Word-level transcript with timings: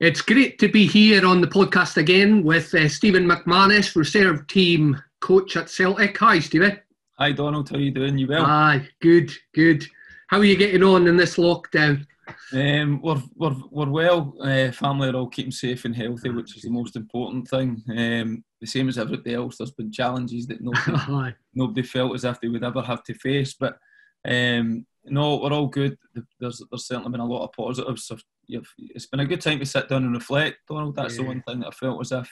It's 0.00 0.20
great 0.22 0.58
to 0.58 0.68
be 0.68 0.86
here 0.86 1.24
on 1.24 1.40
the 1.40 1.46
podcast 1.46 1.98
again 1.98 2.42
with 2.42 2.74
uh, 2.74 2.88
Stephen 2.88 3.26
McManus, 3.26 3.94
reserve 3.94 4.44
team 4.48 5.00
coach 5.20 5.56
at 5.56 5.70
Celtic. 5.70 6.18
Hi, 6.18 6.40
Stephen. 6.40 6.80
Hi, 7.16 7.30
Donald. 7.30 7.70
How 7.70 7.76
are 7.76 7.80
you 7.80 7.92
doing? 7.92 8.18
You 8.18 8.26
well? 8.26 8.44
Hi, 8.44 8.88
good, 9.00 9.30
good. 9.54 9.86
How 10.26 10.38
are 10.38 10.44
you 10.44 10.56
getting 10.56 10.82
on 10.82 11.06
in 11.06 11.16
this 11.16 11.36
lockdown? 11.36 12.04
Um, 12.52 13.02
we're, 13.02 13.22
we're, 13.36 13.54
we're 13.70 13.88
well. 13.88 14.34
Uh, 14.40 14.72
family 14.72 15.10
are 15.10 15.14
all 15.14 15.28
keeping 15.28 15.52
safe 15.52 15.84
and 15.84 15.94
healthy, 15.94 16.30
which 16.30 16.56
is 16.56 16.62
the 16.62 16.70
most 16.70 16.96
important 16.96 17.46
thing. 17.46 17.80
Um, 17.88 18.44
the 18.60 18.66
same 18.66 18.88
as 18.88 18.98
everybody 18.98 19.34
else, 19.34 19.58
there's 19.58 19.70
been 19.70 19.92
challenges 19.92 20.48
that 20.48 20.60
nobody, 20.60 21.36
nobody 21.54 21.82
felt 21.82 22.14
as 22.16 22.24
if 22.24 22.40
they 22.40 22.48
would 22.48 22.64
ever 22.64 22.82
have 22.82 23.04
to 23.04 23.14
face. 23.14 23.54
But 23.54 23.78
um, 24.26 24.86
no, 25.04 25.36
we're 25.36 25.52
all 25.52 25.68
good. 25.68 25.96
There's, 26.40 26.60
there's 26.68 26.86
certainly 26.88 27.12
been 27.12 27.20
a 27.20 27.26
lot 27.26 27.44
of 27.44 27.52
positives. 27.52 28.06
So 28.06 28.16
it's 28.48 29.06
been 29.06 29.20
a 29.20 29.26
good 29.26 29.40
time 29.40 29.58
to 29.58 29.66
sit 29.66 29.88
down 29.88 30.04
and 30.04 30.14
reflect, 30.14 30.58
Donald. 30.68 30.96
That's 30.96 31.16
yeah. 31.16 31.22
the 31.22 31.28
one 31.28 31.42
thing 31.42 31.60
that 31.60 31.68
I 31.68 31.70
felt 31.70 32.00
as 32.00 32.12
if 32.12 32.30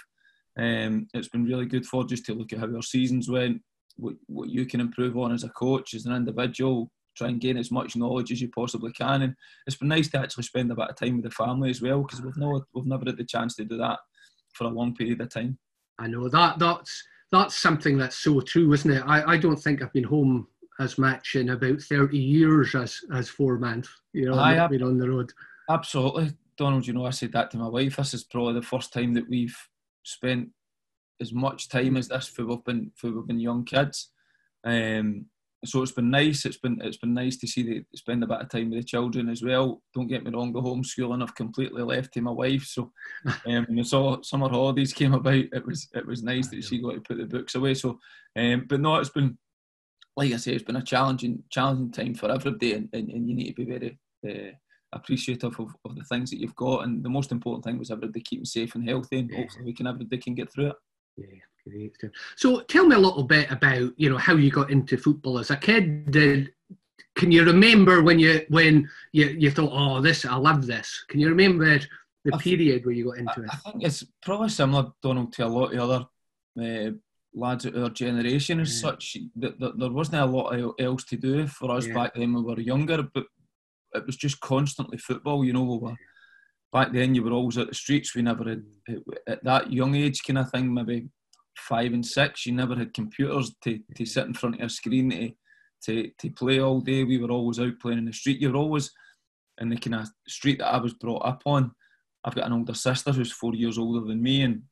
um, 0.58 1.06
it's 1.14 1.28
been 1.28 1.44
really 1.44 1.66
good 1.66 1.86
for 1.86 2.04
just 2.04 2.26
to 2.26 2.34
look 2.34 2.52
at 2.52 2.58
how 2.58 2.74
our 2.74 2.82
seasons 2.82 3.28
went, 3.28 3.62
what, 3.96 4.14
what 4.26 4.50
you 4.50 4.66
can 4.66 4.80
improve 4.80 5.16
on 5.16 5.32
as 5.32 5.44
a 5.44 5.48
coach, 5.50 5.94
as 5.94 6.06
an 6.06 6.14
individual, 6.14 6.90
try 7.16 7.28
and 7.28 7.40
gain 7.40 7.56
as 7.56 7.70
much 7.70 7.96
knowledge 7.96 8.32
as 8.32 8.40
you 8.40 8.48
possibly 8.48 8.92
can. 8.92 9.22
And 9.22 9.34
it's 9.66 9.76
been 9.76 9.88
nice 9.88 10.08
to 10.10 10.18
actually 10.18 10.44
spend 10.44 10.70
a 10.70 10.74
bit 10.74 10.90
of 10.90 10.96
time 10.96 11.16
with 11.16 11.24
the 11.24 11.30
family 11.30 11.70
as 11.70 11.82
well 11.82 12.02
because 12.02 12.22
we've 12.22 12.36
no 12.36 12.64
we've 12.74 12.86
never 12.86 13.04
had 13.06 13.16
the 13.16 13.24
chance 13.24 13.54
to 13.56 13.64
do 13.64 13.76
that 13.78 13.98
for 14.54 14.64
a 14.64 14.70
long 14.70 14.94
period 14.94 15.20
of 15.20 15.30
time. 15.30 15.58
I 15.98 16.06
know 16.06 16.28
that 16.28 16.58
that's 16.58 17.02
that's 17.30 17.56
something 17.56 17.96
that's 17.96 18.16
so 18.16 18.40
true, 18.40 18.72
isn't 18.72 18.90
it? 18.90 19.02
I, 19.06 19.32
I 19.32 19.36
don't 19.38 19.56
think 19.56 19.82
I've 19.82 19.92
been 19.92 20.04
home 20.04 20.48
as 20.80 20.98
much 20.98 21.36
in 21.36 21.50
about 21.50 21.80
thirty 21.80 22.18
years 22.18 22.74
as 22.74 23.00
as 23.14 23.28
four 23.28 23.58
months. 23.58 23.88
You 24.12 24.26
know, 24.26 24.38
I 24.38 24.54
have 24.54 24.70
been 24.70 24.82
on 24.82 24.98
the 24.98 25.08
road. 25.08 25.32
Absolutely, 25.70 26.32
Donald. 26.56 26.86
You 26.86 26.94
know, 26.94 27.06
I 27.06 27.10
said 27.10 27.32
that 27.32 27.50
to 27.52 27.58
my 27.58 27.68
wife. 27.68 27.96
This 27.96 28.14
is 28.14 28.24
probably 28.24 28.54
the 28.54 28.62
first 28.62 28.92
time 28.92 29.14
that 29.14 29.28
we've 29.28 29.56
spent 30.04 30.48
as 31.20 31.32
much 31.32 31.68
time 31.68 31.96
as 31.96 32.08
this 32.08 32.26
for 32.26 32.44
we've 32.44 32.64
been 32.64 32.90
for 32.96 33.10
we've 33.10 33.26
been 33.26 33.40
young 33.40 33.64
kids. 33.64 34.10
Um, 34.64 35.26
so 35.64 35.80
it's 35.80 35.92
been 35.92 36.10
nice. 36.10 36.44
It's 36.44 36.56
been 36.56 36.80
it's 36.82 36.96
been 36.96 37.14
nice 37.14 37.36
to 37.38 37.46
see 37.46 37.62
the 37.62 37.84
spend 37.94 38.24
a 38.24 38.26
bit 38.26 38.40
of 38.40 38.48
time 38.48 38.70
with 38.70 38.80
the 38.80 38.84
children 38.84 39.28
as 39.28 39.42
well. 39.42 39.80
Don't 39.94 40.08
get 40.08 40.24
me 40.24 40.32
wrong, 40.32 40.52
the 40.52 40.60
homeschooling 40.60 41.22
I've 41.22 41.36
completely 41.36 41.82
left 41.82 42.12
to 42.14 42.20
my 42.20 42.32
wife. 42.32 42.64
So 42.64 42.90
um, 43.26 43.66
when 43.66 43.76
the 43.76 44.20
summer 44.22 44.48
holidays 44.48 44.92
came 44.92 45.14
about, 45.14 45.34
it 45.34 45.64
was 45.64 45.88
it 45.94 46.04
was 46.04 46.24
nice 46.24 46.48
that 46.48 46.64
she 46.64 46.82
got 46.82 46.94
to 46.94 47.00
put 47.00 47.18
the 47.18 47.26
books 47.26 47.54
away. 47.54 47.74
So, 47.74 48.00
um, 48.36 48.66
but 48.68 48.80
no, 48.80 48.96
it's 48.96 49.10
been 49.10 49.38
like 50.16 50.32
I 50.32 50.36
say, 50.36 50.52
it's 50.52 50.64
been 50.64 50.76
a 50.76 50.82
challenging 50.82 51.44
challenging 51.50 51.92
time 51.92 52.14
for 52.14 52.30
everybody, 52.30 52.74
and, 52.74 52.88
and, 52.92 53.08
and 53.10 53.28
you 53.28 53.34
need 53.34 53.54
to 53.54 53.64
be 53.64 53.64
very 53.64 53.98
uh, 54.28 54.56
appreciative 54.92 55.58
of, 55.58 55.74
of 55.84 55.96
the 55.96 56.04
things 56.04 56.30
that 56.30 56.38
you've 56.38 56.56
got. 56.56 56.84
And 56.84 57.04
the 57.04 57.08
most 57.08 57.32
important 57.32 57.64
thing 57.64 57.78
was 57.78 57.90
everybody 57.90 58.20
keeping 58.20 58.44
safe 58.44 58.74
and 58.74 58.88
healthy, 58.88 59.18
and 59.18 59.30
yeah. 59.30 59.38
hopefully 59.38 59.64
we 59.64 59.72
can 59.72 59.86
everybody 59.86 60.18
can 60.18 60.34
get 60.34 60.52
through 60.52 60.68
it. 60.68 60.76
Yeah, 61.16 61.26
great. 61.66 61.96
So 62.36 62.60
tell 62.60 62.86
me 62.86 62.96
a 62.96 62.98
little 62.98 63.24
bit 63.24 63.50
about 63.50 63.92
you 63.96 64.10
know 64.10 64.18
how 64.18 64.34
you 64.34 64.50
got 64.50 64.70
into 64.70 64.96
football 64.96 65.38
as 65.38 65.50
a 65.50 65.56
kid. 65.56 66.10
Did, 66.10 66.52
can 67.14 67.30
you 67.30 67.44
remember 67.44 68.02
when 68.02 68.18
you 68.18 68.44
when 68.48 68.88
you, 69.12 69.26
you 69.26 69.50
thought, 69.50 69.72
oh, 69.72 70.00
this 70.00 70.24
I 70.24 70.36
love 70.36 70.66
this? 70.66 71.04
Can 71.08 71.20
you 71.20 71.28
remember 71.28 71.78
the 72.24 72.32
period 72.38 72.84
where 72.84 72.94
you 72.94 73.06
got 73.06 73.18
into 73.18 73.40
I, 73.40 73.44
it? 73.44 73.50
I 73.50 73.56
think 73.56 73.84
it's 73.84 74.04
probably 74.22 74.48
similar, 74.48 74.92
Donald, 75.02 75.32
to 75.34 75.46
a 75.46 75.48
lot 75.48 75.74
of 75.74 75.80
other 75.80 76.06
uh, 76.60 76.92
lads 77.34 77.64
of 77.64 77.76
our 77.76 77.90
generation 77.90 78.60
as 78.60 78.74
yeah. 78.74 78.90
such. 78.90 79.16
That, 79.36 79.58
that 79.60 79.78
there 79.78 79.90
wasn't 79.90 80.22
a 80.22 80.26
lot 80.26 80.74
else 80.78 81.04
to 81.04 81.16
do 81.16 81.46
for 81.46 81.70
us 81.70 81.86
yeah. 81.86 81.94
back 81.94 82.14
then 82.14 82.32
when 82.32 82.44
we 82.44 82.54
were 82.54 82.60
younger, 82.60 83.02
but 83.02 83.26
it 83.94 84.06
was 84.06 84.16
just 84.16 84.40
constantly 84.40 84.98
football. 84.98 85.44
You 85.44 85.52
know, 85.52 85.62
we 85.62 85.78
were 85.78 85.96
back 86.72 86.92
then 86.92 87.14
you 87.14 87.22
were 87.22 87.32
always 87.32 87.58
at 87.58 87.68
the 87.68 87.74
streets. 87.74 88.14
We 88.14 88.22
never 88.22 88.44
had 88.44 88.64
at 89.26 89.44
that 89.44 89.72
young 89.72 89.94
age 89.94 90.22
kind 90.24 90.38
of 90.38 90.50
thing, 90.50 90.72
maybe 90.72 91.08
five 91.56 91.92
and 91.92 92.04
six. 92.04 92.46
You 92.46 92.52
never 92.52 92.74
had 92.74 92.94
computers 92.94 93.54
to, 93.64 93.78
to 93.94 94.06
sit 94.06 94.26
in 94.26 94.34
front 94.34 94.56
of 94.56 94.62
a 94.62 94.68
screen 94.68 95.10
to, 95.10 95.32
to 95.84 96.10
to 96.18 96.30
play 96.30 96.60
all 96.60 96.80
day. 96.80 97.04
We 97.04 97.18
were 97.18 97.30
always 97.30 97.60
out 97.60 97.78
playing 97.80 97.98
in 97.98 98.06
the 98.06 98.12
street. 98.12 98.40
You 98.40 98.50
were 98.50 98.58
always 98.58 98.90
in 99.60 99.68
the 99.68 99.76
kind 99.76 99.96
of 99.96 100.08
street 100.26 100.58
that 100.58 100.72
I 100.74 100.78
was 100.78 100.94
brought 100.94 101.24
up 101.24 101.42
on. 101.44 101.72
I've 102.24 102.34
got 102.34 102.46
an 102.46 102.52
older 102.52 102.74
sister 102.74 103.12
who's 103.12 103.32
four 103.32 103.54
years 103.54 103.78
older 103.78 104.06
than 104.06 104.22
me, 104.22 104.42
and 104.42 104.62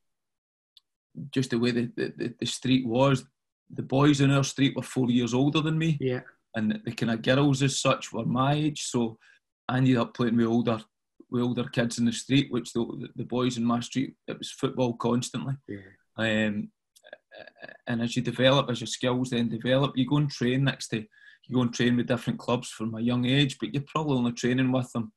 just 1.31 1.51
the 1.51 1.59
way 1.59 1.71
the, 1.71 1.91
the, 1.95 2.33
the 2.39 2.45
street 2.45 2.87
was, 2.87 3.25
the 3.69 3.83
boys 3.83 4.21
in 4.21 4.31
our 4.31 4.43
street 4.43 4.75
were 4.75 4.81
four 4.81 5.09
years 5.09 5.33
older 5.33 5.61
than 5.61 5.77
me. 5.77 5.97
Yeah. 5.99 6.21
And 6.55 6.81
the 6.83 6.91
kind 6.91 7.11
of 7.11 7.21
girls 7.21 7.63
as 7.63 7.79
such 7.79 8.11
were 8.11 8.25
my 8.25 8.53
age, 8.53 8.83
so 8.83 9.17
I 9.69 9.77
ended 9.77 9.97
up 9.97 10.13
playing 10.13 10.37
with 10.37 10.47
older 10.47 10.81
with 11.29 11.43
older 11.43 11.63
kids 11.63 11.97
in 11.97 12.05
the 12.05 12.11
street, 12.11 12.51
which 12.51 12.73
the, 12.73 13.07
the 13.15 13.23
boys 13.23 13.57
in 13.57 13.63
my 13.63 13.79
street, 13.79 14.15
it 14.27 14.37
was 14.37 14.51
football 14.51 14.93
constantly. 14.95 15.53
Yeah. 15.67 15.77
Um, 16.17 16.69
and 17.87 18.01
as 18.01 18.15
you 18.17 18.21
develop, 18.21 18.69
as 18.69 18.81
your 18.81 18.87
skills 18.87 19.29
then 19.29 19.47
develop, 19.47 19.93
you 19.95 20.05
go 20.05 20.17
and 20.17 20.29
train 20.29 20.65
next 20.65 20.89
to, 20.89 20.97
you 20.97 21.55
go 21.55 21.61
and 21.61 21.73
train 21.73 21.95
with 21.95 22.07
different 22.07 22.37
clubs 22.37 22.67
from 22.67 22.95
a 22.95 22.99
young 22.99 23.25
age, 23.25 23.57
but 23.59 23.73
you're 23.73 23.83
probably 23.87 24.17
only 24.17 24.33
training 24.33 24.73
with 24.73 24.91
them 24.91 25.13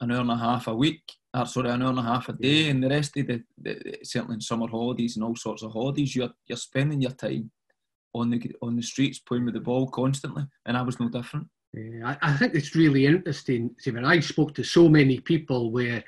an 0.00 0.10
hour 0.10 0.20
and 0.20 0.30
a 0.30 0.36
half 0.36 0.66
a 0.66 0.74
week, 0.74 1.02
or 1.32 1.46
sorry, 1.46 1.70
an 1.70 1.82
hour 1.82 1.90
and 1.90 2.00
a 2.00 2.02
half 2.02 2.28
a 2.28 2.32
day, 2.32 2.68
and 2.68 2.82
the 2.82 2.88
rest 2.88 3.16
of 3.16 3.26
the, 3.28 3.42
the 3.62 3.98
certainly 4.02 4.34
in 4.34 4.40
summer 4.40 4.66
holidays 4.66 5.16
and 5.16 5.24
all 5.24 5.36
sorts 5.36 5.62
of 5.62 5.72
holidays, 5.72 6.14
you're 6.14 6.32
you're 6.46 6.58
spending 6.58 7.00
your 7.00 7.12
time 7.12 7.50
on 8.20 8.30
the 8.30 8.52
on 8.62 8.76
the 8.76 8.82
streets 8.82 9.18
playing 9.18 9.44
with 9.44 9.54
the 9.54 9.60
ball 9.60 9.88
constantly, 9.88 10.46
and 10.66 10.76
I 10.76 10.82
was 10.82 10.98
no 11.00 11.08
different. 11.08 11.48
Yeah, 11.72 12.16
I, 12.22 12.30
I 12.30 12.36
think 12.36 12.54
it's 12.54 12.74
really 12.74 13.06
interesting, 13.06 13.74
Stephen. 13.78 14.04
I 14.04 14.20
spoke 14.20 14.54
to 14.54 14.64
so 14.64 14.88
many 14.88 15.20
people 15.20 15.70
where 15.70 16.02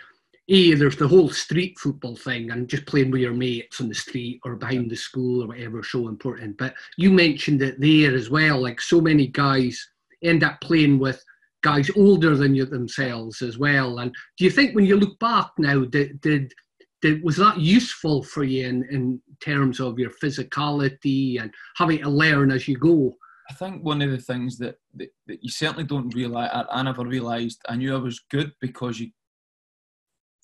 a 0.51 0.75
there's 0.75 0.97
the 0.97 1.07
whole 1.07 1.29
street 1.29 1.79
football 1.79 2.17
thing 2.17 2.51
and 2.51 2.69
just 2.69 2.87
playing 2.87 3.11
with 3.11 3.21
your 3.21 3.35
mates 3.35 3.81
on 3.81 3.89
the 3.89 3.95
street 3.95 4.41
or 4.45 4.57
behind 4.57 4.91
the 4.91 4.97
school 4.97 5.45
or 5.45 5.49
whatever 5.49 5.83
so 5.83 6.09
important 6.09 6.57
but 6.57 6.75
you 6.97 7.11
mentioned 7.11 7.61
it 7.63 7.79
there 7.81 8.15
as 8.15 8.31
well 8.31 8.61
like 8.61 8.81
so 8.81 9.01
many 9.01 9.27
guys 9.27 9.89
end 10.23 10.43
up 10.43 10.61
playing 10.61 10.99
with 10.99 11.23
guys 11.63 11.91
older 11.97 12.37
than 12.37 12.55
you 12.55 12.65
themselves 12.65 13.43
as 13.43 13.59
well 13.59 13.99
and 13.99 14.15
do 14.39 14.45
you 14.45 14.51
think 14.51 14.75
when 14.75 14.87
you 14.87 14.97
look 14.97 15.19
back 15.19 15.51
now 15.59 15.85
did 15.85 16.21
did, 16.21 16.53
did 17.01 17.23
was 17.23 17.37
that 17.37 17.59
useful 17.59 18.23
for 18.23 18.45
you 18.45 18.67
in, 18.67 18.85
in 18.91 19.21
terms 19.41 19.81
of 19.81 19.99
your 19.99 20.11
physicality 20.11 21.41
and 21.41 21.53
having 21.77 21.99
to 21.99 22.09
learn 22.09 22.51
as 22.51 22.67
you 22.67 22.77
go 22.77 23.15
I 23.51 23.55
think 23.55 23.83
one 23.83 24.03
of 24.03 24.11
the 24.11 24.19
things 24.19 24.59
that, 24.59 24.77
that, 24.97 25.09
that 25.27 25.43
you 25.43 25.49
certainly 25.49 25.85
don't 25.85 26.15
realise, 26.15 26.51
I 26.53 26.83
never 26.83 27.03
realised, 27.03 27.63
I 27.67 27.77
knew 27.77 27.95
I 27.95 27.99
was 27.99 28.21
good 28.31 28.53
because 28.61 29.01
you 29.01 29.11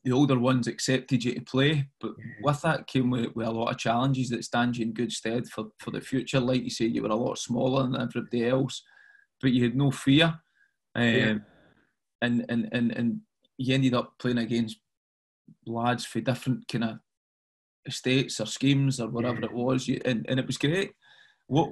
the 0.04 0.12
older 0.12 0.38
ones 0.38 0.66
accepted 0.66 1.24
you 1.24 1.34
to 1.34 1.40
play, 1.40 1.88
but 1.98 2.12
with 2.42 2.60
that 2.60 2.86
came 2.86 3.08
with, 3.08 3.34
with, 3.34 3.46
a 3.46 3.50
lot 3.50 3.70
of 3.70 3.78
challenges 3.78 4.28
that 4.28 4.44
stand 4.44 4.76
you 4.76 4.84
in 4.84 4.92
good 4.92 5.10
stead 5.10 5.48
for, 5.48 5.68
for 5.78 5.92
the 5.92 6.00
future. 6.00 6.40
Like 6.40 6.62
you 6.62 6.68
say, 6.68 6.84
you 6.84 7.02
were 7.02 7.08
a 7.08 7.14
lot 7.14 7.38
smaller 7.38 7.84
than 7.84 7.98
everybody 7.98 8.46
else, 8.46 8.82
but 9.40 9.52
you 9.52 9.64
had 9.64 9.74
no 9.74 9.90
fear. 9.90 10.38
Um, 10.94 11.04
yeah. 11.04 11.34
and, 12.20 12.44
and, 12.50 12.68
and, 12.72 12.92
and 12.92 13.20
you 13.56 13.74
ended 13.74 13.94
up 13.94 14.12
playing 14.18 14.38
against 14.38 14.76
lads 15.66 16.04
for 16.04 16.20
different 16.20 16.66
kind 16.68 16.84
of 16.84 16.98
estates 17.86 18.40
or 18.40 18.46
schemes 18.46 19.00
or 19.00 19.08
whatever 19.08 19.40
yeah. 19.40 19.46
it 19.46 19.52
was, 19.52 19.88
and, 19.88 20.26
and 20.28 20.40
it 20.40 20.46
was 20.46 20.58
great. 20.58 20.92
What, 21.46 21.70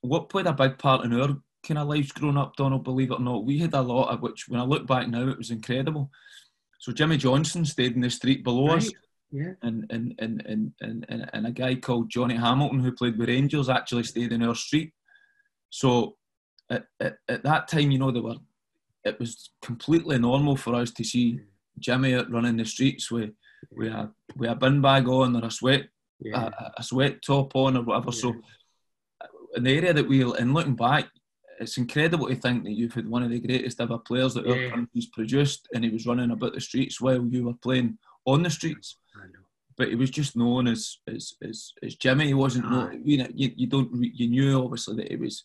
what 0.00 0.28
played 0.28 0.46
a 0.46 0.52
big 0.52 0.78
part 0.78 1.04
in 1.04 1.12
our 1.12 1.36
kind 1.66 1.78
of 1.78 1.88
lives 1.88 2.12
growing 2.12 2.38
up, 2.38 2.56
Donald, 2.56 2.84
believe 2.84 3.10
it 3.10 3.14
or 3.14 3.20
not, 3.20 3.44
we 3.44 3.58
had 3.58 3.74
a 3.74 3.80
lot 3.82 4.08
of 4.08 4.22
which, 4.22 4.48
when 4.48 4.60
I 4.60 4.64
look 4.64 4.86
back 4.86 5.08
now, 5.08 5.28
it 5.28 5.38
was 5.38 5.50
incredible 5.50 6.10
so 6.80 6.92
Jimmy 6.92 7.18
Johnstone 7.18 7.66
stayed 7.66 7.94
in 7.94 8.00
the 8.00 8.08
street 8.10 8.42
below 8.42 8.68
right. 8.68 8.78
us. 8.78 8.90
Yeah. 9.30 9.52
And, 9.62 9.84
and, 9.90 10.14
and, 10.18 10.42
and, 10.46 10.72
and, 10.80 11.30
and 11.32 11.46
a 11.46 11.52
guy 11.52 11.74
called 11.74 12.10
Johnny 12.10 12.34
Hamilton, 12.34 12.80
who 12.80 12.90
played 12.90 13.18
with 13.18 13.28
Rangers, 13.28 13.68
actually 13.68 14.04
stayed 14.04 14.32
in 14.32 14.42
our 14.42 14.54
street. 14.54 14.92
So 15.68 16.16
at, 16.70 16.86
at, 16.98 17.18
at 17.28 17.44
that 17.44 17.68
time, 17.68 17.90
you 17.90 17.98
know, 17.98 18.10
they 18.10 18.20
were, 18.20 18.36
it 19.04 19.20
was 19.20 19.50
completely 19.62 20.18
normal 20.18 20.56
for 20.56 20.74
us 20.74 20.90
to 20.92 21.04
see 21.04 21.40
Jimmy 21.78 22.14
out 22.14 22.30
running 22.30 22.56
the 22.56 22.64
streets 22.64 23.10
with, 23.10 23.30
with, 23.72 23.88
a, 23.88 24.10
with 24.36 24.50
a 24.50 24.54
bin 24.54 24.80
bag 24.80 25.08
on 25.08 25.36
or 25.36 25.46
a 25.46 25.50
sweat, 25.50 25.88
yeah. 26.20 26.50
a, 26.58 26.70
a, 26.78 26.82
sweat 26.82 27.22
top 27.22 27.54
on 27.54 27.76
or 27.76 27.82
whatever. 27.82 28.10
Yeah. 28.12 28.20
So 28.20 28.34
in 29.56 29.64
the 29.64 29.76
area 29.76 29.92
that 29.92 30.08
we, 30.08 30.22
and 30.22 30.54
looking 30.54 30.76
back, 30.76 31.06
it's 31.60 31.76
incredible 31.76 32.28
to 32.28 32.34
think 32.34 32.64
that 32.64 32.72
you've 32.72 32.94
had 32.94 33.08
one 33.08 33.22
of 33.22 33.30
the 33.30 33.38
greatest 33.38 33.80
ever 33.80 33.98
players 33.98 34.34
that 34.34 34.46
yeah. 34.46 34.54
our 34.54 34.70
country's 34.70 35.06
produced, 35.06 35.68
and 35.74 35.84
he 35.84 35.90
was 35.90 36.06
running 36.06 36.30
about 36.30 36.54
the 36.54 36.60
streets 36.60 37.00
while 37.00 37.22
you 37.24 37.44
were 37.44 37.54
playing 37.54 37.98
on 38.24 38.42
the 38.42 38.50
streets. 38.50 38.96
But 39.76 39.88
he 39.88 39.94
was 39.94 40.10
just 40.10 40.36
known 40.36 40.66
as 40.66 40.98
as 41.06 41.34
as, 41.42 41.72
as 41.82 41.94
Jimmy. 41.96 42.28
He 42.28 42.34
wasn't 42.34 42.70
known, 42.70 43.02
you 43.04 43.18
know 43.18 43.28
you, 43.34 43.50
you 43.56 43.66
don't 43.66 43.90
you 44.02 44.28
knew 44.28 44.62
obviously 44.62 44.96
that 44.96 45.10
he 45.10 45.16
was 45.16 45.44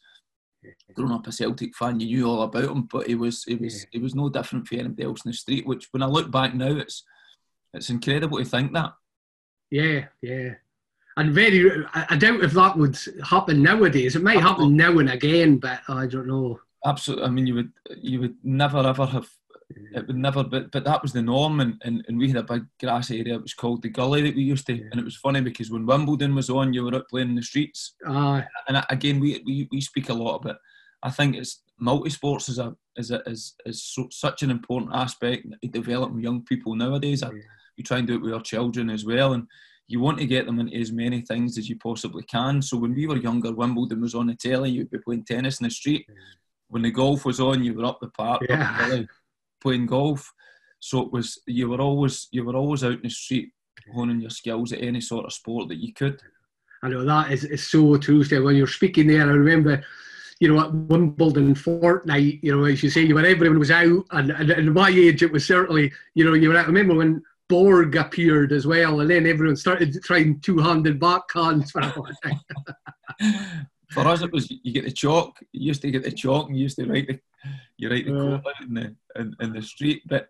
grown 0.94 1.12
up 1.12 1.28
a 1.28 1.32
Celtic 1.32 1.76
fan. 1.76 2.00
You 2.00 2.08
knew 2.08 2.30
all 2.30 2.44
about 2.44 2.66
him, 2.66 2.84
but 2.84 3.08
he 3.08 3.16
was 3.16 3.44
he 3.44 3.56
was 3.56 3.84
yeah. 3.84 3.90
he 3.92 4.00
was 4.00 4.16
no 4.16 4.30
different 4.30 4.68
from 4.68 4.80
anybody 4.80 5.04
else 5.04 5.26
in 5.26 5.32
the 5.32 5.38
street. 5.38 5.66
Which 5.66 5.88
when 5.92 6.04
I 6.04 6.08
look 6.08 6.32
back 6.32 6.54
now, 6.54 6.76
it's 6.78 7.04
it's 7.74 7.90
incredible 7.90 8.38
to 8.38 8.46
think 8.46 8.74
that. 8.74 8.94
Yeah, 9.72 10.06
yeah 10.22 10.56
and 11.18 11.34
very 11.34 11.86
I 11.94 12.18
doubt 12.18 12.44
if 12.44 12.52
that 12.54 12.78
would 12.78 12.98
happen 13.24 13.64
nowadays. 13.64 14.16
It 14.16 14.24
might 14.24 14.40
happen 14.40 14.76
now 14.76 14.98
and 15.00 15.10
again, 15.10 15.58
but 15.58 15.80
I 15.88 16.08
don't 16.08 16.28
know. 16.28 16.60
Absolutely. 16.86 17.26
I 17.26 17.30
mean, 17.30 17.48
you 17.48 17.56
would 17.56 17.72
you 17.98 18.20
would 18.22 18.36
never 18.44 18.80
ever 18.80 19.06
have 19.06 19.30
it 19.70 20.08
would 20.08 20.16
never. 20.16 20.44
But 20.44 20.72
but 20.72 20.84
that 20.84 21.02
was 21.02 21.14
the 21.14 21.22
norm, 21.22 21.60
and, 21.60 21.82
and, 21.84 22.06
and 22.08 22.18
we 22.18 22.28
had 22.28 22.38
a 22.38 22.44
big 22.44 22.66
grass 22.80 23.12
area. 23.12 23.36
It 23.36 23.42
was 23.42 23.54
called 23.54 23.82
the 23.82 23.90
gully 23.90 24.22
that 24.22 24.36
we 24.36 24.44
used 24.44 24.68
to, 24.68 24.76
yeah. 24.76 24.86
and 24.92 25.00
it 25.00 25.06
was 25.06 25.18
funny 25.18 25.42
because 25.42 25.72
when 25.72 25.86
Wimbledon 25.86 26.36
was 26.36 26.50
on, 26.50 26.74
you 26.74 26.84
were 26.84 26.96
out 26.96 27.10
playing 27.10 27.30
in 27.30 27.36
the 27.36 27.42
streets. 27.42 27.96
Uh, 28.08 28.42
and 28.68 28.86
again, 28.90 29.20
we, 29.20 29.42
we 29.46 29.68
we 29.72 29.82
speak 29.82 30.10
a 30.10 30.14
lot 30.14 30.38
about. 30.38 30.58
I 31.04 31.12
think 31.12 31.36
it's 31.36 31.62
multi 31.80 32.10
sports 32.10 32.50
is 32.50 32.60
a 32.60 32.76
is 32.96 33.12
a, 33.12 33.22
is 33.28 33.56
is 33.66 33.84
so, 33.84 34.08
such 34.12 34.44
an 34.44 34.52
important 34.52 34.92
aspect 34.94 35.48
in 35.62 35.72
developing 35.72 36.22
young 36.22 36.44
people 36.44 36.76
nowadays. 36.76 37.22
Yeah. 37.22 37.32
We 37.78 37.84
try 37.84 37.98
and 37.98 38.08
do 38.08 38.16
it 38.16 38.22
with 38.22 38.34
our 38.34 38.42
children 38.42 38.90
as 38.90 39.06
well, 39.06 39.34
and 39.34 39.48
you 39.88 40.00
want 40.00 40.18
to 40.20 40.26
get 40.26 40.46
them 40.46 40.60
into 40.60 40.76
as 40.78 40.92
many 40.92 41.22
things 41.22 41.58
as 41.58 41.70
you 41.70 41.78
possibly 41.78 42.24
can. 42.24 42.62
So 42.62 42.78
when 42.78 42.96
we 42.96 43.08
were 43.08 43.18
younger, 43.18 43.52
Wimbledon 43.52 44.02
was 44.02 44.16
on 44.16 44.28
the 44.28 44.36
telly. 44.36 44.72
You'd 44.72 44.90
be 44.90 44.98
playing 44.98 45.26
tennis 45.26 45.60
in 45.60 45.66
the 45.66 45.72
street. 45.72 46.08
When 46.70 46.82
the 46.82 46.92
golf 46.92 47.26
was 47.26 47.40
on, 47.40 47.64
you 47.64 47.76
were 47.76 47.86
up 47.86 48.00
the 48.02 48.10
park, 48.10 48.42
yeah. 48.50 48.72
up 48.72 48.90
the 48.90 49.08
playing 49.66 49.88
golf. 49.88 50.32
So 50.80 51.02
it 51.02 51.12
was 51.12 51.40
you 51.48 51.70
were 51.70 51.82
always 51.82 52.28
you 52.32 52.46
were 52.46 52.56
always 52.56 52.84
out 52.84 52.94
in 52.94 53.02
the 53.02 53.10
street 53.10 53.52
honing 53.94 54.22
your 54.22 54.30
skills 54.30 54.72
at 54.72 54.82
any 54.82 55.02
sort 55.02 55.26
of 55.26 55.34
sport 55.34 55.68
that 55.70 55.84
you 55.84 55.94
could. 55.94 56.22
I 56.84 56.90
know 56.90 57.04
that 57.04 57.32
is, 57.32 57.44
is 57.46 57.68
so 57.68 57.98
true. 57.98 58.24
When 58.24 58.56
you're 58.56 58.68
speaking 58.68 59.08
there, 59.08 59.24
I 59.24 59.34
remember, 59.34 59.84
you 60.40 60.54
know, 60.54 60.62
at 60.62 60.74
Wimbledon 60.74 61.56
fortnight, 61.56 62.40
you 62.44 62.56
know, 62.56 62.66
as 62.66 62.84
you 62.84 62.90
say, 62.92 63.02
you 63.02 63.16
were 63.16 63.26
everyone 63.26 63.58
was 63.58 63.72
out, 63.72 64.06
and, 64.12 64.30
and, 64.32 64.52
and 64.52 64.74
my 64.74 64.90
age, 64.90 65.24
it 65.24 65.32
was 65.32 65.48
certainly, 65.48 65.92
you 66.14 66.26
know, 66.26 66.34
you 66.34 66.50
were. 66.50 66.58
I 66.58 66.64
remember 66.64 66.94
when 66.94 67.24
Borg 67.50 67.96
appeared 67.96 68.52
as 68.52 68.68
well, 68.68 69.00
and 69.00 69.10
then 69.10 69.26
everyone 69.26 69.56
started 69.56 69.98
trying 70.04 70.40
two-handed 70.42 71.00
backhands 71.00 71.72
for 71.72 71.82
a 71.82 71.92
for 73.92 74.08
us, 74.08 74.22
it 74.22 74.32
was 74.32 74.52
you 74.52 74.74
get 74.74 74.86
the 74.86 74.92
chalk. 74.92 75.40
You 75.54 75.68
used 75.68 75.82
to 75.82 75.92
get 75.92 76.04
the 76.04 76.12
chalk, 76.12 76.48
and 76.48 76.58
you 76.58 76.64
used 76.64 76.78
to 76.78 76.86
write 76.86 77.08
the 77.08 77.20
you 77.78 77.90
write 77.90 78.06
the 78.06 78.12
quote 78.12 78.46
out 78.46 78.68
in 78.68 78.74
the 78.74 78.96
in, 79.16 79.36
in, 79.40 79.54
the 79.54 79.62
street. 79.62 80.02
But 80.08 80.28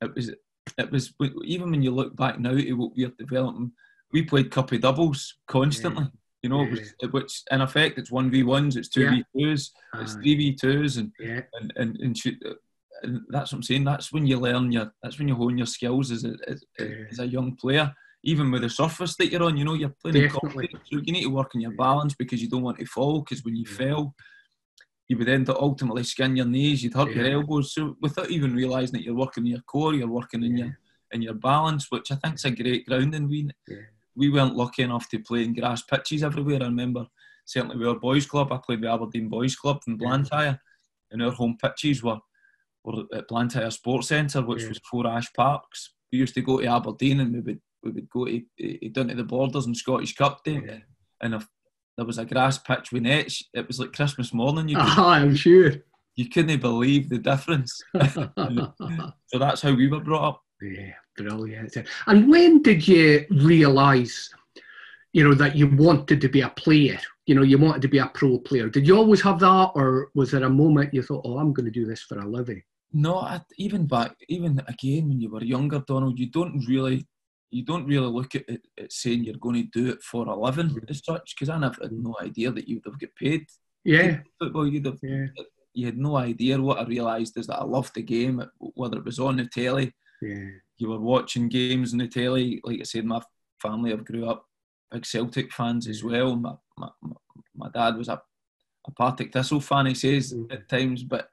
it 0.00 0.14
was 0.14 0.30
it 0.78 0.90
was 0.90 1.12
even 1.44 1.70
when 1.70 1.82
you 1.82 1.90
look 1.90 2.16
back 2.16 2.38
now 2.38 2.54
to 2.54 2.72
what 2.74 2.92
we're 2.96 3.12
developing, 3.18 3.72
we 4.12 4.22
played 4.22 4.50
cuppy 4.50 4.80
doubles 4.80 5.34
constantly. 5.46 6.04
Yeah. 6.04 6.10
You 6.42 6.48
know, 6.50 6.62
yeah. 6.64 6.70
which, 6.72 7.12
which, 7.12 7.42
in 7.52 7.60
effect 7.60 7.98
it's 7.98 8.10
one 8.10 8.30
v 8.30 8.42
ones, 8.42 8.76
it's 8.76 8.88
two 8.88 9.08
v 9.08 9.24
twos, 9.36 9.70
it's 10.00 10.14
three 10.14 10.34
v 10.34 10.54
twos, 10.54 10.96
and 10.96 11.12
and 11.20 11.72
and 11.76 11.96
and, 12.00 12.18
shoot, 12.18 12.36
and 13.02 13.20
that's 13.28 13.52
what 13.52 13.58
I'm 13.58 13.62
saying. 13.62 13.84
That's 13.84 14.12
when 14.12 14.26
you 14.26 14.40
learn 14.40 14.72
your. 14.72 14.92
That's 15.02 15.18
when 15.18 15.28
you 15.28 15.36
hone 15.36 15.56
your 15.56 15.68
skills 15.68 16.10
as 16.10 16.24
a 16.24 16.34
as, 16.48 16.64
as 17.10 17.18
a 17.20 17.26
young 17.26 17.54
player 17.54 17.94
even 18.24 18.50
with 18.50 18.62
the 18.62 18.70
surface 18.70 19.16
that 19.16 19.30
you're 19.30 19.42
on, 19.42 19.56
you 19.56 19.64
know, 19.64 19.74
you're 19.74 19.94
playing 20.00 20.14
Definitely. 20.14 20.64
in 20.64 20.70
concrete, 20.70 20.80
so 20.84 21.00
you 21.04 21.12
need 21.12 21.24
to 21.24 21.30
work 21.30 21.50
on 21.54 21.60
your 21.60 21.72
balance 21.72 22.14
because 22.14 22.40
you 22.40 22.48
don't 22.48 22.62
want 22.62 22.78
to 22.78 22.86
fall. 22.86 23.20
Because 23.20 23.44
when 23.44 23.56
you 23.56 23.64
yeah. 23.68 23.76
fell, 23.76 24.14
you 25.12 25.18
would 25.18 25.28
end 25.28 25.50
up 25.50 25.58
ultimately 25.60 26.02
skin 26.04 26.36
your 26.36 26.46
knees, 26.46 26.82
you'd 26.82 26.94
hurt 26.94 27.14
yeah. 27.14 27.24
your 27.24 27.32
elbows. 27.32 27.74
So 27.74 27.98
without 28.00 28.30
even 28.30 28.54
realising 28.54 28.94
that 28.94 29.04
you're 29.04 29.14
working 29.14 29.44
your 29.44 29.60
core, 29.60 29.92
you're 29.92 30.08
working 30.08 30.42
in 30.42 30.56
yeah. 30.56 30.64
your 30.64 30.78
in 31.10 31.20
your 31.20 31.34
balance, 31.34 31.90
which 31.90 32.10
I 32.10 32.14
think 32.14 32.36
is 32.36 32.46
a 32.46 32.50
great 32.50 32.86
grounding. 32.86 33.28
We 33.28 33.50
we 34.16 34.30
weren't 34.30 34.56
lucky 34.56 34.84
enough 34.84 35.10
to 35.10 35.18
play 35.18 35.44
in 35.44 35.52
grass 35.52 35.82
pitches 35.82 36.22
everywhere. 36.22 36.62
I 36.62 36.64
remember 36.64 37.04
certainly 37.44 37.76
with 37.76 37.88
our 37.88 38.00
boys 38.00 38.24
club, 38.24 38.52
I 38.52 38.56
played 38.56 38.80
with 38.80 38.88
Aberdeen 38.88 39.28
Boys 39.28 39.54
Club 39.54 39.82
in 39.86 39.98
Blantyre, 39.98 40.58
and 41.10 41.22
our 41.22 41.32
home 41.32 41.58
pitches 41.60 42.02
were 42.02 42.20
were 42.82 43.04
at 43.12 43.28
Blantyre 43.28 43.70
Sports 43.70 44.08
Centre, 44.08 44.40
which 44.40 44.64
was 44.66 44.80
four 44.90 45.06
ash 45.06 45.30
parks. 45.34 45.92
We 46.10 46.20
used 46.20 46.34
to 46.36 46.40
go 46.40 46.58
to 46.58 46.66
Aberdeen 46.68 47.20
and 47.20 47.34
we 47.34 47.40
would 47.40 47.60
we 47.82 47.90
would 47.90 48.08
go 48.08 48.24
to, 48.24 48.40
to 48.58 48.88
down 48.88 49.08
to 49.08 49.14
the 49.14 49.24
borders 49.24 49.66
in 49.66 49.74
Scottish 49.74 50.14
Cup 50.14 50.42
Day, 50.42 50.62
yeah. 50.64 50.78
and 51.20 51.34
if 51.34 51.46
there 51.96 52.06
was 52.06 52.18
a 52.18 52.24
grass 52.24 52.58
pitch 52.58 52.92
with 52.92 53.02
nets, 53.02 53.42
it 53.54 53.66
was 53.66 53.78
like 53.78 53.92
Christmas 53.92 54.32
morning. 54.32 54.68
You 54.68 54.76
could, 54.80 54.98
I'm 54.98 55.34
sure. 55.34 55.72
You 56.16 56.28
couldn't 56.28 56.60
believe 56.60 57.08
the 57.08 57.18
difference. 57.18 57.80
so 57.96 59.38
that's 59.38 59.62
how 59.62 59.74
we 59.74 59.88
were 59.88 60.00
brought 60.00 60.28
up. 60.28 60.42
Yeah, 60.60 60.92
brilliant. 61.16 61.76
And 62.06 62.30
when 62.30 62.62
did 62.62 62.86
you 62.86 63.26
realise, 63.30 64.32
you 65.12 65.24
know, 65.24 65.34
that 65.34 65.56
you 65.56 65.68
wanted 65.68 66.20
to 66.20 66.28
be 66.28 66.42
a 66.42 66.50
player? 66.50 66.98
You 67.26 67.34
know, 67.34 67.42
you 67.42 67.58
wanted 67.58 67.82
to 67.82 67.88
be 67.88 67.98
a 67.98 68.06
pro 68.06 68.38
player. 68.38 68.68
Did 68.68 68.86
you 68.86 68.96
always 68.96 69.22
have 69.22 69.38
that, 69.40 69.70
or 69.74 70.10
was 70.14 70.30
there 70.30 70.44
a 70.44 70.50
moment 70.50 70.92
you 70.92 71.02
thought, 71.02 71.22
"Oh, 71.24 71.38
I'm 71.38 71.52
going 71.52 71.66
to 71.66 71.70
do 71.70 71.86
this 71.86 72.02
for 72.02 72.18
a 72.18 72.26
living"? 72.26 72.62
No, 72.92 73.40
even 73.58 73.86
back, 73.86 74.16
even 74.28 74.60
again 74.68 75.08
when 75.08 75.20
you 75.20 75.30
were 75.30 75.42
younger, 75.42 75.82
Donald, 75.86 76.18
you 76.18 76.30
don't 76.30 76.64
really 76.68 77.06
you 77.52 77.64
don't 77.64 77.86
really 77.86 78.06
look 78.06 78.34
at 78.34 78.48
it 78.48 78.66
at 78.80 78.92
saying 78.92 79.24
you're 79.24 79.36
going 79.36 79.62
to 79.62 79.80
do 79.80 79.90
it 79.92 80.02
for 80.02 80.26
a 80.26 80.34
living 80.34 80.70
mm-hmm. 80.70 80.88
as 80.88 81.04
such, 81.04 81.34
because 81.34 81.50
I 81.50 81.58
never 81.58 81.76
had 81.82 81.92
no 81.92 82.16
idea 82.20 82.50
that 82.50 82.66
you'd 82.66 82.84
have 82.86 82.98
get 82.98 83.14
paid. 83.14 83.46
Yeah. 83.84 84.20
Football, 84.38 84.66
you'd 84.66 84.86
have, 84.86 84.98
yeah. 85.02 85.26
you 85.74 85.86
had 85.86 85.98
no 85.98 86.16
idea. 86.16 86.60
What 86.60 86.78
I 86.78 86.84
realised 86.84 87.36
is 87.36 87.46
that 87.48 87.58
I 87.58 87.64
loved 87.64 87.94
the 87.94 88.02
game, 88.02 88.42
whether 88.58 88.98
it 88.98 89.04
was 89.04 89.18
on 89.18 89.36
the 89.36 89.46
telly. 89.46 89.92
Yeah. 90.22 90.48
You 90.78 90.88
were 90.88 91.00
watching 91.00 91.48
games 91.48 91.92
on 91.92 91.98
the 91.98 92.08
telly. 92.08 92.60
Like 92.64 92.80
I 92.80 92.84
said, 92.84 93.04
my 93.04 93.20
family 93.60 93.90
have 93.90 94.04
grew 94.04 94.28
up 94.28 94.46
big 94.90 95.04
Celtic 95.04 95.52
fans 95.52 95.86
as 95.88 96.02
well. 96.02 96.36
My, 96.36 96.54
my, 96.78 96.88
my 97.54 97.68
dad 97.74 97.96
was 97.96 98.08
a, 98.08 98.20
a 98.86 98.90
Partick 98.92 99.32
Thistle 99.32 99.60
fan, 99.60 99.86
he 99.86 99.94
says 99.94 100.32
mm. 100.32 100.52
at 100.52 100.68
times, 100.68 101.02
but 101.02 101.28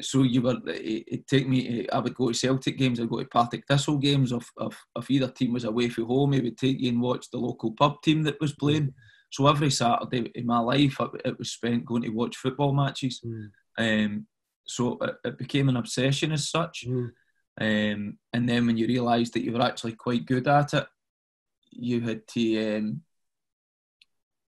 so 0.00 0.22
you 0.22 0.42
were 0.42 0.56
it 0.66 1.26
take 1.26 1.48
me 1.48 1.86
I 1.92 1.98
would 1.98 2.14
go 2.14 2.28
to 2.28 2.34
Celtic 2.34 2.78
games 2.78 3.00
I'd 3.00 3.08
go 3.08 3.18
to 3.18 3.24
Partick 3.24 3.64
Thistle 3.66 3.98
games 3.98 4.32
if, 4.32 4.50
if, 4.60 4.84
if 4.96 5.10
either 5.10 5.28
team 5.28 5.52
was 5.52 5.64
away 5.64 5.88
from 5.88 6.06
home 6.06 6.32
he 6.32 6.40
would 6.40 6.58
take 6.58 6.80
you 6.80 6.90
and 6.90 7.00
watch 7.00 7.30
the 7.30 7.38
local 7.38 7.72
pub 7.72 8.02
team 8.02 8.22
that 8.24 8.40
was 8.40 8.54
playing 8.54 8.92
so 9.30 9.46
every 9.46 9.70
Saturday 9.70 10.30
in 10.34 10.46
my 10.46 10.58
life 10.58 10.96
it, 11.24 11.38
was 11.38 11.52
spent 11.52 11.84
going 11.84 12.02
to 12.02 12.08
watch 12.10 12.36
football 12.36 12.72
matches 12.72 13.20
mm. 13.24 13.50
um, 13.78 14.26
so 14.66 14.98
it, 15.00 15.16
it, 15.24 15.38
became 15.38 15.68
an 15.68 15.76
obsession 15.76 16.32
as 16.32 16.48
such 16.48 16.84
mm. 16.86 17.10
um, 17.60 18.18
and 18.32 18.48
then 18.48 18.66
when 18.66 18.76
you 18.76 18.86
realised 18.86 19.34
that 19.34 19.44
you 19.44 19.52
were 19.52 19.62
actually 19.62 19.92
quite 19.92 20.26
good 20.26 20.48
at 20.48 20.74
it 20.74 20.86
you 21.70 22.00
had 22.00 22.26
to 22.26 22.76
um, 22.76 23.02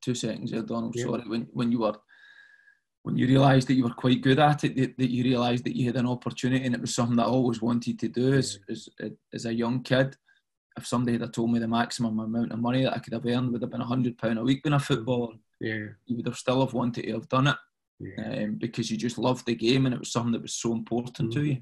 two 0.02 0.14
seconds 0.14 0.50
there 0.50 0.62
Donald 0.62 0.94
yeah. 0.96 1.04
sorry 1.04 1.22
when, 1.26 1.46
when 1.52 1.70
you 1.70 1.80
were 1.80 1.94
when 3.02 3.16
you 3.16 3.26
realised 3.26 3.68
that 3.68 3.74
you 3.74 3.84
were 3.84 3.90
quite 3.90 4.20
good 4.20 4.38
at 4.38 4.64
it, 4.64 4.76
that, 4.76 4.98
that 4.98 5.10
you 5.10 5.24
realised 5.24 5.64
that 5.64 5.76
you 5.76 5.86
had 5.86 5.96
an 5.96 6.06
opportunity 6.06 6.64
and 6.64 6.74
it 6.74 6.80
was 6.80 6.94
something 6.94 7.16
that 7.16 7.26
I 7.26 7.30
always 7.30 7.62
wanted 7.62 7.98
to 7.98 8.08
do 8.08 8.34
as, 8.34 8.58
as, 8.68 8.88
as 9.32 9.46
a 9.46 9.54
young 9.54 9.82
kid. 9.82 10.16
If 10.76 10.86
somebody 10.86 11.18
had 11.18 11.32
told 11.32 11.50
me 11.50 11.58
the 11.58 11.68
maximum 11.68 12.18
amount 12.18 12.52
of 12.52 12.58
money 12.60 12.84
that 12.84 12.94
I 12.94 12.98
could 12.98 13.12
have 13.12 13.26
earned 13.26 13.52
would 13.52 13.62
have 13.62 13.70
been 13.70 13.80
a 13.80 13.86
hundred 13.86 14.18
pound 14.18 14.38
a 14.38 14.42
week 14.42 14.62
being 14.62 14.74
a 14.74 14.78
footballer, 14.78 15.34
yeah, 15.60 15.86
you 16.06 16.16
would 16.16 16.26
have 16.26 16.36
still 16.36 16.60
have 16.64 16.74
wanted 16.74 17.04
to 17.04 17.12
have 17.12 17.28
done 17.28 17.48
it, 17.48 17.56
yeah. 17.98 18.44
um, 18.44 18.54
because 18.54 18.90
you 18.90 18.96
just 18.96 19.18
loved 19.18 19.46
the 19.46 19.54
game 19.54 19.86
and 19.86 19.94
it 19.94 19.98
was 19.98 20.12
something 20.12 20.32
that 20.32 20.42
was 20.42 20.54
so 20.54 20.72
important 20.72 21.30
mm. 21.30 21.34
to 21.34 21.44
you. 21.44 21.58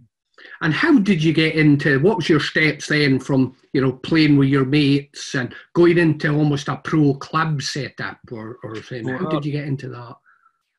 And 0.60 0.72
how 0.72 0.98
did 0.98 1.22
you 1.22 1.32
get 1.32 1.56
into? 1.56 1.98
What 1.98 2.16
was 2.16 2.28
your 2.28 2.38
steps 2.38 2.88
then 2.88 3.18
from 3.18 3.56
you 3.72 3.80
know 3.80 3.92
playing 3.92 4.36
with 4.36 4.48
your 4.48 4.64
mates 4.64 5.34
and 5.34 5.54
going 5.72 5.98
into 5.98 6.32
almost 6.32 6.68
a 6.68 6.76
pro 6.76 7.14
club 7.14 7.62
setup, 7.62 8.18
or 8.30 8.58
or 8.62 8.82
saying, 8.82 9.06
well, 9.06 9.18
how 9.18 9.30
did 9.30 9.44
you 9.44 9.52
get 9.52 9.66
into 9.66 9.88
that? 9.88 10.16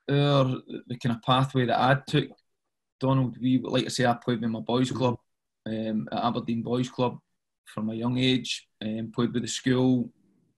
Our 0.10 0.62
the 0.88 0.98
kind 1.02 1.16
of 1.16 1.22
pathway 1.22 1.66
that 1.66 1.80
I 1.80 1.98
took, 2.08 2.30
Donald, 3.00 3.38
we 3.42 3.60
like 3.60 3.86
I 3.86 3.90
say, 3.90 4.06
I 4.06 4.14
played 4.14 4.42
with 4.42 4.50
my 4.50 4.60
boys' 4.60 4.92
club 4.92 5.18
um, 5.66 6.08
at 6.12 6.24
Aberdeen 6.24 6.64
Boys 6.64 6.90
Club 6.90 7.18
from 7.66 7.90
a 7.90 7.96
young 7.96 8.18
age, 8.18 8.68
and 8.82 9.00
um, 9.00 9.12
played 9.12 9.34
with 9.34 9.44
the 9.44 9.48
school. 9.48 10.10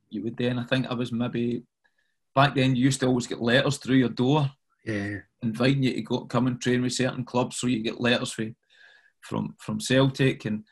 You 0.10 0.24
would 0.24 0.38
then, 0.38 0.60
I 0.60 0.65
think 0.65 0.88
I 0.88 0.93
was 0.93 1.12
maybe 1.12 1.63
back 2.36 2.55
then. 2.55 2.75
You 2.75 2.86
used 2.86 3.00
to 3.01 3.08
always 3.08 3.27
get 3.27 3.41
letters 3.41 3.77
through 3.77 3.98
your 3.98 4.10
door, 4.10 4.51
yeah, 4.86 5.17
inviting 5.41 5.84
you 5.84 5.93
to 5.93 6.01
go 6.01 6.25
come 6.25 6.48
and 6.48 6.62
train 6.62 6.81
with 6.81 6.93
certain 6.93 7.25
clubs. 7.25 7.58
So 7.58 7.67
you 7.67 7.84
get 7.84 8.01
letters 8.01 8.31
from 8.31 8.55
from 9.22 9.55
from 9.60 9.79
Celtic 9.79 10.46
and 10.46 10.63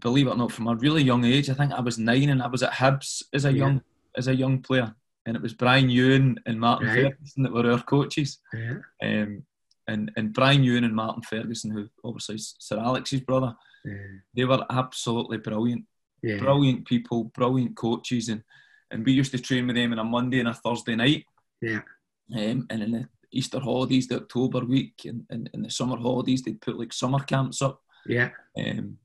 believe 0.00 0.26
it 0.26 0.30
or 0.30 0.36
not, 0.36 0.52
from 0.52 0.68
a 0.68 0.76
really 0.76 1.02
young 1.02 1.24
age, 1.24 1.48
I 1.48 1.54
think 1.54 1.72
I 1.72 1.80
was 1.80 1.98
nine 1.98 2.28
and 2.28 2.42
I 2.42 2.48
was 2.48 2.62
at 2.62 2.72
Hibs 2.72 3.22
as 3.32 3.44
a 3.44 3.52
yeah. 3.52 3.58
young 3.58 3.80
as 4.16 4.28
a 4.28 4.34
young 4.34 4.60
player 4.60 4.94
and 5.28 5.36
it 5.36 5.42
was 5.42 5.52
Brian 5.52 5.90
Ewan 5.90 6.40
and 6.46 6.58
Martin 6.58 6.88
right. 6.88 7.12
Ferguson 7.12 7.42
that 7.42 7.52
were 7.52 7.70
our 7.70 7.82
coaches. 7.82 8.38
Yeah. 8.54 8.78
Um, 9.02 9.42
and 9.86 10.10
and 10.16 10.32
Brian 10.32 10.64
Ewan 10.64 10.84
and 10.84 10.96
Martin 10.96 11.22
Ferguson, 11.22 11.70
who 11.70 11.86
obviously 12.02 12.36
is 12.36 12.54
Sir 12.58 12.78
Alex's 12.78 13.20
brother, 13.20 13.54
yeah. 13.84 13.94
they 14.34 14.46
were 14.46 14.64
absolutely 14.70 15.36
brilliant, 15.36 15.84
yeah. 16.22 16.38
brilliant 16.38 16.86
people, 16.86 17.24
brilliant 17.24 17.76
coaches, 17.76 18.30
and 18.30 18.42
and 18.90 19.04
we 19.04 19.12
used 19.12 19.32
to 19.32 19.38
train 19.38 19.66
with 19.66 19.76
them 19.76 19.92
on 19.92 19.98
a 19.98 20.04
Monday 20.04 20.40
and 20.40 20.48
a 20.48 20.54
Thursday 20.54 20.96
night. 20.96 21.26
Yeah. 21.60 21.82
Um, 22.34 22.66
and 22.70 22.82
in 22.82 22.92
the 22.92 23.08
Easter 23.30 23.60
holidays, 23.60 24.08
the 24.08 24.16
October 24.16 24.64
week, 24.64 25.02
and, 25.04 25.26
and, 25.28 25.50
and 25.52 25.62
the 25.62 25.70
summer 25.70 25.98
holidays, 25.98 26.42
they'd 26.42 26.60
put 26.60 26.78
like 26.78 26.94
summer 26.94 27.20
camps 27.20 27.60
up. 27.60 27.82
Yeah. 28.06 28.30
Um, 28.58 28.96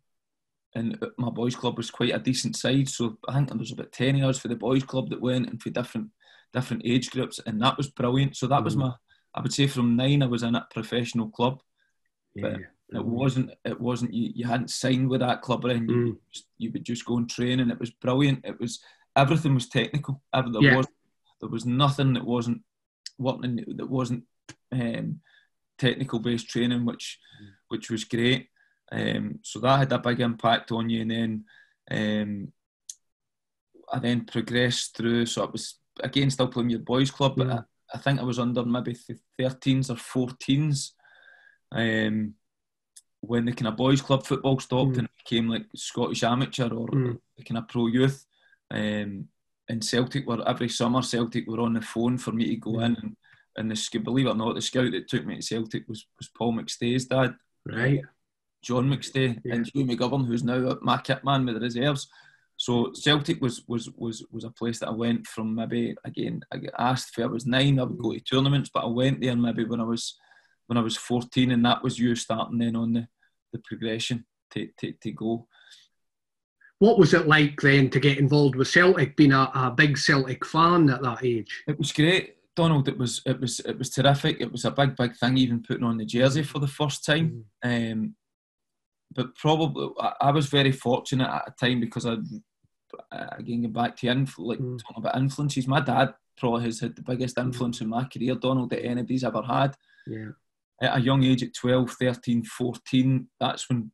and 0.76 0.98
my 1.18 1.30
boys' 1.30 1.56
club 1.56 1.78
was 1.78 1.92
quite 1.92 2.14
a 2.14 2.20
decent 2.20 2.56
side. 2.56 2.90
So 2.90 3.18
I 3.28 3.34
think 3.34 3.50
there 3.50 3.58
was 3.58 3.72
about 3.72 3.92
ten 3.92 4.16
of 4.22 4.30
us 4.30 4.40
for 4.40 4.48
the 4.48 4.56
boys' 4.56 4.84
club 4.84 5.10
that 5.10 5.22
went, 5.22 5.50
and 5.50 5.62
for 5.62 5.70
different 5.70 6.10
different 6.52 6.84
age 6.86 7.12
groups, 7.12 7.40
and 7.46 7.62
that 7.62 7.78
was 7.78 7.90
brilliant. 7.90 8.36
So 8.36 8.48
that 8.48 8.62
mm. 8.62 8.66
was 8.66 8.76
my, 8.76 8.92
I 9.34 9.42
would 9.42 9.54
say, 9.54 9.68
from 9.68 9.96
nine 9.96 10.24
I 10.24 10.28
was 10.28 10.44
in 10.44 10.56
a 10.56 10.68
professional 10.72 11.30
club, 11.30 11.62
yeah. 12.36 12.42
but 12.42 12.60
it 13.00 13.06
wasn't, 13.06 13.52
it 13.66 13.80
wasn't 13.80 14.14
you, 14.14 14.32
you 14.36 14.46
hadn't 14.46 14.70
signed 14.70 15.10
with 15.10 15.22
that 15.22 15.42
club 15.42 15.66
or 15.66 15.70
anything. 15.70 15.90
Mm. 15.90 16.18
You, 16.58 16.72
would 16.72 16.86
just 16.86 17.06
go 17.06 17.18
and 17.18 17.30
train, 17.30 17.60
and 17.60 17.72
it 17.72 17.80
was 17.80 17.92
brilliant. 17.92 18.42
It 18.44 18.60
was 18.60 18.80
everything 19.16 19.54
was 19.54 19.70
technical. 19.70 20.22
There 20.34 20.44
yeah. 20.60 20.78
was 20.78 20.88
there 21.40 21.50
was 21.50 21.66
nothing 21.66 22.14
that 22.14 22.26
wasn't 22.26 22.62
working 23.18 23.64
that 23.78 23.90
wasn't 23.90 24.24
um, 24.72 25.22
technical 25.78 26.20
based 26.20 26.50
training, 26.50 26.86
which 26.86 27.20
which 27.68 27.90
was 27.90 28.04
great. 28.04 28.50
Um, 28.94 29.40
so 29.42 29.60
that 29.60 29.80
had 29.80 29.92
a 29.92 30.00
big 30.00 30.20
impact 30.20 30.72
on 30.72 30.90
you, 30.90 31.02
and 31.02 31.12
then 31.12 31.46
um, 31.90 32.52
I 33.92 34.00
then 34.00 34.26
progressed 34.26 34.96
through. 34.96 35.26
So 35.26 35.44
it 35.44 35.52
was 35.52 35.80
again 36.02 36.30
still 36.30 36.48
playing 36.48 36.70
your 36.70 36.80
boys' 36.80 37.12
club, 37.12 37.34
but 37.36 37.50
I, 37.50 37.60
I, 37.94 37.98
think 37.98 38.20
I 38.20 38.24
was 38.24 38.40
under 38.40 38.64
maybe 38.64 38.96
13s 39.40 39.90
or 39.90 40.26
14s. 40.26 40.92
Um, 41.72 42.36
when 43.22 43.46
the 43.46 43.54
kind 43.54 43.68
of 43.68 43.78
boys' 43.78 44.02
club 44.02 44.26
football 44.26 44.60
stopped 44.60 44.92
mm. 44.92 45.00
and 45.00 45.10
became 45.18 45.48
like 45.48 45.66
Scottish 45.76 46.24
amateur 46.24 46.70
or 46.70 46.88
mm. 46.88 47.18
the 47.38 47.44
kind 47.44 47.58
of 47.58 47.68
pro 47.68 47.88
youth, 47.88 48.26
um, 48.70 49.28
and 49.70 49.84
Celtic 49.84 50.28
were 50.28 50.48
every 50.48 50.70
summer 50.70 51.02
Celtic 51.02 51.48
were 51.48 51.62
on 51.62 51.74
the 51.74 51.82
phone 51.82 52.18
for 52.18 52.32
me 52.32 52.48
to 52.50 52.56
go 52.58 52.72
mm. 52.74 52.86
in 52.86 52.96
and, 53.02 53.16
and 53.58 53.72
the 53.72 54.00
believe 54.00 54.28
it 54.28 54.30
or 54.30 54.36
not 54.36 54.56
the 54.56 54.62
scout 54.62 54.92
that 54.92 55.08
took 55.08 55.26
me 55.26 55.38
to 55.38 55.42
Celtic 55.42 55.88
was, 55.88 56.06
was 56.20 56.30
Paul 56.38 56.54
McStay's 56.54 57.06
dad 57.06 57.36
right 57.66 58.02
John 58.64 58.90
McStay 58.90 59.40
yeah. 59.44 59.56
and 59.56 59.70
Hugh 59.72 59.86
McGovern 59.86 60.26
who's 60.26 60.44
now 60.44 60.78
my 60.82 60.98
kit 60.98 61.24
man 61.24 61.46
with 61.46 61.56
the 61.56 61.62
reserves 61.62 62.08
so 62.58 62.92
Celtic 62.94 63.42
was 63.42 63.64
was 63.68 63.90
was 63.98 64.26
was 64.32 64.44
a 64.44 64.50
place 64.50 64.80
that 64.80 64.90
I 64.90 64.94
went 64.94 65.28
from 65.28 65.54
maybe 65.54 65.96
again 66.04 66.42
I 66.52 66.58
get 66.58 66.74
asked 66.80 67.18
if 67.18 67.24
I 67.24 67.28
was 67.28 67.46
nine 67.46 67.80
I 67.80 67.84
would 67.84 68.02
go 68.02 68.14
to 68.14 68.20
tournaments 68.20 68.70
but 68.74 68.84
I 68.84 68.88
went 68.88 69.22
there 69.22 69.36
maybe 69.36 69.66
when 69.66 69.82
I 69.82 69.86
was 69.86 70.18
when 70.68 70.78
I 70.78 70.82
was 70.82 70.98
14 70.98 71.52
and 71.52 71.66
that 71.66 71.84
was 71.84 72.00
you 72.00 72.16
starting 72.16 72.58
then 72.58 72.76
on 72.76 72.94
the, 72.94 73.08
the 73.52 73.60
progression 73.60 74.26
to, 74.52 74.70
to, 74.80 74.94
to 74.94 75.12
go 75.12 75.48
what 76.84 77.00
was 77.00 77.14
it 77.14 77.28
like 77.28 77.62
then 77.62 77.90
to 77.92 78.00
get 78.00 78.18
involved 78.18 78.56
with 78.56 78.68
Celtic, 78.68 79.16
being 79.16 79.32
a, 79.32 79.50
a 79.56 79.74
big 79.76 79.98
Celtic 79.98 80.46
fan 80.46 80.90
at 80.90 81.02
that 81.02 81.24
age? 81.24 81.64
It 81.66 81.78
was 81.80 81.94
great, 81.94 82.36
Donald. 82.58 82.90
It 82.90 82.98
was 82.98 83.22
it 83.26 83.40
was 83.40 83.62
it 83.62 83.78
was 83.78 83.90
terrific. 83.90 84.42
It 84.42 84.52
was 84.52 84.66
a 84.66 84.72
big 84.72 84.98
big 84.98 85.16
thing, 85.16 85.38
even 85.38 85.64
putting 85.64 85.86
on 85.86 85.96
the 85.96 86.04
jersey 86.04 86.44
for 86.44 86.60
the 86.60 86.68
first 86.68 87.06
time. 87.06 87.46
Mm. 87.64 87.92
Um, 87.92 88.16
but 89.14 89.36
probably 89.36 89.90
I, 90.00 90.14
I, 90.22 90.32
was 90.32 90.48
very 90.48 90.72
fortunate 90.72 91.28
at 91.28 91.48
a 91.48 91.52
time 91.52 91.80
because 91.80 92.06
I 92.06 92.16
again 93.12 93.62
going 93.62 93.74
back 93.74 93.96
to 93.98 94.08
influ- 94.08 94.46
like 94.46 94.60
mm. 94.60 94.80
talking 94.80 95.04
about 95.04 95.18
influences. 95.18 95.68
My 95.68 95.82
dad 95.82 96.14
probably 96.38 96.66
has 96.66 96.80
had 96.80 96.96
the 96.96 97.02
biggest 97.02 97.36
mm. 97.36 97.44
influence 97.44 97.82
in 97.82 97.90
my 97.90 98.06
career, 98.06 98.36
Donald, 98.36 98.70
that 98.72 98.86
anybody's 98.86 99.24
ever 99.24 99.42
had. 99.42 99.76
Yeah. 100.08 100.30
At 100.82 100.98
a 100.98 101.02
young 101.02 101.24
age, 101.24 101.44
at 101.44 101.54
12, 101.54 101.92
13, 101.92 102.44
14, 102.44 103.28
that's 103.40 103.70
when 103.70 103.92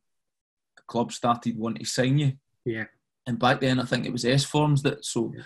the 0.76 0.82
club 0.86 1.12
started 1.12 1.56
wanting 1.56 1.84
to 1.84 1.90
sign 1.90 2.18
you. 2.18 2.32
Yeah. 2.64 2.84
And 3.26 3.38
back 3.38 3.60
then, 3.60 3.78
I 3.78 3.84
think 3.84 4.06
it 4.06 4.12
was 4.12 4.24
S 4.24 4.44
forms 4.44 4.82
that 4.82 5.04
so 5.04 5.32
yeah. 5.36 5.42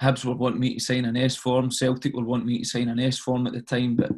Hibs 0.00 0.24
were 0.24 0.34
wanting 0.34 0.60
me 0.60 0.74
to 0.74 0.80
sign 0.80 1.06
an 1.06 1.16
S 1.16 1.36
form, 1.36 1.70
Celtic 1.70 2.14
were 2.14 2.24
wanting 2.24 2.46
me 2.46 2.58
to 2.58 2.64
sign 2.64 2.88
an 2.88 3.00
S 3.00 3.18
form 3.18 3.46
at 3.46 3.54
the 3.54 3.62
time, 3.62 3.96
but 3.96 4.10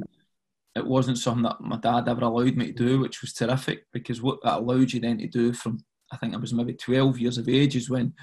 it 0.76 0.87
wasn't 0.87 1.18
something 1.18 1.42
that 1.42 1.60
my 1.60 1.76
dad 1.78 2.08
ever 2.08 2.25
allowed 2.25 2.56
me 2.56 2.66
to 2.66 2.72
do, 2.72 3.00
which 3.00 3.20
was 3.20 3.32
terrific 3.32 3.84
because 3.92 4.22
what 4.22 4.38
that 4.42 4.58
allowed 4.58 4.92
you 4.92 5.00
then 5.00 5.18
to 5.18 5.26
do 5.26 5.52
from 5.52 5.84
I 6.12 6.16
think 6.16 6.34
I 6.34 6.38
was 6.38 6.54
maybe 6.54 6.75
12 6.75 7.18
years 7.18 7.38
of 7.38 7.48
age 7.48 7.76
is 7.76 7.90
when 7.90 8.14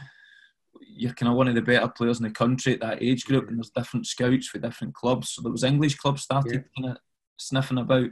you're 0.82 1.14
kind 1.14 1.32
of 1.32 1.38
one 1.38 1.48
of 1.48 1.56
the 1.56 1.62
better 1.62 1.88
players 1.88 2.20
in 2.20 2.24
the 2.24 2.32
country 2.32 2.74
at 2.74 2.80
that 2.82 3.04
age 3.04 3.26
group, 3.26 3.48
and 3.48 3.58
there's 3.58 3.70
different 3.70 4.08
scouts 4.08 4.48
for 4.48 4.60
different 4.60 4.94
clubs. 4.94 5.30
So 5.30 5.42
there 5.42 5.52
was 5.52 5.64
English 5.64 5.96
clubs 5.96 6.24
started 6.24 6.54
yeah. 6.78 6.84
kind 6.84 6.92
of 6.92 6.98
sniffing 7.38 7.78
about, 7.78 8.10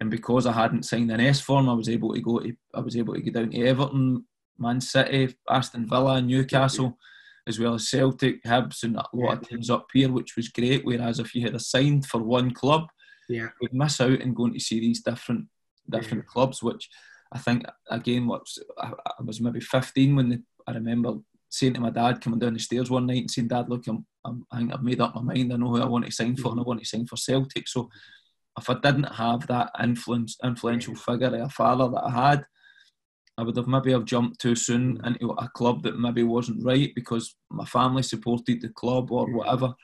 and 0.00 0.10
because 0.10 0.46
I 0.46 0.52
hadn't 0.52 0.84
signed 0.84 1.10
an 1.10 1.20
S 1.20 1.40
form, 1.40 1.68
I 1.68 1.74
was 1.74 1.88
able 1.88 2.14
to 2.14 2.20
go 2.20 2.38
to 2.38 2.52
I 2.74 2.80
was 2.80 2.96
able 2.96 3.14
to 3.14 3.20
go 3.20 3.32
down 3.32 3.50
to 3.50 3.66
Everton, 3.66 4.24
Man 4.58 4.80
City, 4.80 5.34
Aston 5.48 5.88
Villa, 5.88 6.20
Newcastle, 6.20 6.98
as 7.46 7.58
well 7.58 7.74
as 7.74 7.88
Celtic, 7.88 8.42
Hibs, 8.44 8.82
and 8.82 8.96
a 8.96 9.04
lot 9.12 9.38
of 9.38 9.48
teams 9.48 9.70
up 9.70 9.86
here, 9.92 10.10
which 10.10 10.36
was 10.36 10.48
great. 10.48 10.84
Whereas 10.84 11.18
if 11.18 11.34
you 11.34 11.42
had 11.42 11.60
signed 11.60 12.06
for 12.06 12.22
one 12.22 12.52
club, 12.52 12.86
yeah, 13.30 13.48
you'd 13.60 13.72
miss 13.72 14.00
out 14.00 14.20
and 14.20 14.36
going 14.36 14.52
to 14.54 14.60
see 14.60 14.80
these 14.80 15.02
different 15.02 15.46
different 15.88 16.24
yeah. 16.24 16.32
clubs, 16.32 16.62
which 16.62 16.88
I 17.32 17.38
think 17.38 17.64
again, 17.90 18.26
what 18.26 18.42
I, 18.78 18.92
I 19.18 19.22
was 19.22 19.40
maybe 19.40 19.60
15 19.60 20.16
when 20.16 20.28
the, 20.30 20.42
I 20.66 20.72
remember 20.72 21.14
saying 21.48 21.74
to 21.74 21.80
my 21.80 21.90
dad 21.90 22.20
coming 22.20 22.38
down 22.38 22.54
the 22.54 22.60
stairs 22.60 22.90
one 22.90 23.06
night 23.06 23.18
and 23.18 23.30
saying, 23.30 23.48
"Dad, 23.48 23.68
look, 23.68 23.86
I'm, 23.86 24.06
I'm, 24.24 24.44
I 24.52 24.58
think 24.58 24.72
I've 24.72 24.82
made 24.82 25.00
up 25.00 25.14
my 25.14 25.22
mind. 25.22 25.52
I 25.52 25.56
know 25.56 25.68
who 25.68 25.82
I 25.82 25.86
want 25.86 26.06
to 26.06 26.12
sign 26.12 26.36
for, 26.36 26.50
and 26.50 26.60
I 26.60 26.62
want 26.62 26.80
to 26.80 26.86
sign 26.86 27.06
for 27.06 27.16
Celtic." 27.16 27.68
So, 27.68 27.88
if 28.58 28.70
I 28.70 28.74
didn't 28.74 29.04
have 29.04 29.46
that 29.48 29.70
influence, 29.82 30.36
influential 30.44 30.94
figure, 30.94 31.34
a 31.34 31.48
father 31.48 31.88
that 31.88 32.04
I 32.04 32.10
had, 32.10 32.44
I 33.36 33.42
would 33.42 33.56
have 33.56 33.66
maybe 33.66 33.92
have 33.92 34.04
jumped 34.04 34.40
too 34.40 34.54
soon 34.54 34.98
mm. 34.98 35.06
into 35.06 35.30
a 35.30 35.48
club 35.54 35.82
that 35.82 35.98
maybe 35.98 36.22
wasn't 36.22 36.64
right 36.64 36.92
because 36.94 37.34
my 37.50 37.64
family 37.64 38.02
supported 38.02 38.60
the 38.60 38.68
club 38.70 39.10
or 39.10 39.30
whatever. 39.32 39.74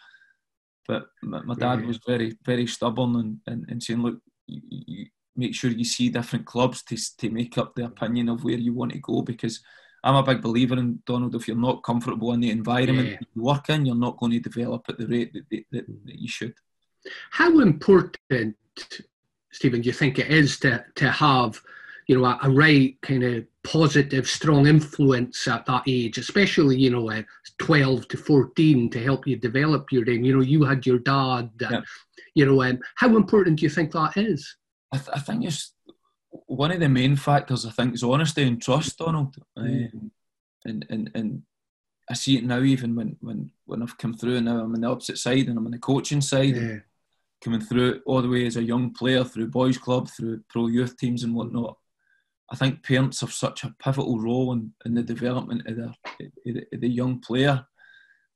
But 0.86 1.08
my, 1.22 1.42
my 1.42 1.54
dad 1.54 1.84
was 1.84 1.98
very, 2.06 2.36
very 2.44 2.66
stubborn 2.66 3.16
and, 3.16 3.40
and, 3.46 3.66
and 3.68 3.82
saying, 3.82 4.02
look, 4.02 4.20
you, 4.46 4.60
you 4.68 5.06
make 5.36 5.54
sure 5.54 5.70
you 5.70 5.84
see 5.84 6.08
different 6.08 6.46
clubs 6.46 6.82
to, 6.84 6.96
to 7.18 7.30
make 7.30 7.58
up 7.58 7.74
the 7.74 7.84
opinion 7.84 8.28
of 8.28 8.44
where 8.44 8.56
you 8.56 8.72
want 8.72 8.92
to 8.92 8.98
go 8.98 9.22
because 9.22 9.60
I'm 10.02 10.14
a 10.14 10.22
big 10.22 10.40
believer 10.40 10.76
in 10.76 11.02
Donald. 11.04 11.34
If 11.34 11.48
you're 11.48 11.56
not 11.56 11.82
comfortable 11.82 12.32
in 12.32 12.40
the 12.40 12.50
environment 12.50 13.08
yeah. 13.08 13.18
you 13.34 13.42
work 13.42 13.68
in, 13.68 13.84
you're 13.84 13.94
not 13.96 14.18
going 14.18 14.32
to 14.32 14.40
develop 14.40 14.84
at 14.88 14.98
the 14.98 15.06
rate 15.06 15.32
that, 15.32 15.50
that, 15.50 15.64
that, 15.72 15.90
mm. 15.90 16.06
that 16.06 16.18
you 16.18 16.28
should. 16.28 16.54
How 17.30 17.58
important, 17.60 18.16
Stephen, 19.52 19.80
do 19.80 19.86
you 19.86 19.92
think 19.92 20.18
it 20.18 20.28
is 20.28 20.58
to, 20.60 20.84
to 20.96 21.10
have 21.10 21.60
you 22.06 22.18
know, 22.18 22.24
a, 22.24 22.38
a 22.42 22.50
right 22.50 22.96
kind 23.02 23.24
of 23.24 23.44
positive, 23.64 24.28
strong 24.28 24.66
influence 24.66 25.48
at 25.48 25.66
that 25.66 25.82
age, 25.88 26.18
especially, 26.18 26.76
you 26.76 26.90
know, 26.90 27.10
uh, 27.10 27.22
12 27.58 28.08
to 28.08 28.16
14 28.16 28.90
to 28.90 29.02
help 29.02 29.26
you 29.26 29.36
develop 29.36 29.90
your 29.90 30.04
game. 30.04 30.24
You 30.24 30.36
know, 30.36 30.42
you 30.42 30.62
had 30.62 30.86
your 30.86 31.00
dad, 31.00 31.50
and, 31.60 31.70
yeah. 31.70 31.80
you 32.34 32.46
know, 32.46 32.62
um, 32.62 32.78
how 32.94 33.16
important 33.16 33.58
do 33.58 33.64
you 33.64 33.70
think 33.70 33.92
that 33.92 34.16
is? 34.16 34.56
I, 34.92 34.98
th- 34.98 35.10
I, 35.14 35.18
think 35.18 35.44
it's 35.44 35.72
one 36.46 36.70
of 36.70 36.78
the 36.78 36.88
main 36.88 37.16
factors, 37.16 37.66
I 37.66 37.70
think, 37.70 37.94
is 37.94 38.04
honesty 38.04 38.44
and 38.44 38.62
trust, 38.62 38.98
Donald. 38.98 39.34
Mm. 39.58 39.92
Um, 39.92 40.10
and, 40.64 40.86
and, 40.88 41.10
and 41.14 41.42
I 42.08 42.14
see 42.14 42.38
it 42.38 42.44
now, 42.44 42.60
even 42.60 42.94
when, 42.94 43.16
when, 43.20 43.50
when 43.64 43.82
I've 43.82 43.98
come 43.98 44.14
through 44.14 44.36
and 44.36 44.46
now 44.46 44.60
I'm 44.60 44.74
on 44.74 44.80
the 44.80 44.88
opposite 44.88 45.18
side 45.18 45.48
and 45.48 45.58
I'm 45.58 45.66
on 45.66 45.72
the 45.72 45.78
coaching 45.78 46.20
side. 46.20 46.56
Yeah. 46.56 46.76
Coming 47.42 47.60
through 47.60 48.00
all 48.06 48.22
the 48.22 48.28
way 48.28 48.46
as 48.46 48.56
a 48.56 48.62
young 48.62 48.94
player 48.94 49.22
through 49.22 49.48
boys' 49.48 49.76
club, 49.76 50.08
through 50.08 50.40
pro 50.48 50.68
youth 50.68 50.96
teams 50.96 51.22
and 51.22 51.34
whatnot 51.34 51.76
I 52.50 52.56
think 52.56 52.84
parents 52.84 53.20
have 53.20 53.32
such 53.32 53.64
a 53.64 53.74
pivotal 53.82 54.20
role 54.20 54.52
in, 54.52 54.72
in 54.84 54.94
the 54.94 55.02
development 55.02 55.66
of 55.66 55.76
the, 55.76 56.64
of 56.72 56.80
the 56.80 56.88
young 56.88 57.20
player. 57.20 57.64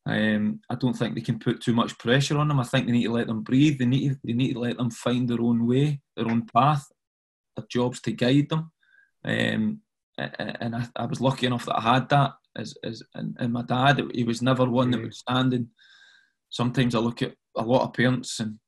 Um, 0.06 0.60
I 0.68 0.74
don't 0.74 0.94
think 0.94 1.14
they 1.14 1.20
can 1.20 1.38
put 1.38 1.60
too 1.60 1.74
much 1.74 1.96
pressure 1.98 2.38
on 2.38 2.48
them. 2.48 2.58
I 2.58 2.64
think 2.64 2.86
they 2.86 2.92
need 2.92 3.04
to 3.04 3.12
let 3.12 3.28
them 3.28 3.42
breathe. 3.42 3.78
They 3.78 3.86
need 3.86 4.08
to, 4.10 4.18
they 4.24 4.32
need 4.32 4.54
to 4.54 4.60
let 4.60 4.78
them 4.78 4.90
find 4.90 5.28
their 5.28 5.40
own 5.40 5.66
way, 5.66 6.00
their 6.16 6.26
own 6.26 6.46
path. 6.46 6.86
Their 7.56 7.66
jobs 7.70 8.00
to 8.02 8.12
guide 8.12 8.48
them. 8.48 8.72
Um, 9.24 9.80
and 10.18 10.76
I, 10.76 10.86
I, 10.96 11.06
was 11.06 11.20
lucky 11.20 11.46
enough 11.46 11.66
that 11.66 11.78
I 11.78 11.94
had 11.94 12.08
that. 12.08 12.32
As, 12.56 12.74
as 12.82 13.02
and, 13.14 13.36
and 13.38 13.52
my 13.52 13.62
dad, 13.62 14.02
he 14.12 14.24
was 14.24 14.42
never 14.42 14.64
one 14.64 14.90
that 14.90 15.00
would 15.00 15.14
stand. 15.14 15.54
And 15.54 15.68
sometimes 16.48 16.94
I 16.94 16.98
look 16.98 17.22
at 17.22 17.34
a 17.56 17.62
lot 17.62 17.84
of 17.84 17.92
parents 17.92 18.40
and 18.40 18.58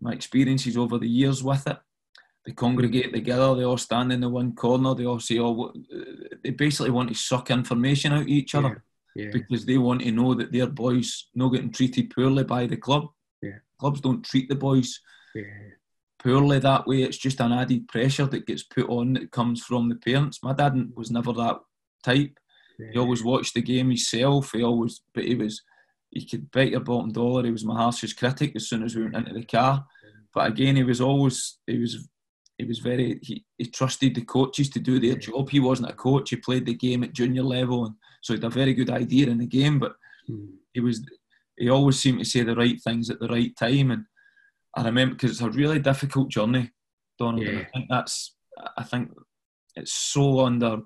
my 0.00 0.12
experiences 0.12 0.76
over 0.76 0.98
the 0.98 1.08
years 1.08 1.42
with 1.42 1.66
it 1.66 1.78
they 2.46 2.52
congregate 2.52 3.12
together, 3.12 3.54
they 3.54 3.64
all 3.64 3.76
stand 3.76 4.12
in 4.12 4.20
the 4.20 4.28
one 4.28 4.54
corner, 4.54 4.94
they 4.94 5.04
all 5.04 5.20
say, 5.20 5.38
oh, 5.38 5.72
they 6.42 6.50
basically 6.50 6.90
want 6.90 7.08
to 7.08 7.14
suck 7.14 7.50
information 7.50 8.12
out 8.12 8.22
of 8.22 8.28
each 8.28 8.54
other 8.54 8.82
yeah, 9.14 9.26
yeah. 9.26 9.30
because 9.32 9.66
they 9.66 9.76
want 9.76 10.00
to 10.02 10.10
know 10.10 10.34
that 10.34 10.52
their 10.52 10.66
boys 10.66 11.28
not 11.34 11.50
getting 11.50 11.72
treated 11.72 12.10
poorly 12.10 12.44
by 12.44 12.66
the 12.66 12.76
club. 12.76 13.04
Yeah. 13.42 13.58
Clubs 13.78 14.00
don't 14.00 14.24
treat 14.24 14.48
the 14.48 14.54
boys 14.54 15.00
poorly 16.22 16.58
that 16.60 16.86
way. 16.86 17.02
It's 17.02 17.18
just 17.18 17.40
an 17.40 17.52
added 17.52 17.88
pressure 17.88 18.26
that 18.26 18.46
gets 18.46 18.62
put 18.62 18.88
on 18.88 19.14
that 19.14 19.30
comes 19.30 19.62
from 19.62 19.88
the 19.88 19.96
parents. 19.96 20.42
My 20.42 20.54
dad 20.54 20.74
was 20.94 21.10
never 21.10 21.32
that 21.34 21.60
type. 22.02 22.38
He 22.92 22.98
always 22.98 23.22
watched 23.22 23.52
the 23.52 23.60
game 23.60 23.88
himself. 23.88 24.52
He 24.52 24.62
always, 24.62 25.02
but 25.14 25.24
he 25.24 25.34
was, 25.34 25.62
he 26.08 26.26
could 26.26 26.50
bet 26.50 26.70
your 26.70 26.80
bottom 26.80 27.12
dollar 27.12 27.44
he 27.44 27.50
was 27.50 27.64
my 27.64 27.76
harshest 27.76 28.16
critic 28.16 28.52
as 28.56 28.70
soon 28.70 28.82
as 28.82 28.96
we 28.96 29.02
went 29.02 29.16
into 29.16 29.34
the 29.34 29.44
car. 29.44 29.84
But 30.32 30.46
again, 30.46 30.76
he 30.76 30.82
was 30.82 31.02
always, 31.02 31.58
he 31.66 31.78
was 31.78 32.08
he 32.60 32.66
was 32.66 32.78
very 32.78 33.18
he, 33.22 33.44
he 33.56 33.66
trusted 33.66 34.14
the 34.14 34.22
coaches 34.22 34.68
to 34.70 34.80
do 34.80 35.00
their 35.00 35.16
job. 35.16 35.48
He 35.48 35.60
wasn't 35.60 35.90
a 35.90 35.94
coach. 35.94 36.30
He 36.30 36.36
played 36.36 36.66
the 36.66 36.74
game 36.74 37.02
at 37.02 37.14
junior 37.14 37.42
level, 37.42 37.86
and 37.86 37.94
so 38.22 38.34
he 38.34 38.38
had 38.38 38.44
a 38.44 38.50
very 38.50 38.74
good 38.74 38.90
idea 38.90 39.28
in 39.28 39.38
the 39.38 39.46
game. 39.46 39.78
But 39.78 39.94
mm. 40.28 40.48
he 40.74 40.80
was 40.80 41.02
he 41.56 41.70
always 41.70 41.98
seemed 41.98 42.18
to 42.18 42.24
say 42.24 42.42
the 42.42 42.54
right 42.54 42.80
things 42.82 43.10
at 43.10 43.18
the 43.18 43.28
right 43.28 43.54
time. 43.56 43.90
And 43.90 44.04
I 44.76 44.84
remember 44.84 45.14
because 45.14 45.30
it's 45.32 45.40
a 45.40 45.50
really 45.50 45.78
difficult 45.78 46.28
journey, 46.28 46.70
Donald. 47.18 47.42
Yeah. 47.42 47.50
And 47.50 47.58
I 47.60 47.70
think 47.72 47.86
that's 47.88 48.36
I 48.76 48.82
think 48.82 49.10
it's 49.74 49.92
so 49.92 50.40
under 50.40 50.82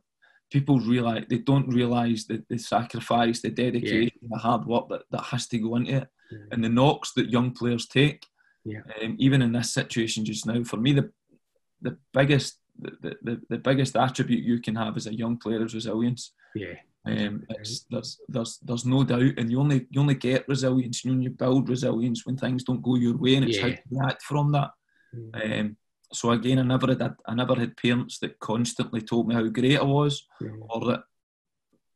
people 0.53 0.79
realize 0.79 1.25
they 1.29 1.39
don't 1.39 1.69
realize 1.75 2.27
the, 2.27 2.41
the 2.49 2.59
sacrifice, 2.59 3.41
the 3.41 3.51
dedication, 3.51 4.19
yeah. 4.23 4.29
the 4.31 4.39
hard 4.39 4.65
work 4.65 4.89
that, 4.89 5.03
that 5.11 5.23
has 5.25 5.49
to 5.49 5.59
go 5.59 5.75
into 5.75 5.97
it, 5.97 6.09
yeah. 6.31 6.39
and 6.53 6.63
the 6.63 6.69
knocks 6.69 7.13
that 7.15 7.31
young 7.31 7.51
players 7.51 7.89
take. 7.89 8.25
Yeah. 8.65 8.81
Um, 9.03 9.17
even 9.19 9.43
in 9.43 9.53
this 9.53 9.75
situation 9.75 10.25
just 10.25 10.47
now, 10.47 10.65
for 10.65 10.79
me, 10.79 10.93
the 10.93 11.11
the 11.85 11.97
biggest 12.13 12.59
the, 12.77 13.17
the, 13.23 13.41
the 13.49 13.59
biggest 13.59 13.97
attribute 13.97 14.43
you 14.43 14.61
can 14.61 14.75
have 14.75 14.97
as 14.97 15.07
a 15.07 15.15
young 15.15 15.37
player 15.37 15.65
is 15.65 15.75
resilience. 15.75 16.33
Yeah. 16.57 16.75
Um, 17.07 17.45
there's 17.91 18.19
there's 18.29 18.59
there's 18.63 18.87
no 18.87 19.05
doubt, 19.05 19.35
and 19.37 19.51
you 19.51 19.61
only 19.61 19.87
you 19.91 20.01
only 20.01 20.15
get 20.15 20.49
resilience, 20.49 21.05
you, 21.05 21.13
only 21.13 21.29
build 21.29 21.69
resilience 21.69 22.25
when 22.25 22.39
things 22.39 22.65
don't 22.65 22.83
go 22.83 22.97
your 22.97 23.17
way, 23.17 23.35
and 23.35 23.45
it's 23.45 23.59
yeah. 23.59 23.63
how 23.63 23.69
you 23.69 23.79
react 23.91 24.23
from 24.23 24.53
that. 24.53 24.71
Mm-hmm. 25.15 25.61
Um, 25.61 25.77
so 26.15 26.31
again, 26.31 26.59
I 26.59 26.63
never 26.63 26.87
had 26.87 27.15
I 27.27 27.35
never 27.35 27.55
had 27.57 27.77
parents 27.77 28.19
that 28.21 28.39
constantly 28.41 29.03
told 29.03 29.29
me 29.29 29.35
how 29.35 29.47
great 29.49 29.79
I 29.79 29.83
was, 29.83 30.27
yeah. 30.41 30.49
or 30.71 30.87
that 30.87 31.03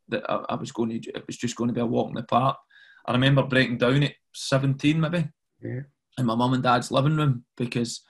that 0.09 0.30
I, 0.30 0.45
I, 0.50 0.54
was 0.57 0.73
going 0.73 1.00
to 1.00 1.11
it 1.11 1.26
was 1.26 1.38
just 1.38 1.57
going 1.57 1.68
to 1.68 1.75
be 1.75 1.80
a 1.80 1.87
walk 1.87 2.11
in 2.11 2.14
the 2.14 2.23
park. 2.23 2.59
I 3.07 3.12
remember 3.12 3.42
breaking 3.45 3.78
down 3.78 4.02
at 4.02 4.12
17 4.35 5.00
maybe, 5.00 5.26
yeah. 5.62 5.80
in 6.18 6.26
my 6.26 6.35
mum 6.35 6.52
and 6.52 6.62
dad's 6.62 6.90
living 6.90 7.16
room 7.16 7.45
because 7.57 8.02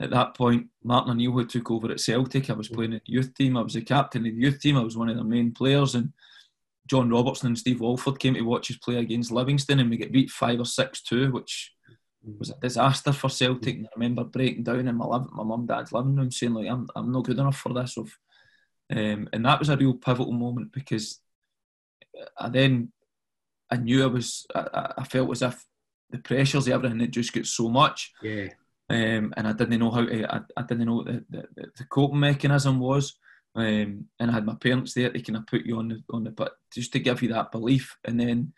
at 0.00 0.10
that 0.10 0.34
point 0.34 0.66
Martin 0.84 1.12
O'Neill 1.12 1.32
who 1.32 1.46
took 1.46 1.70
over 1.70 1.90
at 1.90 2.00
Celtic. 2.00 2.50
I 2.50 2.54
was 2.54 2.68
playing 2.68 2.92
in 2.92 3.00
the 3.04 3.12
youth 3.12 3.34
team. 3.34 3.56
I 3.56 3.62
was 3.62 3.74
the 3.74 3.82
captain 3.82 4.26
of 4.26 4.34
the 4.34 4.40
youth 4.40 4.60
team. 4.60 4.76
I 4.76 4.82
was 4.82 4.96
one 4.96 5.08
of 5.08 5.16
the 5.16 5.24
main 5.24 5.52
players 5.52 5.94
and. 5.94 6.12
John 6.88 7.10
Robertson 7.10 7.48
and 7.48 7.58
Steve 7.58 7.82
Walford 7.82 8.18
came 8.18 8.32
to 8.32 8.40
watch 8.40 8.70
us 8.70 8.78
play 8.78 8.96
against 8.96 9.30
Livingston 9.30 9.78
and 9.78 9.90
we 9.90 9.98
get 9.98 10.10
beat 10.10 10.30
five 10.30 10.58
or 10.58 10.64
six 10.64 11.02
two, 11.02 11.30
which 11.32 11.74
was 12.38 12.50
a 12.50 12.58
disaster 12.60 13.12
for 13.12 13.28
Celtic. 13.28 13.76
And 13.76 13.86
I 13.86 13.90
remember 13.94 14.24
breaking 14.24 14.64
down 14.64 14.86
in 14.86 14.94
my 14.96 15.06
liv- 15.06 15.32
my 15.32 15.42
mum 15.42 15.66
dad's 15.66 15.92
living 15.92 16.16
room 16.16 16.30
saying 16.30 16.54
like 16.54 16.68
I'm 16.68 16.88
I'm 16.96 17.12
not 17.12 17.24
good 17.24 17.38
enough 17.38 17.58
for 17.58 17.72
this. 17.72 17.96
Of, 17.96 18.10
um, 18.90 19.28
and 19.32 19.44
that 19.44 19.58
was 19.58 19.68
a 19.68 19.76
real 19.76 19.94
pivotal 19.94 20.32
moment 20.32 20.72
because 20.72 21.20
I 22.38 22.48
then 22.48 22.92
I 23.70 23.76
knew 23.76 24.02
I 24.02 24.06
was 24.06 24.46
I, 24.54 24.92
I 24.98 25.04
felt 25.04 25.30
as 25.30 25.42
if 25.42 25.64
the 26.10 26.18
pressures 26.18 26.68
everything 26.68 27.00
it 27.00 27.10
just 27.10 27.32
got 27.32 27.46
so 27.46 27.68
much. 27.68 28.12
Yeah. 28.22 28.48
Um, 28.90 29.34
and 29.36 29.46
I 29.46 29.52
didn't 29.52 29.80
know 29.80 29.90
how 29.90 30.04
to 30.04 30.34
I, 30.34 30.40
I 30.56 30.62
didn't 30.62 30.86
know 30.86 30.96
what 30.96 31.06
the, 31.06 31.24
the, 31.30 31.66
the 31.76 31.84
coping 31.84 32.20
mechanism 32.20 32.80
was. 32.80 33.16
Um, 33.54 34.06
and 34.20 34.30
I 34.30 34.34
had 34.34 34.46
my 34.46 34.54
parents 34.54 34.94
there 34.94 35.10
to 35.10 35.20
kind 35.20 35.36
of 35.36 35.46
put 35.46 35.66
you 35.66 35.78
on 35.78 35.88
the 35.88 36.02
on 36.10 36.24
the 36.24 36.30
but 36.30 36.52
just 36.72 36.92
to 36.92 37.00
give 37.00 37.22
you 37.22 37.28
that 37.30 37.52
belief. 37.52 37.96
And 38.04 38.18
then 38.18 38.52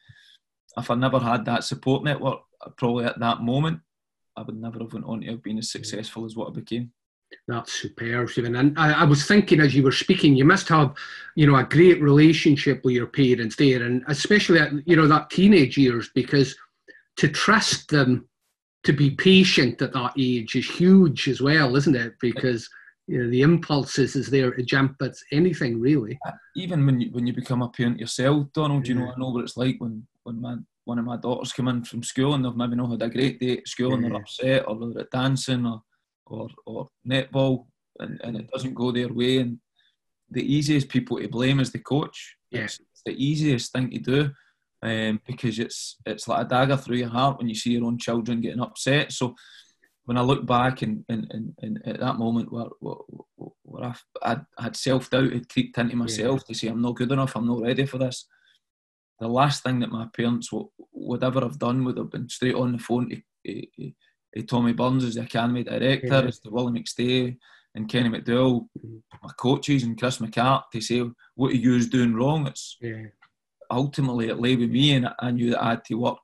if 0.77 0.91
I 0.91 0.95
never 0.95 1.19
had 1.19 1.45
that 1.47 1.65
support 1.65 2.05
network, 2.05 2.41
probably 2.77 3.07
at 3.07 3.19
that 3.19 3.41
moment, 3.41 3.81
I 4.37 4.43
would 4.43 4.57
never 4.57 4.79
have 4.81 4.93
went 4.93 5.07
on 5.07 5.21
to 5.21 5.27
have 5.29 5.43
been 5.43 5.59
as 5.59 5.71
successful 5.71 6.25
as 6.25 6.37
what 6.37 6.49
I 6.49 6.53
became. 6.53 6.93
That's 7.47 7.73
superb, 7.73 8.29
Stephen. 8.31 8.57
And 8.57 8.79
I, 8.79 9.03
I, 9.03 9.05
was 9.05 9.25
thinking 9.25 9.61
as 9.61 9.75
you 9.75 9.85
were 9.85 9.93
speaking, 9.93 10.35
you 10.35 10.45
must 10.45 10.69
have, 10.69 10.95
you 11.37 11.47
know, 11.47 11.57
a 11.57 11.65
great 11.65 12.03
relationship 12.03 12.85
with 12.85 12.95
your 12.95 13.07
parents 13.07 13.55
there, 13.55 13.83
and 13.85 14.03
especially 14.09 14.59
at 14.59 14.73
you 14.87 14.97
know 14.97 15.07
that 15.07 15.31
teenage 15.31 15.77
years, 15.79 16.11
because 16.13 16.57
to 17.19 17.29
trust 17.29 17.89
them 17.89 18.29
to 18.85 18.93
be 18.93 19.11
patient 19.11 19.81
at 19.83 19.93
that 19.93 20.13
age 20.19 20.57
is 20.57 20.69
huge 20.69 21.29
as 21.29 21.41
well, 21.41 21.77
isn't 21.77 21.97
it? 21.97 22.15
Because 22.21 22.69
you 23.07 23.23
know 23.23 23.31
the 23.31 23.43
impulses 23.43 24.15
is 24.15 24.31
there 24.31 24.53
to 24.53 24.63
jump 24.63 24.97
at 25.03 25.15
anything 25.33 25.81
really. 25.81 26.19
Uh, 26.27 26.33
even 26.57 26.87
when 26.87 27.01
you 27.01 27.11
when 27.11 27.27
you 27.27 27.33
become 27.33 27.63
a 27.63 27.69
parent 27.69 27.99
yourself, 27.99 28.47
Donald, 28.55 28.87
yeah. 28.87 28.95
you 28.95 29.01
know 29.01 29.13
I 29.13 29.19
know 29.19 29.31
what 29.31 29.45
it's 29.45 29.57
like 29.57 29.77
when 29.79 30.07
when 30.23 30.41
my 30.41 30.57
one 30.85 30.99
of 30.99 31.05
my 31.05 31.17
daughters 31.17 31.53
come 31.53 31.69
in 31.69 31.85
from 31.85 32.03
school 32.03 32.35
and 32.35 32.45
they've 32.45 32.57
maybe 32.57 32.77
not 32.77 32.91
had 32.91 33.03
a 33.03 33.09
great 33.09 33.39
day 33.39 33.59
at 33.59 33.69
school 33.69 33.95
and 33.95 34.05
they're 34.05 34.15
upset 34.15 34.65
or 34.67 34.77
they're 34.77 35.03
at 35.03 35.11
dancing 35.11 35.67
or 35.67 35.83
or, 36.27 36.49
or 36.67 36.89
netball 37.07 37.67
and, 37.99 38.21
and 38.23 38.37
it 38.37 38.49
doesn't 38.51 38.75
go 38.75 38.93
their 38.93 39.13
way 39.13 39.39
and 39.39 39.59
the 40.31 40.43
easiest 40.43 40.89
people 40.89 41.19
to 41.19 41.29
blame 41.29 41.59
is 41.59 41.73
the 41.73 41.79
coach. 41.81 42.37
Yes. 42.51 42.79
It's 42.93 43.03
the 43.05 43.25
easiest 43.25 43.73
thing 43.73 43.91
to 43.91 43.99
do 43.99 44.31
um, 44.83 45.21
because 45.27 45.59
it's 45.59 45.97
it's 46.07 46.29
like 46.29 46.47
a 46.47 46.49
dagger 46.49 46.77
through 46.77 46.97
your 46.97 47.09
heart 47.09 47.39
when 47.39 47.49
you 47.49 47.55
see 47.55 47.73
your 47.73 47.85
own 47.85 47.99
children 47.99 48.41
getting 48.41 48.61
upset. 48.61 49.13
So 49.13 49.35
when 50.05 50.17
I 50.17 50.23
look 50.23 50.45
back 50.45 50.83
and, 50.83 51.05
and, 51.09 51.31
and, 51.31 51.57
and 51.63 51.81
at 51.87 52.01
that 52.01 52.19
moment 52.19 52.51
where, 52.51 52.67
where, 52.81 52.97
where 53.63 53.85
I, 53.85 53.95
I 54.23 54.63
had 54.63 54.75
self 54.75 55.11
doubt 55.11 55.33
had 55.33 55.49
creeped 55.49 55.79
into 55.79 55.95
myself 55.95 56.41
yeah. 56.41 56.53
to 56.53 56.59
say 56.59 56.69
I'm 56.69 56.83
not 56.83 56.97
good 56.97 57.13
enough, 57.13 57.37
I'm 57.37 57.47
not 57.47 57.63
ready 57.63 57.87
for 57.87 57.99
this 57.99 58.27
the 59.21 59.29
last 59.29 59.63
thing 59.63 59.81
that 59.81 59.93
my 59.93 60.07
parents 60.17 60.51
would, 60.51 60.67
would 60.93 61.23
ever 61.23 61.41
have 61.41 61.59
done 61.59 61.85
would 61.85 61.99
have 61.99 62.11
been 62.11 62.29
straight 62.29 62.55
on 62.55 62.73
the 62.73 62.79
phone 62.79 63.11
to, 63.11 63.67
to, 63.77 63.93
to 64.35 64.43
Tommy 64.43 64.73
Burns 64.73 65.05
as 65.05 65.15
the 65.15 65.23
academy 65.23 65.63
director, 65.63 66.07
yeah. 66.07 66.23
as 66.23 66.41
to 66.41 66.51
Willie 66.51 66.81
McStay 66.81 67.37
and 67.75 67.89
Kenny 67.89 68.09
McDowell, 68.09 68.67
mm-hmm. 68.79 68.97
my 69.23 69.31
coaches 69.37 69.85
and 69.85 69.99
Chris 69.99 70.19
McCart 70.19 70.64
to 70.73 70.81
say 70.81 71.05
what 71.35 71.53
are 71.53 71.57
you 71.57 71.85
doing 71.85 72.14
wrong. 72.14 72.47
It's 72.47 72.79
yeah. 72.81 73.05
Ultimately 73.70 74.28
it 74.28 74.40
lay 74.40 74.56
with 74.56 74.70
me, 74.70 74.94
and 74.94 75.09
I 75.18 75.30
knew 75.30 75.50
that 75.50 75.62
I 75.62 75.70
had 75.70 75.85
to 75.87 75.94
work 75.94 76.18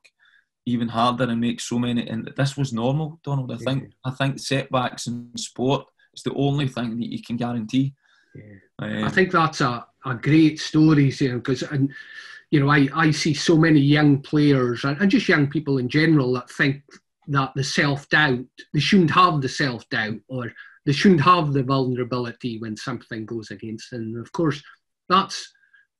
even 0.65 0.89
harder 0.89 1.23
and 1.23 1.39
make 1.39 1.61
so 1.61 1.79
many. 1.79 2.07
And 2.07 2.31
this 2.35 2.57
was 2.57 2.73
normal, 2.73 3.19
Donald. 3.23 3.51
I 3.51 3.55
yeah. 3.55 3.65
think 3.65 3.93
I 4.03 4.11
think 4.11 4.39
setbacks 4.39 5.07
in 5.07 5.31
sport 5.37 5.85
is 6.13 6.23
the 6.23 6.33
only 6.33 6.67
thing 6.67 6.99
that 6.99 7.11
you 7.11 7.21
can 7.21 7.37
guarantee. 7.37 7.93
Um, 8.79 9.03
I 9.03 9.09
think 9.09 9.31
that's 9.31 9.61
a, 9.61 9.85
a 10.05 10.13
great 10.13 10.59
story, 10.59 11.11
you 11.19 11.29
know, 11.29 11.37
because 11.37 11.63
and 11.63 11.91
you 12.51 12.59
know, 12.59 12.69
I, 12.69 12.87
I 12.93 13.11
see 13.11 13.33
so 13.33 13.57
many 13.57 13.79
young 13.79 14.21
players 14.21 14.83
and, 14.83 14.99
and 15.01 15.11
just 15.11 15.27
young 15.27 15.47
people 15.47 15.79
in 15.79 15.89
general 15.89 16.33
that 16.33 16.49
think 16.49 16.83
that 17.27 17.51
the 17.55 17.63
self 17.63 18.07
doubt, 18.09 18.45
they 18.73 18.79
shouldn't 18.79 19.11
have 19.11 19.41
the 19.41 19.49
self 19.49 19.87
doubt 19.89 20.19
or 20.27 20.51
they 20.85 20.93
shouldn't 20.93 21.21
have 21.21 21.51
the 21.51 21.63
vulnerability 21.63 22.57
when 22.59 22.77
something 22.77 23.25
goes 23.25 23.51
against 23.51 23.91
them. 23.91 24.01
And 24.01 24.19
of 24.19 24.31
course, 24.31 24.63
that's 25.09 25.51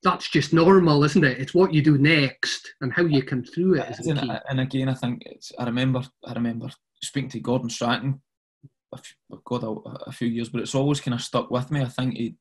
that's 0.03 0.29
just 0.29 0.53
normal, 0.53 1.03
isn't 1.03 1.23
it? 1.23 1.39
It's 1.39 1.53
what 1.53 1.73
you 1.73 1.81
do 1.81 1.97
next 1.97 2.71
and 2.81 2.93
how 2.93 3.03
you 3.03 3.23
come 3.23 3.43
through 3.43 3.75
it. 3.75 3.99
And, 3.99 4.41
and, 4.49 4.59
again, 4.59 4.89
I 4.89 4.93
think 4.93 5.23
it's. 5.25 5.51
I 5.57 5.65
remember. 5.65 6.03
I 6.25 6.33
remember 6.33 6.69
speaking 7.01 7.29
to 7.31 7.39
Gordon 7.39 7.69
Strachan. 7.69 8.21
God, 9.45 9.63
a, 9.63 9.69
a 10.07 10.11
few 10.13 10.29
years, 10.29 10.49
but 10.49 10.61
it's 10.61 10.75
always 10.75 11.01
kind 11.01 11.13
of 11.13 11.21
stuck 11.21 11.51
with 11.51 11.69
me. 11.71 11.81
I 11.81 11.89
think 11.89 12.15
he 12.15 12.35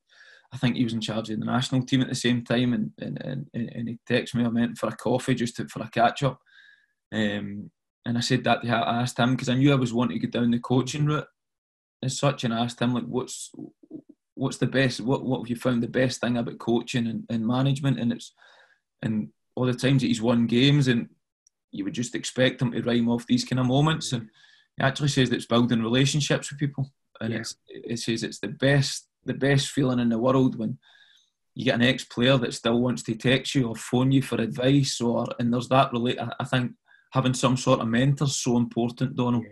I 0.53 0.59
think 0.59 0.77
he 0.77 0.85
was 0.85 0.93
in 0.93 1.01
charge 1.01 1.31
of 1.31 1.41
the 1.41 1.45
national 1.45 1.83
team 1.85 2.03
at 2.03 2.09
the 2.09 2.15
same 2.15 2.45
time, 2.45 2.73
and 2.73 2.91
and, 2.99 3.19
and, 3.23 3.47
and 3.53 3.89
he 3.89 3.99
texted 4.09 4.37
me. 4.37 4.45
I 4.45 4.49
meant 4.49 4.79
for 4.79 4.89
a 4.89 4.97
coffee 4.97 5.35
just 5.35 5.57
to, 5.57 5.69
for 5.69 5.83
a 5.83 5.91
catch 5.91 6.23
up. 6.23 6.41
Um, 7.13 7.71
and 8.05 8.17
I 8.17 8.21
said 8.21 8.45
that 8.45 8.63
to, 8.63 8.69
I 8.69 9.03
asked 9.03 9.19
him 9.19 9.33
because 9.33 9.49
I 9.49 9.55
knew 9.55 9.73
I 9.73 9.77
was 9.77 9.93
wanting 9.93 10.21
to 10.21 10.27
go 10.27 10.41
down 10.41 10.53
the 10.53 10.61
coaching 10.61 11.07
route 11.07 11.27
as 12.03 12.19
such, 12.19 12.45
and 12.45 12.55
I 12.55 12.65
asked 12.65 12.81
him 12.81 12.95
like, 12.95 13.05
what's 13.05 13.51
what's 14.37 14.59
the 14.59 14.67
best? 14.67 15.01
What 15.01 15.25
what 15.25 15.41
have 15.41 15.49
you 15.49 15.57
found 15.57 15.83
the 15.83 15.89
best 15.89 16.21
thing 16.21 16.37
about 16.37 16.59
coaching 16.59 17.07
and, 17.09 17.25
and 17.29 17.47
management? 17.47 17.99
And 17.99 18.13
it's 18.13 18.33
and 19.03 19.29
all 19.57 19.67
the 19.67 19.75
times 19.75 20.03
that 20.03 20.09
he's 20.09 20.23
won 20.23 20.47
games, 20.47 20.87
and 20.87 21.09
you 21.73 21.85
would 21.85 21.95
just 21.95 22.15
expect 22.15 22.63
him 22.63 22.71
to 22.71 22.83
rhyme 22.83 23.09
off 23.09 23.27
these 23.27 23.45
kind 23.45 23.59
of 23.59 23.67
moments. 23.67 24.13
And 24.13 24.29
he 24.77 24.85
actually 24.85 25.09
says 25.09 25.31
that 25.31 25.37
it's 25.37 25.47
building 25.47 25.83
relationships 25.83 26.51
with 26.51 26.61
people, 26.61 26.91
and 27.21 27.33
yeah. 27.33 27.41
it's, 27.41 27.57
it 27.67 27.99
says 27.99 28.23
it's 28.23 28.39
the 28.39 28.49
best 28.49 29.09
the 29.25 29.35
best 29.35 29.71
feeling 29.71 29.99
in 29.99 30.09
the 30.09 30.19
world 30.19 30.57
when 30.57 30.79
you 31.55 31.65
get 31.65 31.75
an 31.75 31.83
ex-player 31.83 32.37
that 32.37 32.55
still 32.55 32.79
wants 32.79 33.03
to 33.03 33.15
text 33.15 33.55
you 33.55 33.67
or 33.67 33.75
phone 33.75 34.13
you 34.13 34.23
for 34.23 34.41
advice 34.41 35.01
or 35.01 35.27
and 35.41 35.53
there's 35.53 35.69
that 35.69 35.91
relate 35.93 36.17
I 36.39 36.45
think 36.45 36.73
having 37.13 37.35
some 37.35 37.57
sort 37.57 37.81
of 37.81 37.89
mentor 37.89 38.27
is 38.27 38.37
so 38.37 38.57
important 38.57 39.17
Donald 39.17 39.45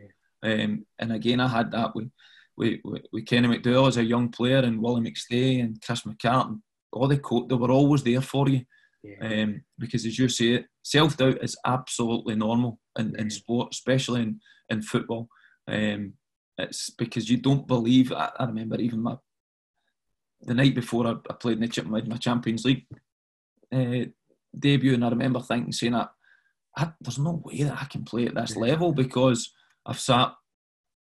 yeah. 0.44 0.64
um, 0.64 0.86
and 1.00 1.12
again 1.12 1.40
I 1.40 1.48
had 1.48 1.72
that 1.72 1.92
with, 1.96 2.08
with, 2.56 2.80
with 3.12 3.26
Kenny 3.26 3.48
McDowell 3.48 3.88
as 3.88 3.96
a 3.96 4.04
young 4.04 4.28
player 4.28 4.58
and 4.58 4.80
Willie 4.80 5.02
McStay 5.02 5.60
and 5.60 5.80
Chris 5.80 6.02
McCartan 6.02 6.60
all 6.92 7.08
the 7.08 7.18
co- 7.18 7.46
they 7.46 7.54
were 7.54 7.70
always 7.70 8.02
there 8.02 8.20
for 8.20 8.48
you 8.48 8.62
yeah. 9.02 9.42
um, 9.42 9.62
because 9.78 10.06
as 10.06 10.18
you 10.18 10.28
say 10.28 10.64
self-doubt 10.82 11.42
is 11.42 11.56
absolutely 11.66 12.36
normal 12.36 12.78
in, 12.98 13.10
yeah. 13.10 13.22
in 13.22 13.30
sport 13.30 13.68
especially 13.72 14.22
in, 14.22 14.40
in 14.70 14.80
football 14.82 15.28
um, 15.66 16.12
it's 16.58 16.90
because 16.90 17.28
you 17.28 17.36
don't 17.36 17.66
believe 17.66 18.12
I, 18.12 18.30
I 18.38 18.44
remember 18.44 18.80
even 18.80 19.00
my 19.00 19.16
the 20.46 20.54
night 20.54 20.74
before 20.74 21.06
I, 21.06 21.14
I 21.30 21.34
played 21.34 21.62
in 21.62 21.68
the, 21.68 21.82
my, 21.84 22.02
my 22.02 22.16
Champions 22.16 22.64
League 22.64 22.86
uh, 23.72 24.04
debut, 24.56 24.94
and 24.94 25.04
I 25.04 25.08
remember 25.08 25.40
thinking, 25.40 25.72
saying 25.72 25.92
that 25.92 26.10
there's 27.00 27.18
no 27.18 27.42
way 27.44 27.62
that 27.62 27.80
I 27.80 27.84
can 27.86 28.04
play 28.04 28.26
at 28.26 28.34
this 28.34 28.56
level 28.56 28.92
because 28.92 29.52
I've 29.86 30.00
sat 30.00 30.32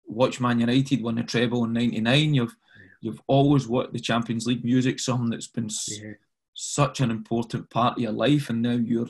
watched 0.06 0.42
Man 0.42 0.60
United 0.60 1.02
win 1.02 1.16
the 1.16 1.24
treble 1.24 1.64
in 1.66 1.74
'99. 1.74 2.34
You've 2.34 2.56
you've 3.02 3.22
always 3.28 3.68
watched 3.68 3.94
the 3.94 4.00
Champions 4.00 4.46
League 4.46 4.64
music, 4.64 5.00
something 5.00 5.30
that's 5.30 5.48
been 5.48 5.70
yeah. 5.88 6.14
such 6.54 7.02
an 7.02 7.12
important 7.12 7.70
part 7.70 7.98
of 7.98 8.04
your 8.04 8.12
life, 8.12 8.50
and 8.50 8.62
now 8.62 8.72
you're 8.72 9.10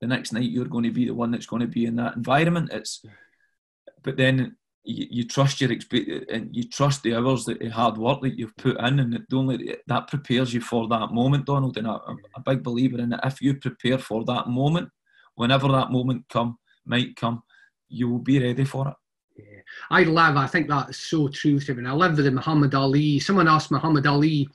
the 0.00 0.06
next 0.06 0.32
night 0.32 0.50
you're 0.50 0.66
going 0.66 0.84
to 0.84 0.90
be 0.90 1.06
the 1.06 1.14
one 1.14 1.30
that's 1.30 1.46
going 1.46 1.62
to 1.62 1.68
be 1.68 1.86
in 1.86 1.96
that 1.96 2.16
environment. 2.16 2.70
It's 2.72 3.04
but 4.02 4.16
then 4.16 4.56
you, 4.84 5.06
you 5.10 5.24
trust 5.24 5.60
your 5.60 5.72
experience 5.72 6.26
and 6.30 6.54
you 6.54 6.64
trust 6.64 7.02
the 7.02 7.14
hours 7.14 7.44
that 7.44 7.58
the 7.58 7.68
hard 7.68 7.98
work 7.98 8.20
that 8.22 8.38
you've 8.38 8.56
put 8.56 8.78
in, 8.78 9.00
and 9.00 9.14
it 9.14 9.22
only 9.32 9.76
that 9.86 10.08
prepares 10.08 10.54
you 10.54 10.60
for 10.60 10.88
that 10.88 11.12
moment, 11.12 11.46
Donald. 11.46 11.76
And 11.76 11.88
I'm 11.88 12.18
a 12.36 12.40
big 12.40 12.62
believer 12.62 12.98
in 12.98 13.12
it. 13.12 13.20
If 13.24 13.42
you 13.42 13.54
prepare 13.54 13.98
for 13.98 14.24
that 14.24 14.48
moment, 14.48 14.88
whenever 15.34 15.68
that 15.68 15.90
moment 15.90 16.24
come 16.28 16.58
might 16.84 17.16
come, 17.16 17.42
you 17.88 18.08
will 18.08 18.20
be 18.20 18.38
ready 18.38 18.64
for 18.64 18.88
it. 18.88 18.94
Yeah. 19.36 19.60
I 19.90 20.04
love. 20.04 20.36
I 20.36 20.46
think 20.46 20.68
that 20.68 20.90
is 20.90 20.98
so 20.98 21.28
true, 21.28 21.60
Stephen. 21.60 21.86
I 21.86 21.92
love 21.92 22.16
with 22.16 22.32
Muhammad 22.32 22.74
Ali. 22.74 23.18
Someone 23.18 23.48
asked 23.48 23.70
Muhammad 23.70 24.06
Ali 24.06 24.48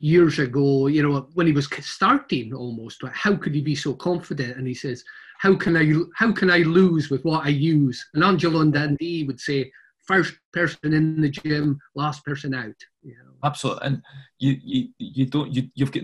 years 0.00 0.38
ago, 0.38 0.86
you 0.86 1.02
know, 1.02 1.28
when 1.34 1.46
he 1.46 1.52
was 1.52 1.68
starting 1.80 2.54
almost, 2.54 3.02
like, 3.02 3.14
how 3.14 3.34
could 3.36 3.54
he 3.54 3.60
be 3.60 3.74
so 3.74 3.94
confident? 3.94 4.56
And 4.56 4.66
he 4.66 4.74
says, 4.74 5.04
how 5.38 5.56
can 5.56 5.76
I 5.76 5.92
how 6.14 6.32
can 6.32 6.50
I 6.50 6.58
lose 6.58 7.10
with 7.10 7.24
what 7.24 7.44
I 7.44 7.50
use? 7.50 8.04
And 8.14 8.24
Angelo 8.24 8.64
Dundee 8.64 9.24
would 9.24 9.40
say, 9.40 9.70
first 10.08 10.34
person 10.52 10.92
in 10.92 11.20
the 11.20 11.30
gym, 11.30 11.78
last 11.94 12.24
person 12.24 12.54
out. 12.54 12.74
You 13.02 13.16
know? 13.18 13.32
Absolutely, 13.44 13.86
and 13.86 14.02
you 14.38 14.56
you 14.62 14.88
you 14.98 15.26
don't 15.26 15.54
you 15.54 15.70
you've 15.74 15.92
got 15.92 16.02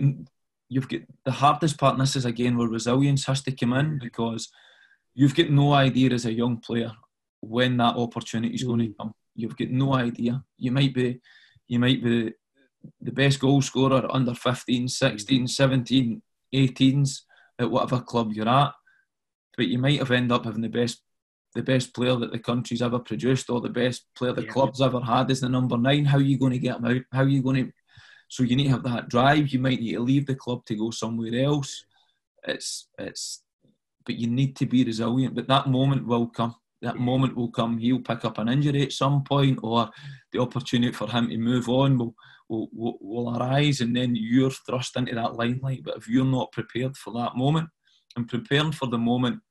you've 0.69 0.89
got 0.89 1.01
the 1.25 1.31
hardest 1.31 1.77
part 1.77 1.93
in 1.93 1.99
this 1.99 2.15
is 2.15 2.25
again 2.25 2.57
where 2.57 2.67
resilience 2.67 3.25
has 3.25 3.41
to 3.43 3.51
come 3.51 3.73
in 3.73 3.99
because 3.99 4.49
you've 5.13 5.35
got 5.35 5.49
no 5.49 5.73
idea 5.73 6.11
as 6.11 6.25
a 6.25 6.33
young 6.33 6.57
player 6.57 6.91
when 7.41 7.77
that 7.77 7.95
opportunity 7.95 8.53
is 8.53 8.63
mm. 8.63 8.67
going 8.67 8.79
to 8.79 8.93
come. 8.99 9.13
you've 9.35 9.57
got 9.57 9.69
no 9.69 9.93
idea. 9.93 10.43
You 10.57 10.71
might 10.71 10.93
be, 10.93 11.19
you 11.67 11.79
might 11.79 12.03
be 12.03 12.33
the 13.01 13.11
best 13.11 13.39
goal 13.39 13.61
scorer 13.61 14.05
under 14.09 14.33
15, 14.33 14.87
16, 14.87 15.47
17, 15.47 16.21
18s 16.53 17.21
at 17.59 17.69
whatever 17.69 18.01
club 18.01 18.33
you're 18.33 18.49
at, 18.49 18.73
but 19.57 19.67
you 19.67 19.77
might 19.77 19.99
have 19.99 20.11
ended 20.11 20.31
up 20.31 20.45
having 20.45 20.61
the 20.61 20.69
best 20.69 21.01
the 21.55 21.63
best 21.63 21.95
player 21.95 22.17
that 22.17 22.33
the 22.33 22.39
country's 22.39 22.81
ever 22.81 22.99
produced 22.99 23.49
or 23.49 23.61
the 23.61 23.69
best 23.69 24.05
player 24.17 24.33
the 24.33 24.43
yeah. 24.43 24.51
club's 24.51 24.81
ever 24.81 24.99
had 24.99 25.31
is 25.31 25.39
the 25.39 25.47
number 25.47 25.77
nine. 25.77 26.03
How 26.03 26.17
are 26.17 26.21
you 26.21 26.37
going 26.37 26.51
to 26.51 26.59
get 26.59 26.75
him 26.75 26.85
out? 26.85 27.01
How 27.13 27.21
are 27.21 27.29
you 27.29 27.41
going 27.41 27.67
to? 27.67 27.71
So 28.27 28.43
you 28.43 28.57
need 28.57 28.65
to 28.65 28.71
have 28.71 28.83
that 28.83 29.07
drive. 29.07 29.47
You 29.47 29.59
might 29.59 29.79
need 29.79 29.93
to 29.93 30.01
leave 30.01 30.25
the 30.25 30.35
club 30.35 30.65
to 30.65 30.75
go 30.75 30.91
somewhere 30.91 31.33
else. 31.45 31.85
It's 32.45 32.89
it's, 32.99 33.41
but 34.05 34.15
you 34.15 34.27
need 34.27 34.57
to 34.57 34.65
be 34.65 34.83
resilient. 34.83 35.33
But 35.33 35.47
that 35.47 35.67
moment 35.67 36.05
will 36.05 36.27
come. 36.27 36.55
That 36.85 36.97
moment 36.97 37.35
will 37.35 37.49
come. 37.49 37.79
He'll 37.79 37.99
pick 37.99 38.23
up 38.25 38.37
an 38.37 38.47
injury 38.47 38.83
at 38.83 38.91
some 38.93 39.23
point, 39.23 39.59
or 39.63 39.89
the 40.31 40.39
opportunity 40.39 40.93
for 40.93 41.09
him 41.09 41.29
to 41.29 41.37
move 41.37 41.67
on 41.67 41.97
will 41.97 42.13
will, 42.47 42.69
will, 42.71 42.97
will 43.01 43.37
arise, 43.37 43.81
and 43.81 43.95
then 43.95 44.15
you're 44.15 44.51
thrust 44.51 44.95
into 44.95 45.15
that 45.15 45.33
limelight. 45.35 45.81
But 45.83 45.97
if 45.97 46.07
you're 46.07 46.25
not 46.25 46.51
prepared 46.51 46.95
for 46.95 47.11
that 47.13 47.35
moment, 47.35 47.69
and 48.15 48.27
preparing 48.27 48.71
for 48.71 48.87
the 48.87 48.99
moment 48.99 49.41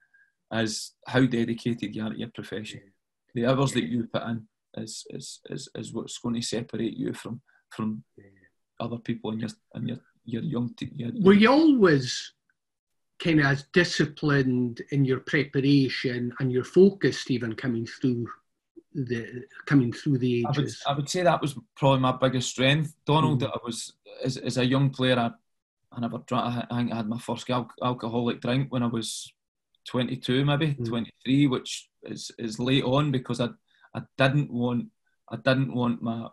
is 0.52 0.94
how 1.06 1.26
dedicated 1.26 1.94
you 1.94 2.04
are 2.04 2.10
to 2.10 2.18
your 2.18 2.30
profession. 2.32 2.80
The 3.34 3.46
hours 3.46 3.72
that 3.72 3.84
you 3.84 4.06
put 4.12 4.22
in 4.22 4.46
is 4.76 5.04
is, 5.10 5.40
is, 5.50 5.68
is 5.74 5.92
what's 5.92 6.18
going 6.18 6.36
to 6.36 6.42
separate 6.42 6.96
you 6.96 7.12
from 7.12 7.42
from 7.70 8.04
other 8.78 8.98
people 8.98 9.32
in 9.32 9.40
your 9.40 9.50
in 9.74 9.88
your 9.88 9.98
your 10.24 10.42
young. 10.42 10.74
T- 10.74 10.92
your, 10.94 11.10
Were 11.20 11.32
you 11.32 11.50
always 11.50 12.32
kind 13.18 13.40
of 13.40 13.46
as 13.46 13.64
disciplined 13.72 14.82
in 14.90 15.04
your 15.04 15.20
preparation 15.20 16.32
and 16.40 16.52
your 16.52 16.64
focus, 16.64 17.30
even 17.30 17.54
coming 17.54 17.86
through 17.86 18.26
the 18.94 19.44
coming 19.66 19.92
through 19.92 20.18
the 20.18 20.40
ages? 20.40 20.82
I 20.86 20.90
would, 20.90 20.96
I 20.96 20.96
would 20.96 21.08
say 21.08 21.22
that 21.22 21.40
was 21.40 21.56
probably 21.76 22.00
my 22.00 22.12
biggest 22.12 22.50
strength, 22.50 22.94
Donald. 23.06 23.42
Mm. 23.42 23.50
I 23.50 23.58
was 23.64 23.92
as, 24.22 24.36
as 24.36 24.58
a 24.58 24.66
young 24.66 24.90
player. 24.90 25.18
I, 25.18 25.30
I 25.92 26.00
never 26.00 26.18
drank. 26.18 26.66
I 26.70 26.76
think 26.76 26.92
I 26.92 26.96
had 26.96 27.08
my 27.08 27.18
first 27.18 27.48
al- 27.50 27.70
alcoholic 27.82 28.40
drink 28.40 28.72
when 28.72 28.82
I 28.82 28.86
was 28.88 29.32
22 29.86 30.44
maybe 30.44 30.74
mm. 30.74 30.88
23 30.88 31.46
which 31.48 31.90
is, 32.04 32.30
is 32.38 32.58
late 32.58 32.84
on 32.84 33.10
because 33.10 33.40
I, 33.40 33.48
I 33.94 34.02
didn't 34.16 34.50
want 34.50 34.86
I 35.30 35.36
didn't 35.36 35.74
want 35.74 36.02
my 36.02 36.28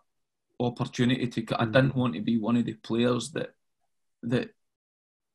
opportunity 0.60 1.28
to 1.28 1.62
I 1.62 1.66
hmm. 1.66 1.72
didn't 1.72 1.96
want 1.96 2.14
to 2.16 2.22
be 2.22 2.38
one 2.38 2.58
of 2.58 2.66
the 2.66 2.74
players 2.74 3.32
that 3.32 3.54
that 4.24 4.50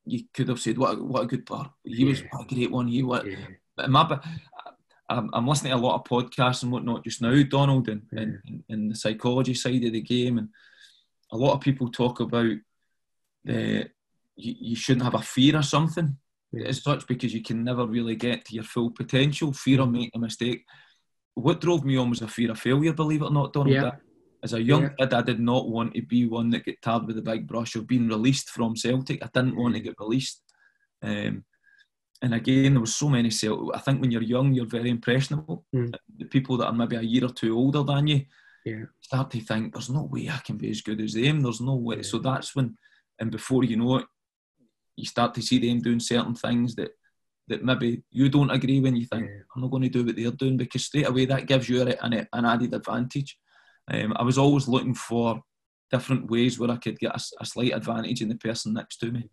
you 0.06 0.24
could 0.32 0.48
have 0.48 0.60
said 0.60 0.78
what 0.78 0.96
a, 0.96 1.02
what 1.02 1.24
a 1.24 1.26
good 1.26 1.44
player 1.44 1.68
he 1.84 2.04
yeah. 2.04 2.08
was 2.08 2.20
a 2.20 2.54
great 2.54 2.70
one 2.70 2.88
he 2.88 3.02
what 3.02 3.26
yeah. 3.26 3.86
my, 3.86 4.18
I'm, 5.08 5.30
I'm 5.32 5.46
listening 5.46 5.72
to 5.72 5.78
a 5.78 5.80
lot 5.80 5.96
of 5.96 6.04
podcasts 6.04 6.62
and 6.62 6.72
whatnot 6.72 7.04
just 7.04 7.20
now 7.20 7.42
Donald 7.42 7.88
and, 7.88 8.02
yeah. 8.12 8.20
and, 8.20 8.64
and 8.68 8.90
the 8.90 8.94
psychology 8.94 9.54
side 9.54 9.84
of 9.84 9.92
the 9.92 10.00
game 10.00 10.38
and 10.38 10.48
a 11.32 11.36
lot 11.36 11.52
of 11.52 11.60
people 11.60 11.90
talk 11.90 12.20
about 12.20 12.56
the 13.44 13.88
you, 14.36 14.54
you 14.58 14.76
shouldn't 14.76 15.04
have 15.04 15.14
a 15.14 15.22
fear 15.22 15.56
or 15.56 15.62
something 15.62 16.16
as 16.64 16.82
such 16.82 17.06
because 17.06 17.34
you 17.34 17.42
can 17.42 17.64
never 17.64 17.86
really 17.86 18.16
get 18.16 18.44
to 18.44 18.54
your 18.54 18.64
full 18.64 18.90
potential. 18.90 19.52
Fear 19.52 19.80
of 19.80 19.86
mm-hmm. 19.86 19.92
making 19.92 20.10
a 20.14 20.18
mistake. 20.18 20.64
What 21.34 21.60
drove 21.60 21.84
me 21.84 21.96
on 21.96 22.10
was 22.10 22.22
a 22.22 22.28
fear 22.28 22.50
of 22.50 22.58
failure, 22.58 22.92
believe 22.92 23.22
it 23.22 23.26
or 23.26 23.30
not, 23.30 23.52
Donald. 23.52 23.74
Yeah. 23.74 23.90
As 24.42 24.52
a 24.52 24.62
young 24.62 24.82
yeah. 24.82 24.88
kid, 24.98 25.14
I 25.14 25.22
did 25.22 25.40
not 25.40 25.68
want 25.68 25.94
to 25.94 26.02
be 26.02 26.26
one 26.26 26.50
that 26.50 26.64
get 26.64 26.80
tarred 26.82 27.06
with 27.06 27.18
a 27.18 27.22
big 27.22 27.46
brush 27.46 27.74
of 27.74 27.86
being 27.86 28.08
released 28.08 28.50
from 28.50 28.76
Celtic. 28.76 29.24
I 29.24 29.28
didn't 29.32 29.56
want 29.56 29.74
to 29.74 29.80
get 29.80 29.98
released. 29.98 30.42
Um, 31.02 31.44
and 32.22 32.34
again, 32.34 32.74
there 32.74 32.80
was 32.80 32.94
so 32.94 33.08
many 33.08 33.30
Celtic. 33.30 33.74
I 33.74 33.78
think 33.80 34.00
when 34.00 34.10
you're 34.10 34.22
young, 34.22 34.52
you're 34.52 34.66
very 34.66 34.90
impressionable. 34.90 35.64
Mm. 35.74 35.94
The 36.18 36.24
people 36.26 36.56
that 36.58 36.66
are 36.66 36.72
maybe 36.72 36.96
a 36.96 37.02
year 37.02 37.24
or 37.24 37.32
two 37.32 37.56
older 37.56 37.82
than 37.82 38.06
you 38.06 38.24
yeah. 38.64 38.84
start 39.00 39.30
to 39.30 39.40
think, 39.40 39.72
"There's 39.72 39.90
no 39.90 40.04
way 40.04 40.28
I 40.28 40.38
can 40.38 40.56
be 40.56 40.70
as 40.70 40.82
good 40.82 41.00
as 41.00 41.14
them." 41.14 41.40
There's 41.40 41.60
no 41.60 41.76
way. 41.76 41.96
Yeah. 41.96 42.02
So 42.02 42.18
that's 42.18 42.54
when, 42.54 42.76
and 43.18 43.30
before 43.30 43.64
you 43.64 43.76
know 43.76 43.98
it, 43.98 44.06
you 44.96 45.06
start 45.06 45.34
to 45.34 45.42
see 45.42 45.58
them 45.58 45.80
doing 45.80 46.00
certain 46.00 46.34
things 46.34 46.74
that 46.74 46.90
that 47.48 47.64
maybe 47.64 48.02
you 48.10 48.28
don't 48.28 48.50
agree 48.50 48.80
when 48.80 48.96
you 48.96 49.06
think 49.06 49.26
yeah. 49.26 49.42
I'm 49.54 49.62
not 49.62 49.70
going 49.70 49.84
to 49.84 49.88
do 49.88 50.04
what 50.04 50.16
they're 50.16 50.30
doing 50.32 50.56
because 50.56 50.86
straight 50.86 51.08
away 51.08 51.26
that 51.26 51.46
gives 51.46 51.68
you 51.68 51.82
an, 51.82 52.26
an 52.32 52.44
added 52.44 52.74
advantage. 52.74 53.38
Um, 53.92 54.14
I 54.16 54.22
was 54.22 54.38
always 54.38 54.68
looking 54.68 54.94
for 54.94 55.42
different 55.90 56.30
ways 56.30 56.58
where 56.58 56.70
I 56.70 56.76
could 56.76 56.98
get 56.98 57.12
a, 57.14 57.20
a, 57.40 57.46
slight 57.46 57.72
advantage 57.72 58.20
in 58.20 58.28
the 58.28 58.34
person 58.34 58.72
next 58.72 58.96
to 58.98 59.12
me. 59.12 59.28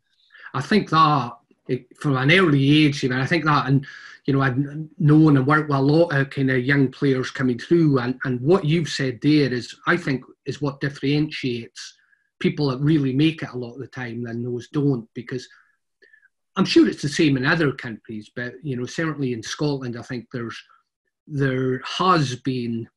I 0.54 0.62
think 0.62 0.90
that 0.92 1.32
from 2.00 2.18
an 2.18 2.32
early 2.32 2.86
age, 2.86 3.04
know, 3.04 3.20
I 3.20 3.26
think 3.26 3.46
that, 3.46 3.68
and 3.68 3.86
you 4.26 4.34
know, 4.34 4.42
I've 4.42 4.58
known 5.00 5.38
and 5.38 5.48
worked 5.48 5.70
with 5.70 5.78
a 5.78 5.82
lot 5.82 6.10
of 6.10 6.30
kind 6.30 6.52
of 6.52 6.64
young 6.64 6.90
players 6.92 7.32
coming 7.32 7.58
through, 7.58 8.00
and 8.00 8.20
and 8.24 8.40
what 8.42 8.66
you've 8.66 8.90
said 8.90 9.20
there 9.22 9.52
is, 9.52 9.76
I 9.88 9.98
think, 9.98 10.24
is 10.46 10.62
what 10.62 10.80
differentiates 10.80 11.96
people 12.40 12.68
that 12.70 12.80
really 12.80 13.14
make 13.14 13.42
it 13.42 13.50
a 13.54 13.58
lot 13.58 13.74
of 13.74 13.80
the 13.80 13.88
time 13.88 14.24
than 14.24 14.44
those 14.44 14.68
don't 14.70 15.08
because 15.14 15.48
I'm 16.56 16.66
sure 16.66 16.88
it's 16.88 17.02
the 17.02 17.10
same 17.10 17.38
in 17.38 17.46
other 17.46 17.72
countries, 17.72 18.30
but 18.36 18.54
you 18.62 18.78
know 18.78 18.86
certainly 18.86 19.34
in 19.34 19.42
Scotland, 19.42 19.98
I 19.98 20.04
think 20.04 20.28
there's 20.32 20.62
there 21.26 21.82
has 21.86 22.36
been 22.38 22.88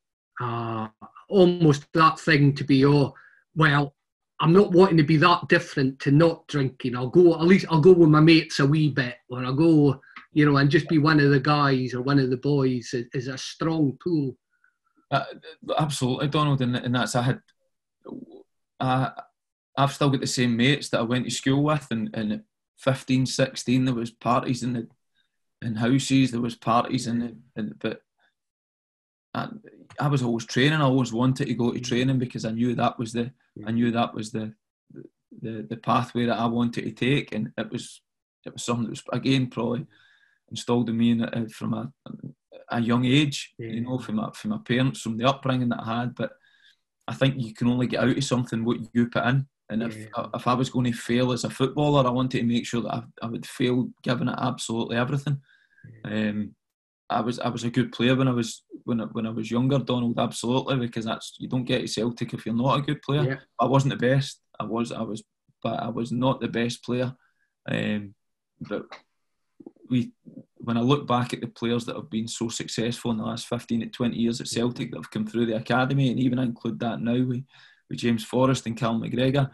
uh, 0.40 0.88
almost 1.29 1.87
that 1.93 2.19
thing 2.19 2.55
to 2.55 2.65
be 2.65 2.85
oh 2.85 3.15
well 3.55 3.95
I'm 4.39 4.53
not 4.53 4.73
wanting 4.73 4.99
to 4.99 5.03
be 5.03 5.17
that 5.19 5.49
different 5.49 5.99
to 6.01 6.11
not 6.11 6.47
drinking. 6.47 6.95
I'll 6.95 7.09
go 7.09 7.35
at 7.35 7.47
least 7.47 7.67
I'll 7.71 7.81
go 7.81 7.93
with 7.93 8.11
my 8.11 8.21
mates 8.21 8.61
a 8.61 8.67
wee 8.67 8.91
bit, 8.91 9.17
or 9.31 9.45
I'll 9.45 9.55
go 9.55 10.01
you 10.33 10.45
know 10.45 10.59
and 10.59 10.71
just 10.71 10.89
be 10.89 10.99
one 10.99 11.21
of 11.21 11.31
the 11.31 11.41
guys 11.41 11.95
or 11.95 12.03
one 12.03 12.19
of 12.19 12.29
the 12.29 12.37
boys 12.37 12.93
is, 12.93 13.07
is 13.15 13.29
a 13.29 13.39
strong 13.39 13.97
pull. 14.03 14.37
Uh, 15.11 15.25
absolutely, 15.79 16.29
Donald, 16.29 16.61
and, 16.61 16.77
and 16.77 16.95
that's 16.95 17.15
I 17.15 17.23
had. 17.23 17.41
Uh, 18.79 19.11
I've 19.77 19.93
still 19.93 20.11
got 20.11 20.21
the 20.21 20.27
same 20.27 20.57
mates 20.57 20.89
that 20.91 21.01
I 21.01 21.05
went 21.05 21.25
to 21.25 21.31
school 21.31 21.62
with, 21.62 21.87
and, 21.91 22.11
and 22.15 22.43
15, 22.79 23.27
16, 23.27 23.85
there 23.85 23.95
was 23.95 24.11
parties 24.11 24.62
in 24.62 24.73
the 24.73 24.89
in 25.62 25.77
houses, 25.77 26.31
there 26.31 26.41
was 26.41 26.55
parties 26.55 27.07
in 27.07 27.19
the, 27.19 27.37
in, 27.57 27.75
but 27.81 28.01
I, 29.37 29.49
I, 30.01 30.09
was 30.09 30.22
always 30.22 30.46
training. 30.46 30.81
I 30.81 30.85
always 30.85 31.12
wanted 31.12 31.49
to 31.49 31.55
go 31.55 31.72
to 31.72 31.81
training 31.81 32.18
because 32.18 32.44
I 32.44 32.53
knew 32.53 32.75
that 32.75 32.99
was 32.99 33.12
the 33.12 33.31
I 33.66 33.70
knew 33.70 33.90
that 33.90 34.14
was 34.14 34.33
the 34.33 34.55
the 35.42 35.66
the 35.68 35.77
pathway 35.77 36.25
that 36.27 36.38
I 36.38 36.46
wanted 36.46 36.85
to 36.85 36.92
take, 36.92 37.33
and 37.33 37.53
it 37.59 37.70
was 37.70 38.01
it 38.46 38.55
was 38.55 38.64
something 38.64 38.85
that 38.85 38.90
was 38.90 39.03
again 39.12 39.49
probably 39.49 39.87
installed 40.51 40.88
in 40.88 40.96
me 40.96 41.11
in, 41.11 41.22
uh, 41.22 41.46
from 41.53 41.75
a, 41.75 41.92
a 42.70 42.81
young 42.81 43.05
age, 43.05 43.55
yeah. 43.59 43.68
you 43.68 43.83
know, 43.83 43.99
from 43.99 44.16
my 44.16 44.31
from 44.35 44.51
my 44.51 44.59
parents, 44.59 45.03
from 45.03 45.18
the 45.18 45.29
upbringing 45.29 45.68
that 45.68 45.83
I 45.83 46.01
had. 46.01 46.14
But 46.14 46.33
I 47.07 47.14
think 47.14 47.35
you 47.38 47.53
can 47.53 47.68
only 47.68 47.87
get 47.87 48.01
out 48.03 48.16
of 48.16 48.25
something 48.25 48.64
what 48.64 48.79
you 48.94 49.09
put 49.09 49.27
in. 49.27 49.46
And 49.68 49.83
if 49.83 49.96
yeah. 49.96 50.27
if 50.35 50.46
I 50.46 50.55
was 50.55 50.70
going 50.70 50.90
to 50.90 50.96
fail 50.96 51.33
as 51.33 51.44
a 51.44 51.51
footballer, 51.51 52.07
I 52.07 52.11
wanted 52.11 52.38
to 52.38 52.44
make 52.44 52.66
sure 52.66 52.83
that 52.83 52.94
I, 52.94 53.03
I 53.22 53.27
would 53.27 53.44
fail 53.44 53.90
giving 54.03 54.29
it 54.29 54.38
absolutely 54.38 54.96
everything. 54.96 55.40
Yeah. 56.05 56.31
Um, 56.31 56.55
I 57.09 57.21
was 57.21 57.38
I 57.38 57.49
was 57.49 57.64
a 57.64 57.71
good 57.71 57.92
player 57.92 58.16
when 58.16 58.29
I 58.29 58.33
was 58.33 58.62
when 58.85 59.01
I, 59.01 59.05
when 59.05 59.27
I 59.27 59.31
was 59.31 59.51
younger, 59.51 59.79
Donald. 59.79 60.19
Absolutely, 60.19 60.77
because 60.77 61.05
that's 61.05 61.35
you 61.38 61.49
don't 61.49 61.64
get 61.64 61.81
to 61.81 61.88
Celtic 61.88 62.35
if 62.35 62.45
you're 62.45 62.55
not 62.55 62.79
a 62.79 62.83
good 62.83 63.01
player. 63.03 63.23
Yeah. 63.23 63.37
I 63.61 63.66
wasn't 63.66 63.99
the 63.99 64.09
best. 64.09 64.40
I 64.59 64.64
was 64.64 64.92
I 64.92 65.03
was, 65.03 65.23
but 65.62 65.81
I 65.81 65.88
was 65.88 66.11
not 66.11 66.40
the 66.40 66.49
best 66.49 66.85
player. 66.85 67.14
Um, 67.69 68.14
but 68.61 68.87
we 69.88 70.12
when 70.57 70.77
I 70.77 70.81
look 70.81 71.07
back 71.07 71.33
at 71.33 71.40
the 71.40 71.47
players 71.47 71.85
that 71.85 71.95
have 71.95 72.11
been 72.11 72.27
so 72.27 72.49
successful 72.49 73.12
in 73.12 73.19
the 73.19 73.25
last 73.25 73.47
15 73.47 73.81
to 73.81 73.87
20 73.87 74.16
years 74.16 74.40
at 74.40 74.49
Celtic 74.49 74.90
that 74.90 74.97
have 74.97 75.11
come 75.11 75.25
through 75.25 75.47
the 75.47 75.57
academy, 75.57 76.11
and 76.11 76.19
even 76.19 76.40
I 76.40 76.42
include 76.42 76.81
that 76.81 77.01
now, 77.01 77.12
we 77.12 77.45
with 77.88 77.99
James 77.99 78.25
Forrest 78.25 78.66
and 78.66 78.77
Cal 78.77 78.99
McGregor, 78.99 79.49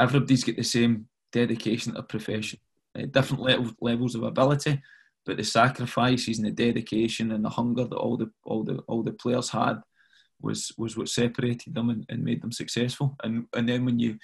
everybody's 0.00 0.42
got 0.42 0.56
the 0.56 0.64
same 0.64 1.06
dedication 1.32 1.92
to 1.92 2.00
a 2.00 2.02
profession, 2.02 2.58
uh, 2.98 3.06
different 3.06 3.42
level, 3.42 3.70
levels 3.80 4.16
of 4.16 4.24
ability, 4.24 4.82
but 5.26 5.36
the 5.36 5.44
sacrifices 5.44 6.38
and 6.38 6.46
the 6.46 6.52
dedication 6.52 7.32
and 7.32 7.44
the 7.44 7.50
hunger 7.50 7.84
that 7.84 7.96
all 7.96 8.16
the 8.16 8.30
all 8.44 8.62
the 8.62 8.78
all 8.86 9.02
the 9.02 9.12
players 9.12 9.50
had 9.50 9.80
was 10.40 10.72
was 10.78 10.96
what 10.96 11.08
separated 11.08 11.74
them 11.74 11.90
and, 11.90 12.06
and 12.08 12.24
made 12.24 12.40
them 12.40 12.52
successful. 12.52 13.16
And 13.22 13.46
and 13.54 13.68
then 13.68 13.84
when 13.84 13.98
you 13.98 14.18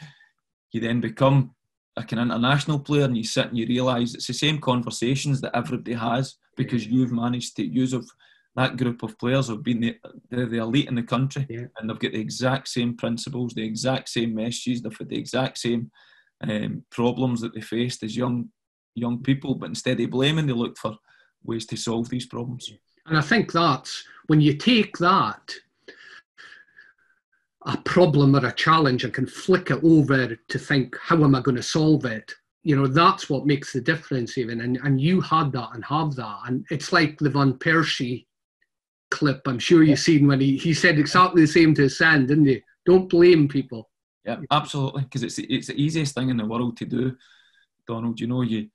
you 0.70 0.80
then 0.80 1.00
become 1.00 1.54
like 1.96 2.12
an 2.12 2.18
international 2.18 2.78
player 2.78 3.04
and 3.04 3.16
you 3.16 3.24
sit 3.24 3.48
and 3.48 3.58
you 3.58 3.66
realise 3.66 4.14
it's 4.14 4.26
the 4.26 4.32
same 4.32 4.58
conversations 4.58 5.40
that 5.40 5.54
everybody 5.54 5.92
has 5.92 6.36
because 6.56 6.86
you've 6.86 7.12
managed 7.12 7.56
to 7.56 7.66
use 7.66 7.92
of 7.92 8.08
that 8.54 8.76
group 8.76 9.02
of 9.02 9.18
players 9.18 9.48
have 9.48 9.62
been 9.62 9.80
the, 9.80 9.96
they're 10.30 10.46
the 10.46 10.58
elite 10.58 10.88
in 10.88 10.94
the 10.94 11.02
country 11.02 11.46
yeah. 11.48 11.64
and 11.78 11.88
they've 11.88 11.98
got 11.98 12.12
the 12.12 12.20
exact 12.20 12.68
same 12.68 12.96
principles, 12.96 13.54
the 13.54 13.64
exact 13.64 14.08
same 14.08 14.34
messages, 14.34 14.82
they've 14.82 14.96
had 14.96 15.08
the 15.08 15.18
exact 15.18 15.58
same 15.58 15.90
um, 16.42 16.84
problems 16.90 17.40
that 17.40 17.54
they 17.54 17.60
faced 17.60 18.02
as 18.02 18.16
young 18.16 18.48
young 18.94 19.22
people, 19.22 19.55
but 19.55 19.68
instead 19.68 20.00
of 20.00 20.11
blaming, 20.11 20.46
they 20.46 20.52
looked 20.52 20.78
for 20.78 20.96
ways 21.44 21.66
to 21.66 21.76
solve 21.76 22.09
these 22.09 22.26
problems. 22.26 22.72
And 23.07 23.18
I 23.18 23.20
think 23.20 23.52
that's 23.52 24.05
when 24.26 24.40
you 24.40 24.55
take 24.55 24.96
that 24.98 25.52
a 27.64 27.76
problem 27.78 28.37
or 28.37 28.46
a 28.46 28.52
challenge 28.52 29.05
and 29.05 29.14
can 29.14 29.26
flick 29.26 29.70
it 29.70 29.83
over 29.83 30.37
to 30.37 30.59
think, 30.59 30.96
how 31.00 31.22
am 31.22 31.35
I 31.35 31.40
going 31.40 31.57
to 31.57 31.62
solve 31.62 32.05
it? 32.05 32.33
You 32.64 32.76
know, 32.76 32.87
that's 32.87 33.28
what 33.28 33.46
makes 33.46 33.72
the 33.72 33.81
difference, 33.81 34.38
even. 34.38 34.61
And, 34.61 34.78
and 34.85 35.00
you 35.00 35.20
had 35.20 35.52
that 35.52 35.70
and 35.74 35.85
have 35.85 36.14
that. 36.16 36.38
And 36.46 36.64
it's 36.70 36.92
like 36.92 37.18
the 37.18 37.31
Van 37.31 37.55
Persie 37.55 38.26
clip. 39.11 39.42
I'm 39.46 39.59
sure 39.59 39.83
you've 39.83 39.98
seen 39.98 40.26
when 40.26 40.40
he, 40.40 40.57
he 40.57 40.74
said 40.74 40.98
exactly 40.98 41.42
the 41.42 41.48
same 41.48 41.74
to 41.74 41.83
his 41.83 41.98
son, 41.98 42.26
didn't 42.26 42.46
he? 42.46 42.62
Don't 42.87 43.09
blame 43.09 43.48
people. 43.48 43.90
Yeah, 44.24 44.37
absolutely, 44.52 45.02
because 45.02 45.24
it's 45.24 45.38
it's 45.38 45.66
the 45.66 45.83
easiest 45.83 46.14
thing 46.14 46.31
in 46.31 46.37
the 46.37 46.46
world 46.46 46.76
to 46.76 46.85
do, 46.85 47.16
Donald. 47.88 48.20
You 48.20 48.28
know, 48.28 48.42
you 48.42 48.68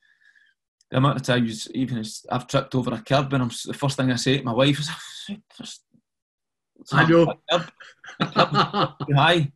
the 0.90 0.98
amount 0.98 1.18
of 1.18 1.24
times 1.24 1.70
even 1.74 1.98
as 1.98 2.26
I've 2.30 2.48
tripped 2.48 2.76
over 2.76 2.94
a 2.94 3.02
curb 3.02 3.34
and 3.34 3.44
I'm 3.44 3.52
the 3.66 3.74
first 3.74 3.98
thing 3.98 4.12
I 4.12 4.16
say 4.16 4.38
to 4.38 4.44
my 4.44 4.54
wife 4.54 4.80
is, 4.80 4.90
"I 6.92 7.06
know, 7.06 7.34
hi." 9.16 9.52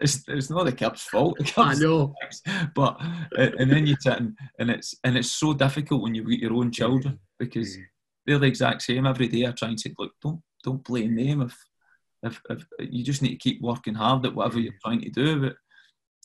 It's, 0.00 0.22
it's 0.28 0.48
not 0.48 0.64
the 0.64 0.72
curb's 0.72 1.02
fault. 1.02 1.36
The 1.38 1.44
curb's 1.44 1.78
I 1.78 1.84
know, 1.84 2.14
but 2.74 2.96
and 3.36 3.70
then 3.70 3.86
you 3.86 3.96
sit 4.00 4.16
and, 4.16 4.38
and 4.58 4.70
it's 4.70 4.94
and 5.04 5.16
it's 5.16 5.30
so 5.30 5.52
difficult 5.52 6.02
when 6.02 6.14
you've 6.14 6.26
got 6.26 6.38
your 6.38 6.54
own 6.54 6.70
children 6.70 7.18
because 7.38 7.76
they're 8.24 8.38
the 8.38 8.46
exact 8.46 8.82
same 8.82 9.06
every 9.06 9.28
day. 9.28 9.46
I 9.46 9.50
try 9.50 9.68
and 9.68 9.78
say, 9.78 9.92
look, 9.98 10.12
don't 10.22 10.40
don't 10.64 10.84
blame 10.84 11.16
them 11.16 11.42
if 11.42 11.58
if, 12.22 12.40
if 12.50 12.64
you 12.78 13.04
just 13.04 13.22
need 13.22 13.30
to 13.30 13.36
keep 13.36 13.60
working 13.60 13.94
hard 13.94 14.24
at 14.26 14.34
whatever 14.34 14.58
mm. 14.58 14.64
you're 14.64 14.74
trying 14.82 15.00
to 15.02 15.10
do. 15.10 15.40
But 15.40 15.56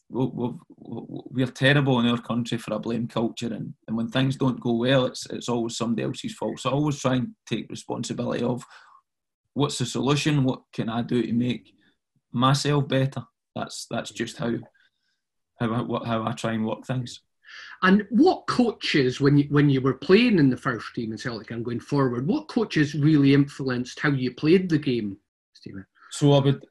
we're, 0.09 0.53
we're, 0.67 1.47
terrible 1.47 1.99
in 1.99 2.05
our 2.05 2.21
country 2.21 2.57
for 2.57 2.75
a 2.75 2.79
blame 2.79 3.07
culture, 3.07 3.53
and, 3.53 3.73
and 3.87 3.97
when 3.97 4.09
things 4.09 4.35
don't 4.35 4.59
go 4.59 4.73
well, 4.73 5.05
it's 5.05 5.25
it's 5.31 5.49
always 5.49 5.77
somebody 5.77 6.03
else's 6.03 6.33
fault. 6.33 6.59
So 6.59 6.69
I 6.69 6.73
always 6.73 6.99
try 6.99 7.15
and 7.15 7.29
take 7.47 7.69
responsibility 7.69 8.43
of 8.43 8.63
what's 9.53 9.79
the 9.79 9.85
solution, 9.85 10.43
what 10.43 10.61
can 10.73 10.89
I 10.89 11.01
do 11.01 11.23
to 11.23 11.33
make 11.33 11.73
myself 12.31 12.87
better. 12.87 13.23
That's 13.55 13.87
that's 13.89 14.11
just 14.11 14.37
how 14.37 14.53
how 15.59 15.73
I, 15.73 16.07
how 16.07 16.27
I 16.27 16.33
try 16.33 16.53
and 16.53 16.65
work 16.65 16.85
things. 16.85 17.21
And 17.81 18.05
what 18.09 18.47
coaches, 18.47 19.21
when 19.21 19.37
you 19.37 19.45
when 19.49 19.69
you 19.69 19.81
were 19.81 19.93
playing 19.93 20.39
in 20.39 20.49
the 20.49 20.57
first 20.57 20.93
team 20.93 21.11
in 21.11 21.17
Celtic 21.17 21.51
and 21.51 21.65
going 21.65 21.79
forward, 21.79 22.27
what 22.27 22.47
coaches 22.47 22.95
really 22.95 23.33
influenced 23.33 23.99
how 23.99 24.09
you 24.09 24.33
played 24.33 24.69
the 24.69 24.77
game, 24.77 25.17
Stephen? 25.53 25.85
So 26.11 26.33
I 26.33 26.39
would 26.39 26.63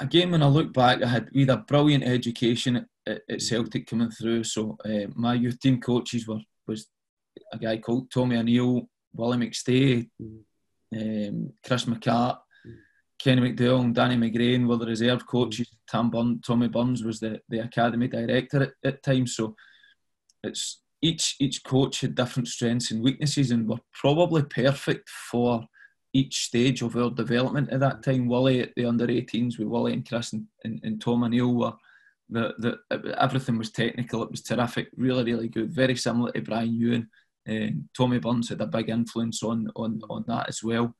again, 0.00 0.30
when 0.30 0.42
I 0.42 0.46
look 0.46 0.72
back, 0.72 1.02
I 1.02 1.08
had 1.08 1.28
we 1.34 1.40
had 1.40 1.50
a 1.50 1.58
brilliant 1.58 2.04
education 2.04 2.86
at, 3.06 3.20
at. 3.28 3.42
Celtic 3.42 3.86
coming 3.86 4.10
through. 4.10 4.44
So 4.44 4.76
uh, 4.84 5.10
my 5.14 5.34
youth 5.34 5.60
team 5.60 5.80
coaches 5.80 6.26
were 6.26 6.40
was 6.66 6.88
a 7.52 7.58
guy 7.58 7.78
called 7.78 8.10
Tommy 8.10 8.36
O'Neill, 8.36 8.88
Willie 9.14 9.38
McStay, 9.38 10.08
um, 10.96 11.52
Chris 11.64 11.84
McCart. 11.84 12.38
Kenny 13.18 13.42
McDowell, 13.42 13.80
and 13.80 13.94
Danny 13.94 14.16
McGrain 14.16 14.66
were 14.66 14.76
the 14.76 14.86
reserve 14.86 15.26
coaches. 15.26 15.68
Tam 15.88 16.08
Burn, 16.08 16.40
Tommy 16.40 16.68
Burns 16.68 17.02
was 17.02 17.18
the, 17.18 17.40
the 17.48 17.58
academy 17.58 18.06
director 18.06 18.62
at, 18.62 18.72
at 18.84 19.02
times. 19.02 19.34
So 19.34 19.56
it's 20.44 20.82
each 21.02 21.36
each 21.40 21.64
coach 21.64 22.00
had 22.00 22.14
different 22.14 22.48
strengths 22.48 22.90
and 22.92 23.02
weaknesses, 23.02 23.50
and 23.50 23.68
were 23.68 23.80
probably 23.92 24.42
perfect 24.44 25.08
for 25.08 25.64
each 26.18 26.44
stage 26.44 26.82
of 26.82 26.96
our 26.96 27.10
development 27.10 27.70
at 27.70 27.80
that 27.80 28.02
time. 28.02 28.26
Willie 28.26 28.60
at 28.60 28.74
the 28.76 28.84
under 28.84 29.06
18s 29.06 29.58
with 29.58 29.68
Willie 29.68 29.92
and 29.92 30.08
Chris 30.08 30.32
and, 30.32 30.46
and, 30.64 30.80
and 30.82 31.00
Tom 31.00 31.24
O'Neill 31.24 31.54
were 31.54 31.72
the, 32.30 32.54
the, 32.90 33.22
everything 33.22 33.58
was 33.58 33.70
technical. 33.70 34.22
It 34.22 34.30
was 34.30 34.42
terrific, 34.42 34.88
really, 34.96 35.24
really 35.24 35.48
good. 35.48 35.72
Very 35.72 35.96
similar 35.96 36.30
to 36.32 36.42
Brian 36.42 36.74
Ewan. 36.74 37.08
Um, 37.48 37.88
Tommy 37.96 38.18
Burns 38.18 38.50
had 38.50 38.60
a 38.60 38.66
big 38.66 38.90
influence 38.90 39.42
on 39.42 39.68
on, 39.74 40.00
on 40.10 40.24
that 40.28 40.48
as 40.48 40.62
well. 40.62 40.94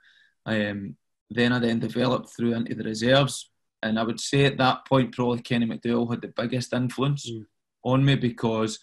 Um, 0.46 0.96
then 1.31 1.52
I 1.52 1.59
then 1.59 1.78
developed 1.78 2.31
through 2.35 2.54
into 2.54 2.74
the 2.74 2.85
reserves, 2.85 3.50
and 3.83 3.98
I 3.98 4.02
would 4.02 4.18
say 4.18 4.46
at 4.46 4.57
that 4.57 4.87
point 4.87 5.14
probably 5.14 5.42
Kenny 5.42 5.66
McDowell 5.66 6.11
had 6.11 6.22
the 6.22 6.33
biggest 6.35 6.72
influence 6.72 7.31
mm. 7.31 7.44
on 7.85 8.02
me 8.04 8.14
because 8.14 8.78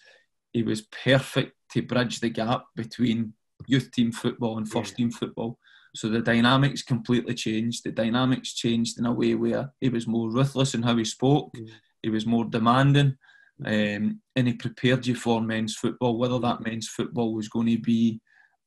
he 0.52 0.62
was 0.62 0.82
perfect 0.82 1.54
to 1.72 1.82
bridge 1.82 2.20
the 2.20 2.30
gap 2.30 2.66
between 2.76 3.32
youth 3.66 3.90
team 3.90 4.12
football 4.12 4.58
and 4.58 4.70
first 4.70 4.96
team 4.96 5.10
football. 5.10 5.58
So 5.96 6.08
the 6.08 6.20
dynamics 6.20 6.82
completely 6.82 7.34
changed. 7.34 7.84
The 7.84 7.90
dynamics 7.90 8.52
changed 8.52 8.98
in 8.98 9.06
a 9.06 9.12
way 9.12 9.34
where 9.34 9.72
he 9.80 9.88
was 9.88 10.06
more 10.06 10.30
ruthless 10.30 10.74
in 10.74 10.82
how 10.82 10.96
he 10.96 11.04
spoke. 11.04 11.52
Mm. 11.54 11.70
He 12.02 12.10
was 12.10 12.26
more 12.26 12.44
demanding, 12.44 13.16
um, 13.64 14.20
and 14.36 14.46
he 14.46 14.52
prepared 14.52 15.06
you 15.06 15.14
for 15.14 15.40
men's 15.40 15.74
football. 15.74 16.18
Whether 16.18 16.38
that 16.40 16.60
men's 16.60 16.88
football 16.88 17.34
was 17.34 17.48
going 17.48 17.68
to 17.68 17.78
be 17.78 18.20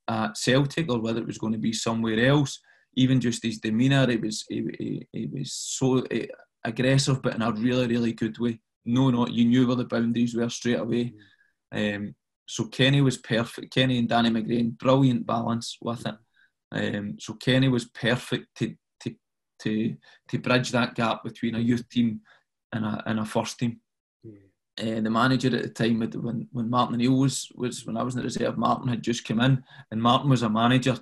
at 0.08 0.38
Celtic 0.38 0.92
or 0.92 1.00
whether 1.00 1.22
it 1.22 1.28
was 1.28 1.38
going 1.38 1.54
to 1.54 1.60
be 1.60 1.72
somewhere 1.72 2.26
else, 2.26 2.60
even 2.96 3.22
just 3.22 3.44
his 3.44 3.60
demeanour, 3.60 4.10
he 4.10 4.18
was 4.18 4.44
he, 4.50 4.66
he, 4.80 5.08
he 5.14 5.26
was 5.28 5.54
so 5.54 6.00
uh, 6.00 6.26
aggressive, 6.66 7.22
but 7.22 7.36
in 7.36 7.44
a 7.44 7.52
really 7.52 7.88
really 7.88 8.14
good 8.14 8.40
way. 8.40 8.60
No, 8.86 9.12
not 9.12 9.32
you 9.32 9.46
knew 9.46 9.68
where 9.68 9.76
the 9.76 9.86
boundaries 9.86 10.36
were 10.36 10.50
straight 10.50 10.80
away. 10.80 11.14
Mm. 11.74 11.96
Um, 11.96 12.16
so 12.48 12.66
Kenny 12.66 13.02
was 13.02 13.18
perfect. 13.18 13.72
Kenny 13.72 14.00
and 14.00 14.10
Danny 14.10 14.32
McGrain, 14.32 14.76
brilliant 14.76 15.28
balance 15.28 15.78
with 15.80 16.08
it. 16.08 16.16
Um, 16.72 17.18
so 17.20 17.34
Kenny 17.34 17.70
was 17.70 17.86
perfect 17.86 18.48
to, 18.58 18.76
to 19.02 19.16
to 19.64 19.96
to 20.30 20.38
bridge 20.38 20.72
that 20.72 20.96
gap 20.96 21.24
between 21.24 21.56
a 21.56 21.60
youth 21.60 21.88
team 21.90 22.22
and 22.74 22.86
a 22.86 23.04
and 23.06 23.20
a 23.20 23.26
first 23.26 23.60
team. 23.60 23.80
Yeah. 24.24 24.98
Uh, 24.98 25.02
the 25.02 25.10
manager 25.10 25.56
at 25.56 25.64
the 25.64 25.70
time, 25.70 26.00
when 26.00 26.48
when 26.52 26.70
Martin 26.70 26.96
O'Neill 26.96 27.20
was 27.20 27.50
was 27.56 27.86
when 27.86 27.98
I 27.98 28.04
was 28.04 28.16
in 28.16 28.20
the 28.20 28.26
reserve, 28.26 28.58
Martin 28.58 28.88
had 28.88 29.04
just 29.04 29.26
come 29.26 29.40
in, 29.40 29.64
and 29.92 30.02
Martin 30.02 30.30
was 30.30 30.44
a 30.44 30.50
manager. 30.50 30.98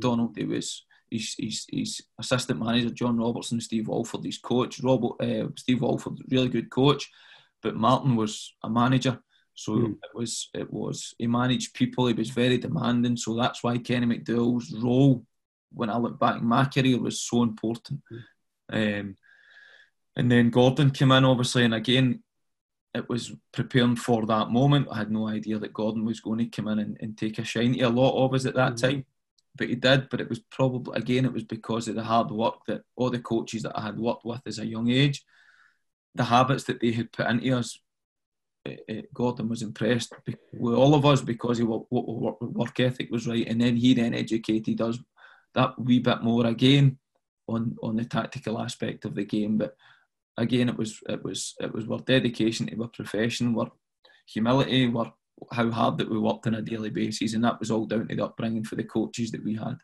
Donald, 0.00 0.36
he 0.36 0.44
was 0.44 0.84
his, 1.10 1.34
his, 1.38 1.66
his 1.70 2.00
assistant 2.18 2.60
manager, 2.60 2.90
John 2.90 3.16
Robertson, 3.16 3.60
Steve 3.60 3.88
Walford, 3.88 4.24
his 4.24 4.38
coach. 4.38 4.80
Robert, 4.80 5.20
uh, 5.20 5.48
Steve 5.56 5.82
Walford, 5.82 6.18
really 6.30 6.48
good 6.48 6.70
coach, 6.70 7.10
but 7.62 7.76
Martin 7.76 8.16
was 8.16 8.54
a 8.62 8.70
manager. 8.70 9.18
So 9.58 9.72
mm. 9.72 9.90
it 9.90 10.14
was 10.14 10.50
it 10.54 10.72
was 10.72 11.14
he 11.18 11.26
managed 11.26 11.74
people. 11.74 12.06
He 12.06 12.12
was 12.12 12.30
very 12.30 12.58
demanding. 12.58 13.16
So 13.16 13.34
that's 13.34 13.60
why 13.60 13.78
Kenny 13.78 14.06
McDowell's 14.06 14.72
role, 14.72 15.24
when 15.72 15.90
I 15.90 15.98
look 15.98 16.16
back 16.20 16.36
in 16.36 16.46
my 16.46 16.64
career, 16.66 17.00
was 17.00 17.20
so 17.20 17.42
important. 17.42 18.00
Mm. 18.72 19.00
Um, 19.00 19.16
and 20.14 20.30
then 20.30 20.50
Gordon 20.50 20.92
came 20.92 21.10
in, 21.10 21.24
obviously, 21.24 21.64
and 21.64 21.74
again, 21.74 22.22
it 22.94 23.08
was 23.08 23.32
preparing 23.52 23.96
for 23.96 24.26
that 24.26 24.50
moment. 24.50 24.86
I 24.92 24.98
had 24.98 25.10
no 25.10 25.26
idea 25.26 25.58
that 25.58 25.72
Gordon 25.72 26.04
was 26.04 26.20
going 26.20 26.38
to 26.38 26.46
come 26.46 26.68
in 26.68 26.78
and, 26.78 26.96
and 27.00 27.18
take 27.18 27.40
a 27.40 27.44
shine 27.44 27.74
to 27.74 27.80
a 27.80 27.88
lot 27.88 28.24
of 28.24 28.34
us 28.34 28.46
at 28.46 28.54
that 28.54 28.74
mm. 28.74 28.80
time, 28.80 29.04
but 29.56 29.68
he 29.68 29.74
did. 29.74 30.08
But 30.08 30.20
it 30.20 30.28
was 30.28 30.38
probably 30.38 31.00
again, 31.00 31.24
it 31.24 31.32
was 31.32 31.44
because 31.44 31.88
of 31.88 31.96
the 31.96 32.04
hard 32.04 32.30
work 32.30 32.64
that 32.68 32.82
all 32.94 33.10
the 33.10 33.18
coaches 33.18 33.64
that 33.64 33.76
I 33.76 33.82
had 33.82 33.98
worked 33.98 34.24
with 34.24 34.42
as 34.46 34.60
a 34.60 34.66
young 34.66 34.88
age, 34.88 35.24
the 36.14 36.24
habits 36.24 36.62
that 36.64 36.80
they 36.80 36.92
had 36.92 37.10
put 37.10 37.26
into 37.26 37.56
us 37.56 37.80
Uh, 38.88 39.02
Gordon 39.14 39.48
was 39.48 39.62
impressed 39.62 40.12
with 40.52 40.74
all 40.74 40.94
of 40.94 41.06
us 41.06 41.20
because 41.20 41.62
what 41.62 41.90
work 41.90 42.80
ethic 42.80 43.10
was 43.10 43.26
right, 43.26 43.46
and 43.46 43.60
then 43.60 43.76
he 43.76 43.94
then 43.94 44.14
educated 44.14 44.80
us 44.80 44.98
that 45.54 45.78
wee 45.78 45.98
bit 45.98 46.22
more 46.22 46.46
again 46.46 46.98
on 47.48 47.76
on 47.82 47.96
the 47.96 48.04
tactical 48.04 48.60
aspect 48.60 49.04
of 49.04 49.14
the 49.14 49.24
game. 49.24 49.58
But 49.58 49.76
again, 50.36 50.68
it 50.68 50.76
was 50.76 51.00
it 51.08 51.22
was 51.22 51.54
it 51.60 51.72
was 51.72 51.88
our 51.88 52.00
dedication 52.00 52.66
to 52.66 52.82
our 52.82 52.88
profession, 52.88 53.56
our 53.58 53.70
humility, 54.26 54.92
our 54.94 55.12
how 55.52 55.70
hard 55.70 55.98
that 55.98 56.10
we 56.10 56.18
worked 56.18 56.46
on 56.46 56.54
a 56.54 56.62
daily 56.62 56.90
basis, 56.90 57.34
and 57.34 57.44
that 57.44 57.60
was 57.60 57.70
all 57.70 57.86
down 57.86 58.08
to 58.08 58.16
the 58.16 58.24
upbringing 58.24 58.64
for 58.64 58.76
the 58.76 58.84
coaches 58.84 59.30
that 59.30 59.44
we 59.44 59.54
had. 59.54 59.76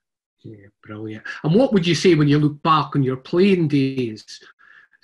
Yeah, 0.42 0.66
brilliant. 0.83 1.25
And 1.42 1.55
what 1.55 1.73
would 1.73 1.87
you 1.87 1.94
say 1.94 2.14
when 2.14 2.29
you 2.29 2.38
look 2.38 2.62
back 2.62 2.94
on 2.94 3.03
your 3.03 3.16
playing 3.16 3.68
days? 3.68 4.25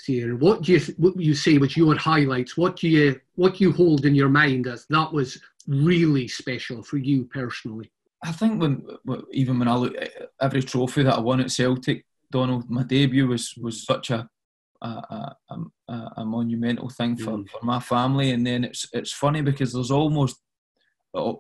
Here, 0.07 0.35
what 0.37 0.63
do 0.63 0.73
you 0.73 0.81
what 0.97 1.21
you 1.21 1.35
say 1.35 1.59
was 1.59 1.77
your 1.77 1.97
highlights? 1.97 2.57
What 2.57 2.77
do 2.77 2.89
you 2.89 3.21
what 3.35 3.61
you 3.61 3.73
hold 3.73 4.07
in 4.07 4.15
your 4.15 4.29
mind 4.29 4.67
as 4.67 4.87
that 4.89 5.13
was 5.13 5.39
really 5.67 6.27
special 6.27 6.83
for 6.83 6.97
you 6.97 7.25
personally? 7.25 7.91
I 8.25 8.33
think 8.33 8.61
when 8.61 8.87
even 9.33 9.59
when 9.59 9.69
I 9.69 9.75
look 9.75 9.95
at 9.97 10.11
every 10.41 10.63
trophy 10.63 11.03
that 11.03 11.17
I 11.17 11.21
won 11.21 11.41
at 11.41 11.51
Celtic, 11.51 12.05
Donald, 12.31 12.69
my 12.71 12.83
debut 12.83 13.27
was 13.27 13.55
was 13.57 13.85
such 13.85 14.11
a 14.11 14.29
a, 14.83 15.35
a, 15.89 15.93
a, 16.17 16.25
monumental 16.25 16.89
thing 16.89 17.15
for, 17.15 17.33
mm. 17.33 17.49
for 17.51 17.63
my 17.63 17.81
family, 17.81 18.31
and 18.31 18.47
then 18.47 18.65
it's 18.65 18.89
it's 18.93 19.13
funny 19.13 19.43
because 19.43 19.73
there's 19.73 19.91
almost 19.91 20.41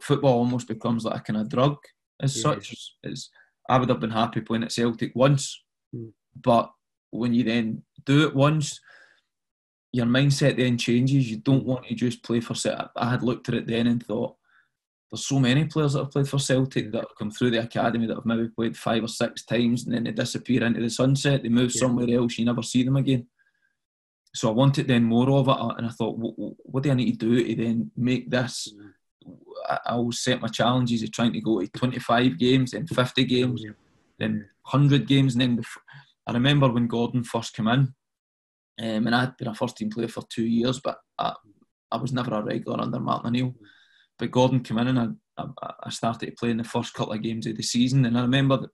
football 0.02 0.34
almost 0.34 0.68
becomes 0.68 1.04
like 1.04 1.20
a 1.20 1.22
kind 1.22 1.40
of 1.40 1.48
drug 1.48 1.76
as 2.20 2.36
yes. 2.36 2.42
such. 2.42 2.92
As 3.04 3.30
I 3.68 3.78
would 3.78 3.88
have 3.88 4.00
been 4.00 4.10
happy 4.10 4.40
playing 4.40 4.64
at 4.64 4.72
Celtic 4.72 5.12
once, 5.14 5.62
mm. 5.94 6.12
but 6.42 6.70
when 7.10 7.34
you 7.34 7.44
then 7.44 7.82
do 8.04 8.26
it 8.26 8.34
once, 8.34 8.80
your 9.92 10.06
mindset 10.06 10.56
then 10.56 10.78
changes. 10.78 11.30
You 11.30 11.38
don't 11.38 11.66
want 11.66 11.86
to 11.86 11.94
just 11.94 12.22
play 12.22 12.40
for 12.40 12.54
Celtic. 12.54 12.90
I 12.96 13.10
had 13.10 13.22
looked 13.22 13.48
at 13.48 13.54
it 13.54 13.66
then 13.66 13.86
and 13.86 14.04
thought, 14.04 14.36
there's 15.10 15.26
so 15.26 15.40
many 15.40 15.64
players 15.64 15.94
that 15.94 16.00
have 16.00 16.12
played 16.12 16.28
for 16.28 16.38
Celtic 16.38 16.92
that 16.92 17.00
have 17.00 17.16
come 17.18 17.32
through 17.32 17.50
the 17.50 17.62
academy 17.62 18.06
that 18.06 18.14
have 18.14 18.26
maybe 18.26 18.48
played 18.48 18.76
five 18.76 19.02
or 19.02 19.08
six 19.08 19.44
times 19.44 19.84
and 19.84 19.94
then 19.94 20.04
they 20.04 20.12
disappear 20.12 20.62
into 20.62 20.80
the 20.80 20.90
sunset. 20.90 21.42
They 21.42 21.48
move 21.48 21.72
yeah. 21.74 21.80
somewhere 21.80 22.08
else. 22.10 22.38
You 22.38 22.44
never 22.44 22.62
see 22.62 22.84
them 22.84 22.96
again. 22.96 23.26
So 24.32 24.48
I 24.48 24.52
wanted 24.52 24.86
then 24.86 25.02
more 25.02 25.28
of 25.30 25.48
it, 25.48 25.50
uh, 25.50 25.74
and 25.76 25.86
I 25.86 25.90
thought, 25.90 26.16
what, 26.16 26.34
what 26.58 26.82
do 26.84 26.90
I 26.92 26.94
need 26.94 27.18
to 27.18 27.26
do 27.26 27.44
to 27.44 27.54
then 27.56 27.90
make 27.96 28.30
this? 28.30 28.72
Mm. 28.72 29.34
I, 29.68 29.78
I 29.86 29.96
will 29.96 30.12
set 30.12 30.40
my 30.40 30.48
challenges 30.48 31.02
of 31.02 31.10
trying 31.10 31.32
to 31.32 31.40
go 31.40 31.60
to 31.60 31.66
25 31.66 32.38
games, 32.38 32.70
then 32.70 32.86
50 32.86 33.24
games, 33.24 33.64
then 34.18 34.48
100 34.70 35.08
games, 35.08 35.34
and 35.34 35.42
then 35.42 35.64
I 36.30 36.34
remember 36.34 36.68
when 36.68 36.86
Gordon 36.86 37.24
first 37.24 37.54
came 37.54 37.68
in, 37.68 37.80
um, 38.80 39.06
and 39.06 39.14
I 39.14 39.20
had 39.20 39.36
been 39.36 39.48
a 39.48 39.54
first 39.54 39.76
team 39.76 39.90
player 39.90 40.08
for 40.08 40.22
two 40.30 40.46
years, 40.46 40.80
but 40.82 40.98
I, 41.18 41.34
I 41.90 41.96
was 41.96 42.12
never 42.12 42.34
a 42.34 42.42
regular 42.42 42.80
under 42.80 43.00
Martin 43.00 43.28
O'Neill. 43.28 43.54
But 44.18 44.30
Gordon 44.30 44.60
came 44.60 44.78
in 44.78 44.88
and 44.88 45.16
I, 45.38 45.42
I, 45.62 45.72
I 45.84 45.90
started 45.90 46.36
playing 46.36 46.58
the 46.58 46.64
first 46.64 46.94
couple 46.94 47.14
of 47.14 47.22
games 47.22 47.46
of 47.46 47.56
the 47.56 47.62
season, 47.62 48.04
and 48.04 48.16
I 48.16 48.22
remember 48.22 48.68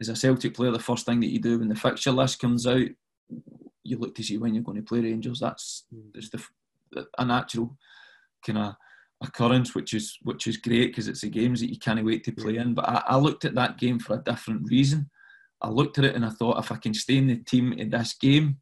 as 0.00 0.08
a 0.08 0.16
Celtic 0.16 0.54
player, 0.54 0.70
the 0.70 0.78
first 0.78 1.06
thing 1.06 1.20
that 1.20 1.32
you 1.32 1.40
do 1.40 1.58
when 1.58 1.68
the 1.68 1.74
fixture 1.74 2.12
list 2.12 2.40
comes 2.40 2.66
out, 2.66 2.88
you 3.82 3.98
look 3.98 4.14
to 4.14 4.22
see 4.22 4.36
when 4.36 4.54
you're 4.54 4.64
going 4.64 4.76
to 4.76 4.82
play 4.82 5.00
Rangers. 5.00 5.40
That's 5.40 5.86
just 6.14 6.32
the, 6.32 7.06
a 7.18 7.24
natural 7.24 7.76
kind 8.46 8.58
of 8.58 8.74
occurrence, 9.22 9.74
which 9.74 9.94
is 9.94 10.18
which 10.22 10.46
is 10.46 10.58
great 10.58 10.88
because 10.88 11.08
it's 11.08 11.22
the 11.22 11.30
games 11.30 11.60
that 11.60 11.70
you 11.70 11.78
can't 11.78 12.04
wait 12.04 12.24
to 12.24 12.32
play 12.32 12.56
in. 12.56 12.74
But 12.74 12.88
I, 12.88 13.02
I, 13.06 13.16
looked 13.16 13.44
at 13.46 13.54
that 13.54 13.78
game 13.78 13.98
for 13.98 14.14
a 14.14 14.22
different 14.22 14.68
reason. 14.70 15.08
I 15.62 15.68
looked 15.68 15.98
at 15.98 16.04
it 16.04 16.14
and 16.14 16.24
I 16.24 16.30
thought, 16.30 16.58
if 16.58 16.70
I 16.70 16.76
can 16.76 16.94
stay 16.94 17.16
in 17.16 17.28
the 17.28 17.36
team 17.36 17.72
in 17.72 17.90
this 17.90 18.14
game, 18.14 18.58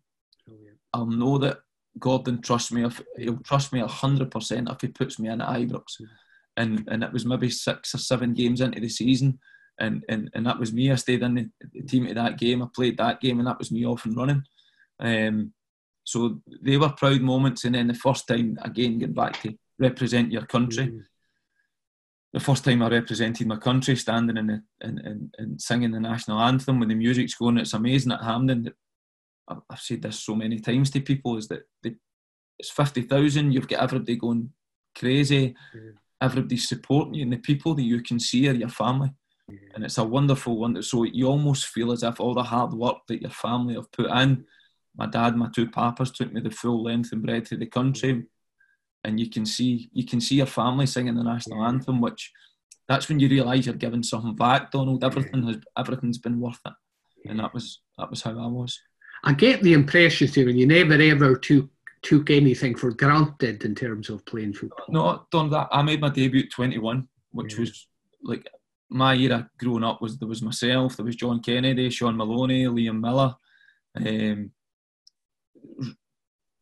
I'll 0.93 1.07
know 1.07 1.39
that 1.39 1.59
Gordon 1.99 2.41
trusts 2.41 2.73
me. 2.73 2.85
If 2.85 3.03
he'll 3.17 3.39
trust 3.39 3.73
me 3.73 3.81
hundred 3.81 4.31
percent 4.31 4.69
if 4.71 4.81
he 4.81 4.89
puts 4.89 5.19
me 5.19 5.29
in 5.29 5.41
at 5.41 5.49
Ibrox. 5.49 6.01
And 6.57 6.89
and 6.89 7.03
it 7.03 7.13
was 7.13 7.27
maybe 7.27 7.51
six 7.51 7.95
or 7.95 7.99
seven 7.99 8.33
games 8.33 8.61
into 8.61 8.81
the 8.81 8.89
season, 8.89 9.41
and 9.81 10.05
and, 10.09 10.31
and 10.35 10.47
that 10.47 10.59
was 10.59 10.73
me. 10.73 10.93
I 10.93 10.95
stayed 10.95 11.23
in 11.23 11.35
the, 11.35 11.51
the 11.73 11.83
team 11.83 12.07
at 12.07 12.15
that 12.15 12.39
game. 12.39 12.63
I 12.63 12.67
played 12.73 12.97
that 12.99 13.21
game, 13.21 13.41
and 13.41 13.49
that 13.49 13.59
was 13.59 13.73
me 13.73 13.85
off 13.85 14.05
and 14.05 14.17
running. 14.17 14.43
Um, 15.01 15.53
so 16.05 16.41
they 16.63 16.77
were 16.77 16.91
proud 16.91 17.23
moments. 17.23 17.65
And 17.65 17.75
then 17.75 17.89
the 17.89 17.95
first 17.95 18.29
time 18.29 18.57
again, 18.63 18.99
getting 18.99 19.15
back 19.15 19.41
to 19.43 19.53
represent 19.81 20.31
your 20.31 20.47
country. 20.47 20.87
Mm-hmm. 20.87 20.99
The 22.35 22.41
first 22.41 22.65
time 22.65 22.83
I 22.83 22.89
represented 22.89 23.47
my 23.47 23.57
country, 23.57 23.95
standing 23.95 24.37
in 24.37 24.49
the, 24.49 24.63
and, 24.81 24.99
and, 24.99 25.35
and 25.39 25.63
singing 25.63 25.93
the 25.93 26.01
national 26.01 26.41
anthem 26.41 26.81
when 26.81 26.89
the 26.89 26.97
music's 26.97 27.37
going, 27.37 27.59
it's 27.59 27.75
amazing 27.75 28.11
at 28.11 28.25
Hampden. 28.25 28.73
I've 29.47 29.79
said 29.79 30.03
this 30.03 30.19
so 30.19 30.35
many 30.35 30.59
times 30.59 30.91
to 30.91 31.01
people 31.01 31.37
is 31.37 31.47
that 31.47 31.63
they, 31.85 31.95
it's 32.59 32.71
50,000, 32.71 33.53
you've 33.53 33.69
got 33.69 33.85
everybody 33.85 34.17
going 34.17 34.51
crazy, 34.99 35.55
mm-hmm. 35.77 35.91
everybody's 36.21 36.69
supporting 36.69 37.15
you, 37.15 37.23
and 37.23 37.33
the 37.33 37.37
people 37.37 37.73
that 37.77 37.83
you 37.83 38.03
can 38.03 38.19
see 38.19 38.49
are 38.49 38.53
your 38.53 38.69
family. 38.69 39.13
Mm-hmm. 39.49 39.75
And 39.77 39.85
it's 39.85 39.99
a 39.99 40.05
wonderful 40.05 40.59
one. 40.59 40.83
So 40.83 41.05
you 41.05 41.29
almost 41.29 41.67
feel 41.67 41.93
as 41.93 42.03
if 42.03 42.19
all 42.19 42.35
the 42.35 42.43
hard 42.43 42.73
work 42.73 42.97
that 43.07 43.23
your 43.23 43.31
family 43.31 43.75
have 43.75 43.93
put 43.93 44.11
in, 44.11 44.45
my 44.97 45.07
dad, 45.07 45.37
my 45.37 45.51
two 45.55 45.71
papas 45.71 46.11
took 46.11 46.33
me 46.33 46.41
the 46.41 46.51
full 46.51 46.83
length 46.83 47.13
and 47.13 47.23
breadth 47.23 47.53
of 47.53 47.61
the 47.61 47.67
country 47.67 48.25
and 49.05 49.21
you 49.21 49.29
can 49.29 49.45
see 49.47 49.89
you 49.93 50.05
can 50.05 50.21
see 50.21 50.37
your 50.37 50.47
family 50.47 50.87
singing 50.87 51.15
the 51.15 51.23
national 51.23 51.65
anthem, 51.65 52.01
which 52.01 52.33
that's 52.89 53.09
when 53.09 53.21
you 53.21 53.29
realise 53.29 53.67
you're 53.67 53.75
giving 53.75 54.03
something 54.03 54.35
back, 54.35 54.71
Donald. 54.71 55.05
Everything 55.05 55.47
has 55.47 55.57
everything's 55.79 56.19
been 56.19 56.41
worth 56.41 56.61
it, 56.67 56.73
and 57.29 57.41
that 57.41 57.53
was 57.55 57.81
that 57.99 58.11
was 58.11 58.23
how 58.23 58.31
I 58.31 58.47
was. 58.47 58.79
I 59.27 59.33
get 59.33 59.63
the 59.63 59.73
impression, 59.73 60.27
too, 60.27 60.33
Stephen, 60.33 60.57
you 60.57 60.67
never 60.67 60.95
ever 60.95 61.37
took 61.37 61.69
took 62.03 62.31
anything 62.31 62.75
for 62.75 62.93
granted 62.93 63.65
in 63.65 63.75
terms 63.75 64.11
of 64.11 64.25
playing 64.27 64.53
football. 64.53 64.87
No, 64.89 65.27
Donald. 65.31 65.69
I 65.71 65.83
made 65.83 66.01
my 66.01 66.11
debut 66.11 66.43
at 66.43 66.51
21, 66.51 67.09
which 67.31 67.55
yeah. 67.55 67.61
was 67.61 67.89
like 68.23 68.47
my 68.91 69.15
era 69.15 69.49
growing 69.59 69.85
up 69.85 70.03
was 70.03 70.19
there 70.19 70.29
was 70.29 70.43
myself, 70.43 70.97
there 70.97 71.07
was 71.07 71.17
John 71.17 71.41
Kennedy, 71.41 71.91
Shaun 71.91 72.17
Maloney, 72.17 72.65
Liam 72.67 73.01
Miller, 73.01 73.35
um, 73.97 74.51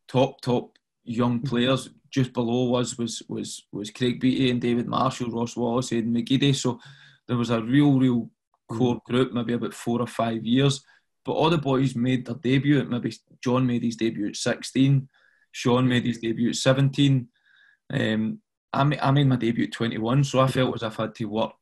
top 0.09 0.41
top 0.41 0.79
young 1.05 1.39
mm-hmm. 1.39 1.49
players 1.49 1.91
just 2.13 2.33
below 2.33 2.75
us 2.75 2.99
was 2.99 3.23
was 3.29 3.65
was 3.73 3.91
Craig 3.91 4.21
Beattie 4.21 4.51
and 4.51 4.61
David 4.61 4.87
Marshall, 4.87 5.31
Ross 5.31 5.57
Wallace, 5.57 5.93
and 5.93 6.15
McGeady. 6.15 6.55
So 6.55 6.79
there 7.27 7.37
was 7.37 7.51
a 7.51 7.63
real, 7.63 7.99
real 7.99 8.31
core 8.69 8.97
mm. 8.97 9.05
group, 9.05 9.33
maybe 9.33 9.55
about 9.55 9.75
four 9.75 10.01
or 10.01 10.07
five 10.07 10.45
years. 10.45 10.85
But 11.25 11.33
all 11.33 11.51
the 11.51 11.59
boys 11.59 11.95
made 11.95 12.27
their 12.27 12.35
debut. 12.35 12.85
Maybe 12.85 13.15
John 13.43 13.67
made 13.67 13.83
his 13.83 13.97
debut 13.97 14.29
at 14.29 14.37
16, 14.37 15.09
Sean 15.53 15.89
made 15.89 16.05
his 16.05 16.19
debut 16.19 16.51
at 16.51 16.57
17. 16.57 17.29
Um, 17.93 18.41
I, 18.73 18.85
made, 18.85 19.01
I 19.01 19.11
made 19.11 19.29
my 19.29 19.37
debut 19.37 19.67
at 19.67 19.73
21, 19.73 20.25
so 20.25 20.41
I 20.41 20.49
felt 20.49 20.75
as 20.75 20.83
if 20.83 20.99
I 20.99 21.05
had 21.05 21.15
to 21.17 21.25
work 21.27 21.53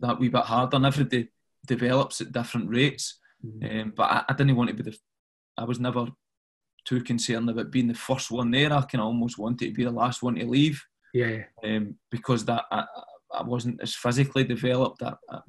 that 0.00 0.18
wee 0.18 0.28
bit 0.28 0.44
harder. 0.44 0.76
And 0.76 0.86
everybody 0.86 1.28
develops 1.66 2.20
at 2.20 2.32
different 2.32 2.70
rates. 2.70 3.18
Mm. 3.44 3.82
Um, 3.82 3.92
but 3.96 4.10
I, 4.10 4.24
I 4.28 4.32
didn't 4.32 4.56
want 4.56 4.68
to 4.70 4.74
be 4.74 4.82
the. 4.82 4.98
I 5.56 5.64
was 5.64 5.78
never 5.78 6.06
too 6.88 7.02
concerned 7.02 7.50
about 7.50 7.70
being 7.70 7.88
the 7.88 7.94
first 7.94 8.30
one 8.30 8.50
there. 8.50 8.72
I 8.72 8.82
can 8.82 9.00
almost 9.00 9.38
wanted 9.38 9.66
to 9.66 9.72
be 9.72 9.84
the 9.84 9.90
last 9.90 10.22
one 10.22 10.36
to 10.36 10.46
leave. 10.46 10.82
Yeah. 11.12 11.44
Um, 11.62 11.96
because 12.10 12.44
that 12.46 12.64
I, 12.70 12.84
I 13.32 13.42
wasn't 13.42 13.80
as 13.82 13.94
physically 13.94 14.44
developed. 14.44 15.02
I, 15.02 15.14
I, 15.30 15.40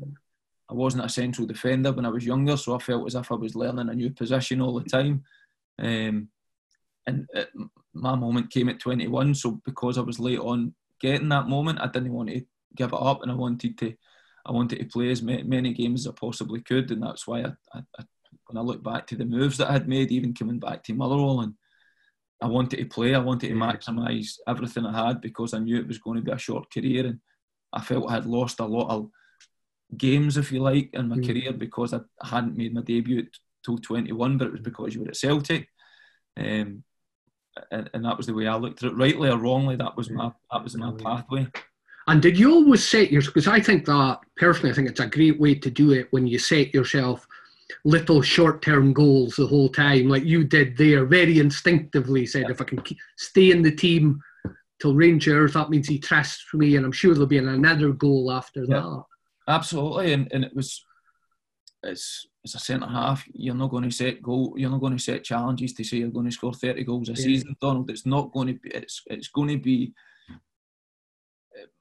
I 0.69 0.73
wasn't 0.73 1.05
a 1.05 1.09
central 1.09 1.47
defender 1.47 1.91
when 1.91 2.05
I 2.05 2.09
was 2.09 2.25
younger, 2.25 2.57
so 2.57 2.75
I 2.75 2.79
felt 2.79 3.07
as 3.07 3.15
if 3.15 3.31
I 3.31 3.35
was 3.35 3.55
learning 3.55 3.89
a 3.89 3.93
new 3.93 4.11
position 4.11 4.61
all 4.61 4.79
the 4.79 4.89
time. 4.89 5.23
Um, 5.79 6.27
and 7.07 7.27
it, 7.33 7.49
my 7.93 8.15
moment 8.15 8.51
came 8.51 8.69
at 8.69 8.79
21, 8.79 9.33
so 9.35 9.61
because 9.65 9.97
I 9.97 10.01
was 10.01 10.19
late 10.19 10.39
on 10.39 10.73
getting 11.01 11.29
that 11.29 11.47
moment, 11.47 11.79
I 11.81 11.87
didn't 11.87 12.13
want 12.13 12.29
to 12.29 12.41
give 12.75 12.93
it 12.93 13.01
up, 13.01 13.23
and 13.23 13.31
I 13.31 13.35
wanted 13.35 13.77
to, 13.79 13.95
I 14.45 14.51
wanted 14.51 14.79
to 14.79 14.85
play 14.85 15.09
as 15.09 15.23
many 15.23 15.73
games 15.73 16.05
as 16.05 16.11
I 16.11 16.15
possibly 16.19 16.61
could, 16.61 16.91
and 16.91 17.01
that's 17.01 17.25
why 17.25 17.41
I, 17.41 17.53
I, 17.73 18.03
when 18.49 18.57
I 18.57 18.61
look 18.61 18.83
back 18.83 19.05
to 19.07 19.15
the 19.15 19.25
moves 19.25 19.57
that 19.57 19.69
I 19.69 19.73
had 19.73 19.87
made, 19.87 20.11
even 20.11 20.33
coming 20.33 20.59
back 20.59 20.83
to 20.83 20.93
Motherwell, 20.93 21.41
and 21.41 21.53
I 22.41 22.47
wanted 22.47 22.77
to 22.77 22.85
play, 22.85 23.13
I 23.13 23.19
wanted 23.19 23.49
to 23.49 23.53
maximise 23.53 24.37
everything 24.47 24.85
I 24.85 25.07
had 25.07 25.21
because 25.21 25.53
I 25.53 25.59
knew 25.59 25.77
it 25.77 25.87
was 25.87 25.99
going 25.99 26.17
to 26.17 26.23
be 26.23 26.31
a 26.31 26.37
short 26.37 26.71
career, 26.73 27.05
and 27.05 27.19
I 27.71 27.81
felt 27.81 28.09
I 28.09 28.13
had 28.13 28.25
lost 28.25 28.59
a 28.59 28.65
lot 28.65 28.89
of 28.89 29.09
games, 29.95 30.37
if 30.37 30.51
you 30.51 30.61
like, 30.61 30.89
in 30.93 31.09
my 31.09 31.17
mm. 31.17 31.25
career 31.25 31.53
because 31.53 31.93
I 31.93 31.99
hadn't 32.23 32.57
made 32.57 32.73
my 32.73 32.81
debut 32.81 33.27
till 33.63 33.77
21, 33.77 34.37
but 34.37 34.47
it 34.47 34.51
was 34.51 34.61
because 34.61 34.95
you 34.95 35.01
were 35.01 35.09
at 35.09 35.15
Celtic. 35.15 35.67
Um, 36.37 36.83
and, 37.71 37.89
and, 37.93 38.05
that 38.05 38.15
was 38.15 38.27
the 38.27 38.33
way 38.33 38.47
I 38.47 38.55
looked 38.55 38.83
at 38.83 38.91
it. 38.91 38.95
Rightly 38.95 39.29
or 39.29 39.37
wrongly, 39.37 39.75
that 39.75 39.97
was 39.97 40.09
my 40.09 40.31
that 40.51 40.63
was 40.63 40.77
my 40.77 40.93
pathway. 40.93 41.47
And 42.07 42.21
did 42.21 42.39
you 42.39 42.53
always 42.53 42.87
set 42.87 43.11
your? 43.11 43.21
Because 43.21 43.47
I 43.47 43.59
think 43.59 43.85
that 43.85 44.19
personally, 44.37 44.71
I 44.71 44.75
think 44.75 44.89
it's 44.89 44.99
a 44.99 45.07
great 45.07 45.39
way 45.39 45.55
to 45.55 45.69
do 45.69 45.91
it 45.91 46.07
when 46.11 46.25
you 46.25 46.39
set 46.39 46.73
yourself 46.73 47.27
little 47.85 48.21
short-term 48.21 48.93
goals 48.93 49.35
the 49.35 49.47
whole 49.47 49.69
time, 49.69 50.07
like 50.07 50.23
you 50.23 50.43
did 50.43 50.77
there, 50.77 51.05
very 51.05 51.39
instinctively 51.39 52.25
said, 52.25 52.43
yeah. 52.43 52.51
if 52.51 52.61
I 52.61 52.63
can 52.63 52.81
keep, 52.81 52.97
stay 53.17 53.51
in 53.51 53.61
the 53.61 53.71
team 53.71 54.19
till 54.79 54.95
Rangers, 54.95 55.53
that 55.53 55.69
means 55.69 55.87
he 55.87 55.99
trusts 55.99 56.53
me, 56.53 56.75
and 56.75 56.85
I'm 56.85 56.91
sure 56.91 57.13
there'll 57.13 57.27
be 57.27 57.37
another 57.37 57.91
goal 57.91 58.31
after 58.31 58.61
yeah. 58.61 58.79
that. 58.79 59.03
Absolutely, 59.47 60.13
and, 60.13 60.31
and 60.31 60.43
it 60.43 60.55
was 60.55 60.83
it's 61.83 62.27
it's 62.43 62.55
a 62.55 62.59
centre 62.59 62.87
half. 62.87 63.23
You're 63.33 63.55
not 63.55 63.71
going 63.71 63.83
to 63.83 63.91
set 63.91 64.21
goal. 64.21 64.53
You're 64.57 64.69
not 64.69 64.81
going 64.81 64.95
to 64.95 65.03
set 65.03 65.23
challenges 65.23 65.73
to 65.73 65.83
say 65.83 65.97
you're 65.97 66.09
going 66.09 66.25
to 66.25 66.31
score 66.31 66.53
30 66.53 66.83
goals 66.83 67.09
a 67.09 67.13
yeah. 67.13 67.23
season, 67.23 67.55
Donald. 67.61 67.89
It's 67.89 68.05
not 68.05 68.31
going 68.31 68.47
to 68.47 68.53
be. 68.53 68.69
It's 68.69 69.01
it's 69.07 69.27
going 69.27 69.49
to 69.49 69.57
be. 69.57 69.93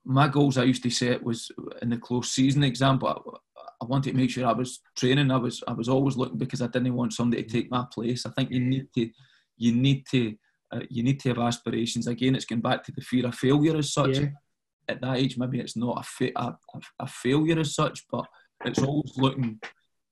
My 0.05 0.27
goals 0.27 0.57
I 0.57 0.65
used 0.65 0.83
to 0.85 0.91
set 0.91 1.23
was 1.23 1.51
in 1.83 1.91
the 1.91 1.99
close 1.99 2.31
season 2.31 2.65
example. 2.65 3.41
I 3.81 3.85
wanted 3.85 4.11
to 4.11 4.17
make 4.17 4.31
sure 4.31 4.47
I 4.47 4.53
was 4.53 4.81
training. 4.97 5.31
I 5.31 5.37
was 5.37 5.63
I 5.69 5.73
was 5.73 5.89
always 5.89 6.17
looking 6.17 6.39
because 6.39 6.63
I 6.63 6.67
didn't 6.67 6.95
want 6.95 7.13
somebody 7.13 7.43
to 7.43 7.49
take 7.49 7.71
my 7.71 7.85
place. 7.93 8.27
I 8.27 8.31
think 8.31 8.51
you 8.51 8.61
need 8.61 8.89
to 8.95 9.11
you 9.57 9.73
need 9.73 10.05
to 10.11 10.35
uh, 10.73 10.81
you 10.91 11.03
need 11.03 11.21
to 11.21 11.29
have 11.31 11.39
aspirations. 11.39 12.07
Again, 12.07 12.35
it's 12.35 12.45
going 12.45 12.61
back 12.61 12.85
to 12.85 12.93
the 12.93 13.01
fear 13.01 13.27
of 13.27 13.35
failure 13.35 13.77
as 13.77 13.93
such. 13.93 14.19
Yeah. 14.19 14.29
At 14.89 15.01
that 15.03 15.19
age, 15.19 15.37
maybe 15.37 15.61
it's 15.61 15.77
not 15.77 16.01
a, 16.01 16.03
fa- 16.03 16.33
a, 16.37 16.57
a 16.99 17.07
failure 17.07 17.59
as 17.59 17.75
such, 17.75 18.07
but 18.11 18.25
it's 18.65 18.79
always 18.79 19.13
looking 19.19 19.61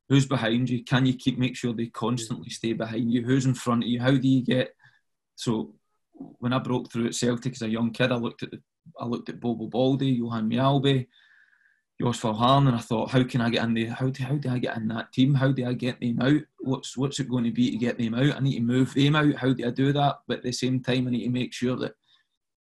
who's 0.09 0.27
behind 0.27 0.69
you. 0.69 0.85
Can 0.85 1.07
you 1.07 1.15
keep 1.15 1.39
make 1.39 1.57
sure 1.57 1.73
they 1.73 1.87
constantly 1.87 2.51
stay 2.51 2.73
behind 2.75 3.13
you? 3.13 3.23
Who's 3.23 3.47
in 3.47 3.55
front 3.55 3.85
of 3.85 3.89
you? 3.89 4.01
How 4.01 4.13
do 4.13 4.29
you 4.29 4.45
get? 4.45 4.75
So 5.35 5.75
when 6.15 6.53
I 6.53 6.59
broke 6.59 6.93
through 6.93 7.07
at 7.07 7.15
Celtic 7.15 7.55
as 7.55 7.63
a 7.63 7.69
young 7.69 7.91
kid, 7.91 8.13
I 8.13 8.17
looked 8.17 8.43
at 8.43 8.51
the 8.51 8.61
I 9.01 9.05
looked 9.05 9.29
at 9.29 9.41
Bobo 9.41 9.69
Baldé, 9.69 10.17
Johan 10.17 10.49
Mjällby, 10.49 11.07
Joos 12.01 12.21
Valgaeren, 12.21 12.69
and 12.69 12.77
I 12.77 12.81
thought, 12.81 13.11
how 13.11 13.25
can 13.25 13.41
I 13.41 13.49
get 13.49 13.65
in 13.65 13.73
there? 13.73 13.91
How 13.91 14.09
do, 14.11 14.23
how 14.23 14.35
do 14.35 14.51
I 14.51 14.59
get 14.59 14.77
in 14.77 14.89
that 14.89 15.13
team? 15.13 15.35
How 15.35 15.51
do 15.51 15.67
I 15.67 15.73
get 15.73 15.99
them 15.99 16.21
out? 16.21 16.43
What's 16.59 16.97
what's 16.97 17.21
it 17.21 17.29
going 17.29 17.45
to 17.45 17.51
be 17.51 17.71
to 17.71 17.79
get 17.79 17.99
them 17.99 18.15
out? 18.15 18.37
I 18.37 18.41
need 18.41 18.57
to 18.57 18.63
move 18.63 18.93
them 18.93 19.17
out. 19.17 19.35
How 19.37 19.53
do 19.53 19.67
I 19.67 19.71
do 19.71 19.93
that? 19.95 20.19
But 20.29 20.39
at 20.39 20.43
the 20.43 20.53
same 20.53 20.83
time, 20.83 21.07
I 21.07 21.11
need 21.11 21.25
to 21.25 21.31
make 21.31 21.55
sure 21.55 21.75
that 21.77 21.95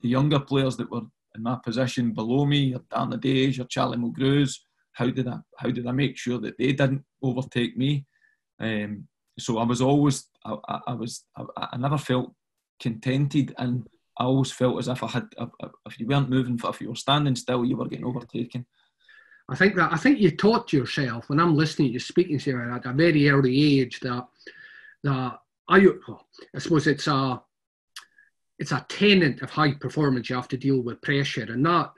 the 0.03 0.09
younger 0.09 0.39
players 0.39 0.77
that 0.77 0.91
were 0.91 1.03
in 1.35 1.43
my 1.43 1.57
position 1.65 2.13
below 2.13 2.45
me, 2.45 2.59
your 2.59 2.81
Darren 2.81 3.19
Days, 3.21 3.57
your 3.57 3.67
Charlie 3.67 3.97
Mulgrews, 3.97 4.59
how 4.93 5.09
did 5.09 5.27
I 5.29 5.39
how 5.57 5.71
did 5.71 5.87
I 5.87 5.93
make 5.93 6.19
sure 6.19 6.39
that 6.39 6.59
they 6.59 6.73
didn't 6.73 7.05
overtake 7.23 7.77
me? 7.77 8.05
Um, 8.61 9.09
so 9.39 9.59
I 9.59 9.65
was 9.65 9.81
always 9.81 10.29
I, 10.45 10.57
I, 10.69 10.81
I 10.89 10.95
was 10.95 11.25
I, 11.37 11.69
I, 11.73 11.77
never 11.79 11.97
felt 11.97 12.35
contented, 12.79 13.55
and 13.57 13.89
I 14.19 14.25
always 14.25 14.53
felt 14.53 14.79
as 14.79 14.89
if 14.89 15.03
I 15.03 15.09
had 15.09 15.29
if 15.87 15.99
you 15.99 16.07
weren't 16.07 16.29
moving, 16.29 16.61
if 16.63 16.81
you 16.83 16.91
were 16.91 16.97
standing 16.97 17.37
still, 17.37 17.65
you 17.65 17.79
were 17.79 17.89
getting 17.89 18.05
overtaken. 18.05 18.67
I 19.53 19.55
think 19.55 19.77
that 19.77 19.93
I 19.93 19.99
think 19.99 20.19
you 20.19 20.31
taught 20.31 20.73
yourself 20.73 21.29
when 21.29 21.39
I'm 21.39 21.55
listening 21.55 21.89
to 21.89 21.93
you 21.93 21.99
speaking 21.99 22.39
to 22.39 22.51
you 22.51 22.73
at 22.73 22.87
a 22.87 22.93
very 22.95 23.29
early 23.29 23.81
age 23.81 24.01
that 24.01 24.27
that 25.05 25.39
I, 25.69 25.87
I 26.55 26.59
suppose 26.59 26.87
it's 26.87 27.07
a 27.07 27.43
it's 28.59 28.73
a 28.73 28.87
tenet 28.89 29.43
of 29.43 29.51
high 29.51 29.75
performance. 29.75 30.31
You 30.31 30.37
have 30.37 30.49
to 30.49 30.57
deal 30.57 30.81
with 30.81 31.03
pressure 31.03 31.43
and 31.43 31.63
not 31.63 31.95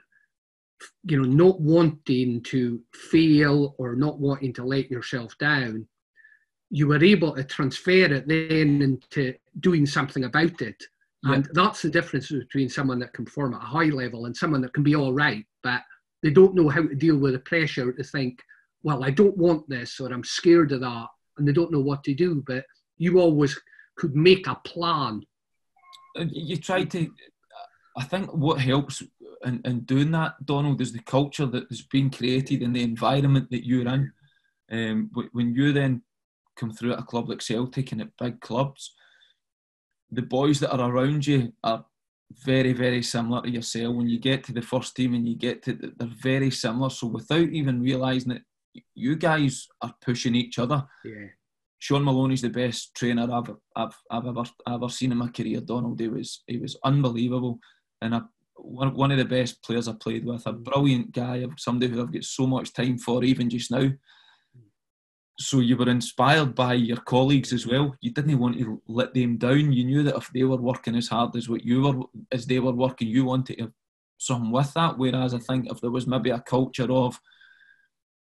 you 1.05 1.21
know 1.21 1.29
not 1.29 1.61
wanting 1.61 2.43
to 2.43 2.81
fail 2.93 3.73
or 3.77 3.95
not 3.95 4.19
wanting 4.19 4.51
to 4.53 4.65
let 4.65 4.91
yourself 4.91 5.37
down. 5.37 5.87
You 6.71 6.87
were 6.87 7.01
able 7.01 7.35
to 7.35 7.43
transfer 7.45 7.91
it 7.91 8.27
then 8.27 8.81
into 8.81 9.33
doing 9.61 9.85
something 9.85 10.25
about 10.25 10.61
it. 10.61 10.83
And 11.23 11.47
that's 11.53 11.81
the 11.81 11.89
difference 11.89 12.29
between 12.29 12.69
someone 12.69 12.99
that 12.99 13.13
can 13.13 13.25
perform 13.25 13.55
at 13.55 13.61
a 13.61 13.65
high 13.65 13.85
level 13.85 14.25
and 14.25 14.37
someone 14.37 14.61
that 14.61 14.73
can 14.73 14.83
be 14.83 14.95
all 14.95 15.11
right, 15.11 15.43
but 15.63 15.81
they 16.25 16.31
don't 16.31 16.55
know 16.55 16.69
how 16.69 16.81
to 16.81 16.95
deal 16.95 17.17
with 17.17 17.33
the 17.33 17.39
pressure 17.39 17.93
to 17.93 18.03
think, 18.03 18.41
well, 18.81 19.03
I 19.03 19.11
don't 19.11 19.37
want 19.37 19.69
this 19.69 19.99
or 19.99 20.11
I'm 20.11 20.23
scared 20.23 20.71
of 20.71 20.81
that, 20.81 21.05
and 21.37 21.47
they 21.47 21.51
don't 21.51 21.71
know 21.71 21.81
what 21.81 22.03
to 22.05 22.15
do. 22.15 22.43
But 22.47 22.65
you 22.97 23.19
always 23.19 23.55
could 23.95 24.15
make 24.15 24.47
a 24.47 24.55
plan. 24.55 25.21
You 26.15 26.57
try 26.57 26.83
to. 26.85 27.11
I 27.95 28.03
think 28.05 28.33
what 28.33 28.59
helps 28.59 29.03
in, 29.45 29.61
in 29.65 29.81
doing 29.81 30.09
that, 30.11 30.43
Donald, 30.43 30.81
is 30.81 30.93
the 30.93 31.03
culture 31.03 31.45
that 31.45 31.67
has 31.69 31.83
been 31.83 32.09
created 32.09 32.63
and 32.63 32.75
the 32.75 32.81
environment 32.81 33.51
that 33.51 33.67
you're 33.67 33.87
in. 33.87 34.11
Um, 34.71 35.11
when 35.31 35.53
you 35.53 35.73
then 35.73 36.01
come 36.55 36.71
through 36.71 36.93
at 36.93 36.99
a 36.99 37.03
club 37.03 37.29
like 37.29 37.43
Celtic 37.43 37.91
and 37.91 38.01
at 38.01 38.17
big 38.17 38.41
clubs, 38.41 38.95
the 40.09 40.23
boys 40.23 40.59
that 40.61 40.73
are 40.73 40.89
around 40.89 41.27
you 41.27 41.53
are 41.63 41.85
very, 42.31 42.73
very 42.73 43.01
similar 43.03 43.41
to 43.41 43.49
yourself. 43.49 43.95
When 43.95 44.09
you 44.09 44.19
get 44.19 44.43
to 44.45 44.53
the 44.53 44.61
first 44.61 44.95
team 44.95 45.13
and 45.13 45.27
you 45.27 45.35
get 45.35 45.63
to, 45.63 45.73
they're 45.73 46.09
very 46.21 46.51
similar. 46.51 46.89
So 46.89 47.07
without 47.07 47.49
even 47.49 47.81
realising 47.81 48.31
it, 48.31 48.41
you 48.93 49.15
guys 49.15 49.67
are 49.81 49.93
pushing 50.01 50.35
each 50.35 50.59
other. 50.59 50.85
Yeah. 51.03 51.27
Shaun 51.79 52.03
Maloney's 52.03 52.41
the 52.41 52.49
best 52.49 52.95
trainer 52.95 53.27
I've, 53.31 53.53
I've, 53.75 53.95
I've 54.09 54.27
ever 54.27 54.43
ever 54.67 54.89
seen 54.89 55.11
in 55.11 55.17
my 55.19 55.27
career. 55.27 55.61
Donald, 55.61 55.99
he 55.99 56.07
was 56.07 56.43
he 56.47 56.57
was 56.57 56.75
unbelievable, 56.83 57.59
and 58.01 58.15
a, 58.15 58.27
one, 58.55 58.95
one 58.95 59.11
of 59.11 59.17
the 59.17 59.25
best 59.25 59.61
players 59.63 59.87
I 59.87 59.93
played 59.93 60.25
with. 60.25 60.47
A 60.47 60.53
mm. 60.53 60.63
brilliant 60.63 61.11
guy, 61.11 61.45
somebody 61.57 61.91
who 61.91 62.01
I've 62.01 62.11
got 62.11 62.23
so 62.23 62.47
much 62.47 62.73
time 62.73 62.97
for, 62.97 63.23
even 63.23 63.49
just 63.49 63.71
now 63.71 63.89
so 65.37 65.59
you 65.59 65.75
were 65.75 65.89
inspired 65.89 66.55
by 66.55 66.73
your 66.73 66.97
colleagues 66.97 67.51
as 67.51 67.67
well. 67.67 67.95
You 67.99 68.11
didn't 68.11 68.39
want 68.39 68.57
to 68.57 68.81
let 68.87 69.13
them 69.13 69.37
down. 69.37 69.73
You 69.73 69.83
knew 69.83 70.03
that 70.03 70.15
if 70.15 70.29
they 70.33 70.43
were 70.43 70.57
working 70.57 70.95
as 70.95 71.09
hard 71.09 71.35
as 71.35 71.49
what 71.49 71.65
you 71.65 71.81
were, 71.81 72.05
as 72.31 72.45
they 72.45 72.59
were 72.59 72.71
working, 72.71 73.09
you 73.09 73.25
wanted 73.25 73.57
to 73.57 73.63
have 73.63 73.71
something 74.17 74.51
with 74.51 74.73
that. 74.73 74.97
Whereas 74.97 75.33
I 75.33 75.39
think 75.39 75.69
if 75.69 75.81
there 75.81 75.91
was 75.91 76.07
maybe 76.07 76.29
a 76.29 76.39
culture 76.39 76.89
of, 76.89 77.19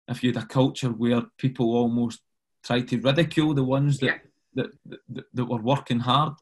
if 0.06 0.22
you 0.22 0.32
had 0.32 0.42
a 0.42 0.46
culture 0.46 0.90
where 0.90 1.22
people 1.36 1.74
almost 1.74 2.20
try 2.64 2.80
to 2.82 3.00
ridicule 3.00 3.54
the 3.54 3.64
ones 3.64 3.98
that, 3.98 4.06
yeah. 4.06 4.18
that, 4.54 4.70
that, 5.08 5.24
that 5.34 5.44
were 5.44 5.62
working 5.62 6.00
hard, 6.00 6.34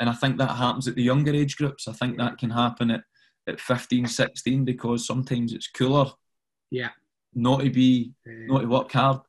and 0.00 0.10
I 0.10 0.12
think 0.12 0.38
that 0.38 0.56
happens 0.56 0.88
at 0.88 0.96
the 0.96 1.02
younger 1.02 1.34
age 1.34 1.56
groups. 1.56 1.86
I 1.86 1.92
think 1.92 2.18
that 2.18 2.38
can 2.38 2.50
happen 2.50 2.90
at, 2.90 3.02
at 3.46 3.60
15, 3.60 4.08
16 4.08 4.64
because 4.64 5.06
sometimes 5.06 5.52
it's 5.52 5.70
cooler. 5.70 6.10
Yeah. 6.70 6.90
Not 7.32 7.60
to 7.60 7.70
be, 7.70 8.12
uh, 8.26 8.46
not 8.46 8.60
to 8.62 8.66
work 8.66 8.92
hard 8.92 9.20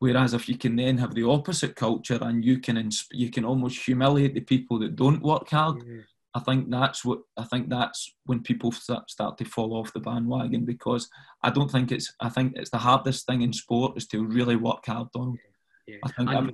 Whereas 0.00 0.32
if 0.32 0.48
you 0.48 0.56
can 0.56 0.76
then 0.76 0.96
have 0.96 1.14
the 1.14 1.28
opposite 1.28 1.76
culture 1.76 2.18
and 2.22 2.42
you 2.42 2.58
can 2.58 2.76
insp- 2.76 3.12
you 3.12 3.30
can 3.30 3.44
almost 3.44 3.84
humiliate 3.84 4.34
the 4.34 4.40
people 4.40 4.78
that 4.78 4.96
don't 4.96 5.22
work 5.22 5.50
hard, 5.50 5.82
yeah. 5.86 6.00
I 6.32 6.40
think 6.40 6.70
that's 6.70 7.04
what 7.04 7.20
I 7.36 7.44
think 7.44 7.68
that's 7.68 8.14
when 8.24 8.40
people 8.40 8.72
start, 8.72 9.10
start 9.10 9.36
to 9.38 9.44
fall 9.44 9.74
off 9.74 9.92
the 9.92 10.00
bandwagon 10.00 10.64
because 10.64 11.10
I 11.42 11.50
don't 11.50 11.70
think 11.70 11.92
it's 11.92 12.14
I 12.18 12.30
think 12.30 12.54
it's 12.56 12.70
the 12.70 12.78
hardest 12.78 13.26
thing 13.26 13.42
in 13.42 13.52
sport 13.52 13.98
is 13.98 14.06
to 14.08 14.24
really 14.24 14.56
work 14.56 14.86
hard, 14.86 15.08
Donald. 15.12 15.38
Yeah. 15.86 15.96
I 16.02 16.12
think 16.12 16.30
I, 16.30 16.48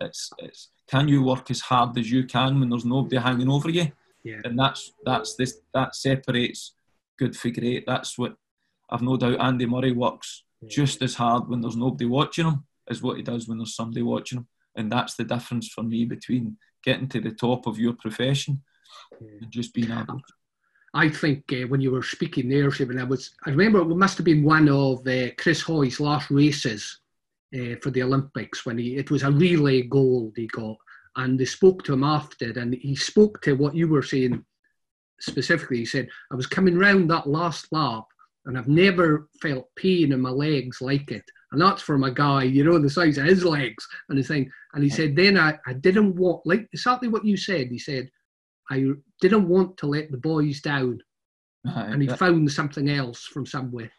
it's 0.00 0.30
it's 0.38 0.68
can 0.86 1.08
you 1.08 1.24
work 1.24 1.50
as 1.50 1.60
hard 1.60 1.98
as 1.98 2.12
you 2.12 2.24
can 2.24 2.60
when 2.60 2.68
there's 2.68 2.84
nobody 2.84 3.16
hanging 3.16 3.50
over 3.50 3.70
you, 3.70 3.90
yeah. 4.22 4.40
and 4.44 4.56
that's 4.56 4.92
that's 5.04 5.34
this 5.34 5.58
that 5.74 5.96
separates 5.96 6.74
good 7.18 7.36
for 7.36 7.50
great. 7.50 7.86
That's 7.86 8.16
what 8.16 8.36
I've 8.88 9.02
no 9.02 9.16
doubt 9.16 9.40
Andy 9.40 9.66
Murray 9.66 9.90
works 9.90 10.44
just 10.66 11.02
as 11.02 11.14
hard 11.14 11.48
when 11.48 11.60
there's 11.60 11.76
nobody 11.76 12.04
watching 12.04 12.46
him 12.46 12.64
as 12.90 13.02
what 13.02 13.16
he 13.16 13.22
does 13.22 13.48
when 13.48 13.58
there's 13.58 13.76
somebody 13.76 14.02
watching 14.02 14.38
him. 14.38 14.48
And 14.76 14.90
that's 14.90 15.14
the 15.14 15.24
difference 15.24 15.68
for 15.68 15.82
me 15.82 16.04
between 16.04 16.56
getting 16.84 17.08
to 17.08 17.20
the 17.20 17.32
top 17.32 17.66
of 17.66 17.78
your 17.78 17.94
profession 17.94 18.62
and 19.20 19.50
just 19.50 19.74
being 19.74 19.90
able. 19.90 20.20
I 20.94 21.08
think 21.08 21.44
uh, 21.52 21.66
when 21.66 21.80
you 21.80 21.90
were 21.90 22.02
speaking 22.02 22.48
there, 22.48 22.70
Stephen, 22.70 22.98
I 22.98 23.04
was 23.04 23.34
I 23.44 23.50
remember 23.50 23.80
it 23.80 23.96
must 23.96 24.16
have 24.18 24.24
been 24.24 24.42
one 24.42 24.68
of 24.68 25.06
uh, 25.06 25.30
Chris 25.36 25.60
Hoy's 25.60 26.00
last 26.00 26.30
races 26.30 27.00
uh, 27.54 27.76
for 27.82 27.90
the 27.90 28.02
Olympics 28.02 28.64
when 28.64 28.78
he 28.78 28.96
it 28.96 29.10
was 29.10 29.22
a 29.22 29.30
relay 29.30 29.82
gold 29.82 30.32
he 30.36 30.46
got, 30.46 30.76
and 31.16 31.38
they 31.38 31.44
spoke 31.44 31.84
to 31.84 31.92
him 31.92 32.04
after, 32.04 32.50
and 32.58 32.74
he 32.74 32.94
spoke 32.94 33.42
to 33.42 33.54
what 33.54 33.74
you 33.74 33.86
were 33.86 34.02
saying 34.02 34.42
specifically. 35.20 35.78
He 35.78 35.86
said, 35.86 36.08
"I 36.32 36.36
was 36.36 36.46
coming 36.46 36.78
round 36.78 37.10
that 37.10 37.28
last 37.28 37.70
lap, 37.70 38.04
and 38.46 38.56
I've 38.56 38.68
never 38.68 39.28
felt 39.42 39.68
pain 39.76 40.12
in 40.12 40.20
my 40.20 40.30
legs 40.30 40.80
like 40.80 41.10
it 41.10 41.24
and 41.52 41.60
that's 41.60 41.82
from 41.82 42.04
a 42.04 42.10
guy, 42.10 42.42
you 42.42 42.64
know, 42.64 42.78
the 42.78 42.90
size 42.90 43.18
of 43.18 43.24
his 43.24 43.44
legs 43.44 43.86
and 44.08 44.18
the 44.18 44.22
thing. 44.22 44.50
And 44.74 44.84
he 44.84 44.90
said, 44.90 45.16
then 45.16 45.38
I, 45.38 45.58
I 45.66 45.72
didn't 45.72 46.14
want, 46.16 46.42
like 46.44 46.68
exactly 46.72 47.08
what 47.08 47.24
you 47.24 47.36
said. 47.36 47.68
He 47.68 47.78
said, 47.78 48.10
I 48.70 48.84
didn't 49.20 49.48
want 49.48 49.76
to 49.78 49.86
let 49.86 50.10
the 50.10 50.18
boys 50.18 50.60
down. 50.60 51.00
and 51.64 52.02
he 52.02 52.08
found 52.08 52.50
something 52.52 52.90
else 52.90 53.24
from 53.24 53.46
somewhere. 53.46 53.90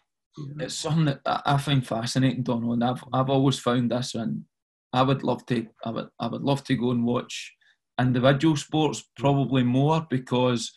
It's 0.60 0.76
something 0.76 1.06
that 1.06 1.22
I 1.26 1.58
find 1.58 1.86
fascinating, 1.86 2.44
Donald. 2.44 2.74
And 2.74 2.84
I've, 2.84 3.04
I've 3.12 3.30
always 3.30 3.60
found 3.60 3.92
this, 3.92 4.16
and 4.16 4.44
I 4.94 5.02
would 5.02 5.24
love 5.24 5.46
to, 5.48 5.68
I 5.84 5.90
would, 5.90 6.10
I 6.20 6.28
would 6.28 6.44
love 6.44 6.64
to 6.66 6.76
go 6.76 6.92
and 6.92 7.04
watch 7.04 7.54
individual 8.00 8.56
sports 8.56 9.04
probably 9.18 9.64
more 9.64 10.06
because 10.10 10.72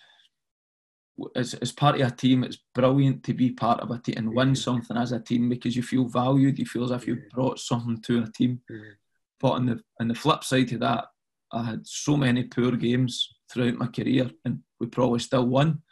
as, 1.37 1.55
as 1.55 1.73
part 1.73 2.01
of 2.01 2.07
a 2.07 2.11
team, 2.11 2.45
it's 2.45 2.59
brilliant 2.75 3.23
to 3.25 3.35
be 3.35 3.51
part 3.51 3.81
of 3.81 3.91
a 3.91 3.99
team 3.99 4.15
and 4.17 4.35
win 4.35 4.49
mm-hmm. 4.49 4.55
something 4.55 4.97
as 4.97 5.13
a 5.13 5.21
team 5.21 5.49
because 5.49 5.77
you 5.77 5.83
feel 5.83 6.07
valued. 6.07 6.59
You 6.59 6.67
feel 6.67 6.85
as 6.85 6.91
if 6.91 7.07
you've 7.07 7.19
mm-hmm. 7.19 7.35
brought 7.35 7.59
something 7.59 8.01
to 8.03 8.23
a 8.23 8.33
team. 8.33 8.61
Mm-hmm. 8.71 8.91
But 9.41 9.51
on 9.51 9.67
the 9.67 9.81
on 10.01 10.09
the 10.09 10.15
flip 10.15 10.45
side 10.45 10.73
of 10.73 10.81
that, 10.81 11.07
I 11.53 11.65
had 11.65 11.87
so 11.87 12.17
many 12.17 12.45
poor 12.45 12.73
games 12.73 13.35
throughout 13.51 13.75
my 13.75 13.87
career, 13.89 14.31
and 14.45 14.61
we 14.81 14.87
probably 14.87 15.19
still 15.19 15.47
won. 15.47 15.83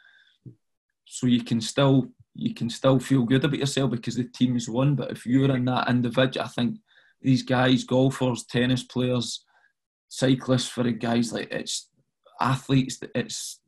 So 1.05 1.27
you 1.27 1.43
can 1.43 1.61
still 1.61 2.07
you 2.33 2.53
can 2.53 2.69
still 2.69 2.99
feel 2.99 3.23
good 3.23 3.43
about 3.43 3.59
yourself 3.59 3.91
because 3.91 4.15
the 4.15 4.23
team 4.23 4.53
has 4.53 4.69
won. 4.69 4.95
But 4.95 5.11
if 5.11 5.25
you're 5.25 5.55
in 5.55 5.65
that 5.65 5.89
individual, 5.89 6.45
I 6.45 6.49
think 6.49 6.77
these 7.21 7.43
guys, 7.43 7.83
golfers, 7.83 8.45
tennis 8.45 8.83
players, 8.83 9.45
cyclists, 10.07 10.69
for 10.69 10.83
the 10.83 10.93
guys 10.93 11.33
like 11.33 11.51
it's 11.51 11.89
athletes, 12.39 12.99
it's 13.13 13.59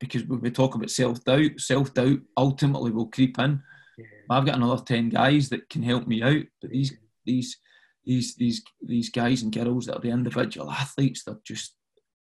because 0.00 0.24
when 0.24 0.40
we 0.40 0.50
talk 0.50 0.74
about 0.74 0.90
self 0.90 1.22
doubt, 1.24 1.58
self 1.58 1.92
doubt 1.94 2.18
ultimately 2.36 2.90
will 2.90 3.06
creep 3.06 3.38
in. 3.38 3.62
Yeah. 3.96 4.04
I've 4.30 4.46
got 4.46 4.56
another 4.56 4.82
ten 4.82 5.08
guys 5.08 5.48
that 5.48 5.68
can 5.68 5.82
help 5.82 6.06
me 6.06 6.22
out, 6.22 6.44
but 6.60 6.70
these 6.70 6.96
these 7.24 7.56
these 8.04 8.34
these 8.36 8.62
these 8.82 9.10
guys 9.10 9.42
and 9.42 9.52
girls 9.52 9.86
that 9.86 9.96
are 9.96 10.00
the 10.00 10.10
individual 10.10 10.70
athletes, 10.70 11.24
they're 11.24 11.38
just 11.44 11.74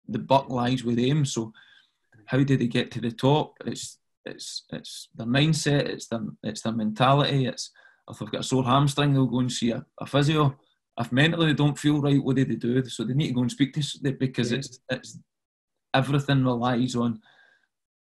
the 0.08 0.18
buck 0.18 0.48
lies 0.48 0.84
with 0.84 0.96
them. 0.96 1.24
So 1.24 1.52
how 2.26 2.38
did 2.38 2.60
they 2.60 2.66
get 2.66 2.90
to 2.92 3.00
the 3.00 3.12
top? 3.12 3.54
It's 3.66 3.98
it's 4.24 4.64
it's 4.70 5.08
their 5.14 5.26
mindset, 5.26 5.86
it's 5.88 6.08
their 6.08 6.20
it's 6.42 6.62
their 6.62 6.72
mentality. 6.72 7.46
It's 7.46 7.70
if 8.08 8.18
they've 8.18 8.30
got 8.30 8.40
a 8.40 8.44
sore 8.44 8.64
hamstring, 8.64 9.12
they'll 9.12 9.26
go 9.26 9.40
and 9.40 9.52
see 9.52 9.70
a, 9.70 9.84
a 10.00 10.06
physio. 10.06 10.56
If 10.98 11.12
mentally 11.12 11.48
they 11.48 11.54
don't 11.54 11.78
feel 11.78 12.00
right, 12.00 12.22
what 12.22 12.36
do 12.36 12.44
they 12.44 12.54
do? 12.54 12.84
So 12.86 13.04
they 13.04 13.14
need 13.14 13.28
to 13.28 13.34
go 13.34 13.42
and 13.42 13.50
speak 13.50 13.74
to 13.74 14.12
because 14.12 14.52
yeah. 14.52 14.58
it's 14.58 14.78
it's 14.90 15.18
everything 15.94 16.44
relies 16.44 16.94
on 16.96 17.20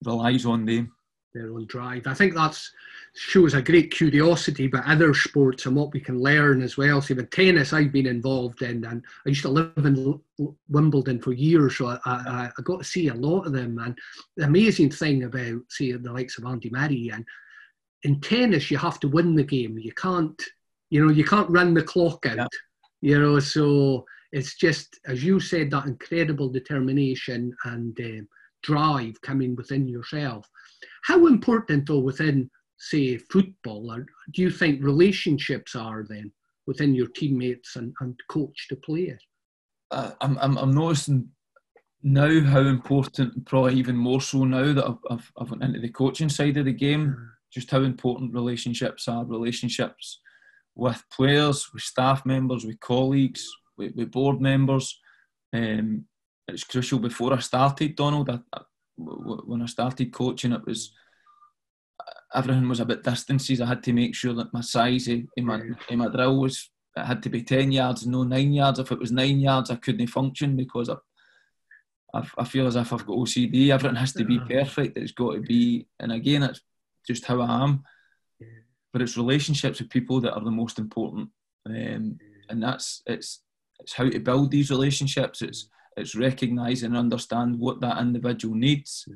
relies 0.05 0.47
on 0.47 0.65
them. 0.65 0.93
Their 1.35 1.51
own 1.51 1.67
drive. 1.67 2.07
I 2.07 2.13
think 2.13 2.35
that 2.35 2.61
shows 3.15 3.55
a 3.55 3.63
great 3.63 3.91
curiosity 3.91 4.67
about 4.67 4.87
other 4.87 5.15
sports 5.15 5.65
and 5.65 5.75
what 5.75 5.93
we 5.93 6.01
can 6.01 6.21
learn 6.21 6.61
as 6.61 6.77
well. 6.77 7.01
So 7.01 7.15
with 7.15 7.31
tennis, 7.31 7.73
I've 7.73 7.91
been 7.91 8.07
involved 8.07 8.61
in, 8.61 8.85
and 8.85 9.03
I 9.25 9.31
used 9.31 9.43
to 9.43 9.49
live 9.49 9.73
in 9.79 10.21
Wimbledon 10.69 11.21
for 11.21 11.33
years, 11.33 11.79
so 11.79 11.87
I, 11.87 11.99
I, 12.05 12.51
I 12.59 12.63
got 12.63 12.79
to 12.79 12.85
see 12.85 13.09
a 13.09 13.15
lot 13.15 13.47
of 13.47 13.55
them. 13.55 13.79
And 13.79 13.97
the 14.37 14.45
amazing 14.45 14.91
thing 14.91 15.25
about, 15.25 15.63
see, 15.71 15.93
the 15.93 16.13
likes 16.13 16.37
of 16.37 16.45
Andy 16.45 16.69
Murray, 16.69 17.11
and 17.15 17.25
in 18.03 18.21
tennis, 18.21 18.71
you 18.71 18.77
have 18.77 19.01
to 19.01 19.09
win 19.09 19.35
the 19.35 19.43
game. 19.43 19.79
You 19.79 19.93
can't, 19.93 20.41
you 20.91 21.03
know, 21.03 21.13
you 21.13 21.25
can't 21.25 21.49
run 21.49 21.73
the 21.73 21.83
clock 21.83 22.27
out. 22.27 22.37
Yeah. 22.37 22.47
You 23.01 23.21
know, 23.21 23.41
so 23.41 24.05
it's 24.33 24.55
just 24.57 25.01
as 25.07 25.25
you 25.25 25.41
said, 25.41 25.71
that 25.71 25.87
incredible 25.87 26.51
determination 26.51 27.57
and. 27.65 27.99
Um, 28.01 28.29
drive 28.63 29.21
coming 29.23 29.55
within 29.57 29.89
yourself. 29.89 30.49
How 31.05 31.27
important, 31.27 31.87
though, 31.87 31.99
within, 31.99 32.51
say, 32.79 33.19
football, 33.19 33.93
or 33.93 34.07
do 34.33 34.43
you 34.43 34.51
think 34.51 34.83
relationships 34.83 35.75
are 35.75 36.05
then 36.09 36.33
within 36.67 36.95
your 36.95 37.09
teammates 37.09 37.77
and, 37.77 37.93
and 38.01 38.19
coach 38.29 38.69
to 38.69 38.77
player? 38.77 39.19
Uh, 39.91 40.13
I'm, 40.21 40.39
I'm, 40.39 40.57
I'm 40.59 40.75
noticing 40.75 41.29
now 42.03 42.41
how 42.41 42.61
important, 42.61 43.47
probably 43.47 43.75
even 43.75 43.97
more 43.97 44.21
so 44.21 44.45
now 44.45 44.73
that 44.73 44.87
I've, 44.87 44.99
I've, 45.11 45.33
I've 45.39 45.51
went 45.51 45.63
into 45.63 45.81
the 45.81 45.89
coaching 45.89 46.29
side 46.29 46.57
of 46.57 46.65
the 46.65 46.73
game, 46.73 47.09
mm. 47.09 47.29
just 47.53 47.71
how 47.71 47.83
important 47.83 48.35
relationships 48.35 49.09
are, 49.09 49.25
relationships 49.25 50.21
with 50.75 51.03
players, 51.13 51.69
with 51.73 51.83
staff 51.83 52.25
members, 52.25 52.65
with 52.65 52.81
colleagues, 52.81 53.49
with, 53.77 53.95
with 53.95 54.11
board 54.11 54.41
members. 54.41 54.99
Um, 55.53 56.07
it 56.49 56.53
was 56.53 56.65
crucial 56.65 56.99
before 56.99 57.33
I 57.33 57.39
started, 57.39 57.97
Donald. 57.97 58.31
I, 58.31 58.41
I, 58.53 58.61
when 58.97 59.63
I 59.63 59.67
started 59.67 60.13
coaching, 60.13 60.53
it 60.53 60.67
was 60.67 60.93
everything 62.35 62.69
was 62.69 62.81
about 62.81 63.03
distances. 63.03 63.61
I 63.61 63.67
had 63.67 63.83
to 63.85 63.93
make 63.93 64.15
sure 64.15 64.35
that 64.35 64.53
my 64.53 64.61
size 64.61 65.09
in 65.09 65.29
my, 65.39 65.61
in 65.89 65.99
my 65.99 66.09
drill 66.09 66.41
was 66.41 66.71
it 66.97 67.05
had 67.05 67.23
to 67.23 67.31
be 67.31 67.43
10 67.43 67.73
yards 67.73 68.07
no 68.07 68.23
9 68.23 68.53
yards. 68.53 68.79
If 68.79 68.93
it 68.93 68.99
was 68.99 69.13
9 69.13 69.39
yards, 69.41 69.71
I 69.71 69.77
couldn't 69.77 70.07
function 70.09 70.57
because 70.57 70.89
I, 70.89 70.97
I, 72.15 72.27
I 72.39 72.45
feel 72.45 72.67
as 72.67 72.77
if 72.77 72.93
I've 72.93 73.07
got 73.07 73.17
OCD. 73.17 73.71
Everything 73.71 73.97
has 73.97 74.13
to 74.15 74.25
be 74.25 74.39
perfect. 74.39 74.99
It's 74.99 75.13
got 75.13 75.33
to 75.33 75.41
be, 75.41 75.87
and 76.01 76.13
again, 76.13 76.43
it's 76.43 76.61
just 77.07 77.25
how 77.25 77.41
I 77.41 77.65
am. 77.65 77.85
but 78.93 79.03
it's 79.03 79.17
relationships 79.17 79.81
with 79.81 79.91
people 79.91 80.21
that 80.21 80.35
are 80.35 80.45
the 80.45 80.51
most 80.51 80.79
important, 80.79 81.31
um, 81.67 82.19
and 82.49 82.63
that's 82.63 83.03
it's 83.07 83.41
it's 83.81 83.95
how 83.95 84.09
to 84.09 84.21
build 84.21 84.51
these 84.51 84.71
relationships. 84.71 85.41
It's 85.41 85.69
it's 85.97 86.15
recognising 86.15 86.89
and 86.89 86.97
understand 86.97 87.59
what 87.59 87.81
that 87.81 87.99
individual 87.99 88.55
needs. 88.55 89.07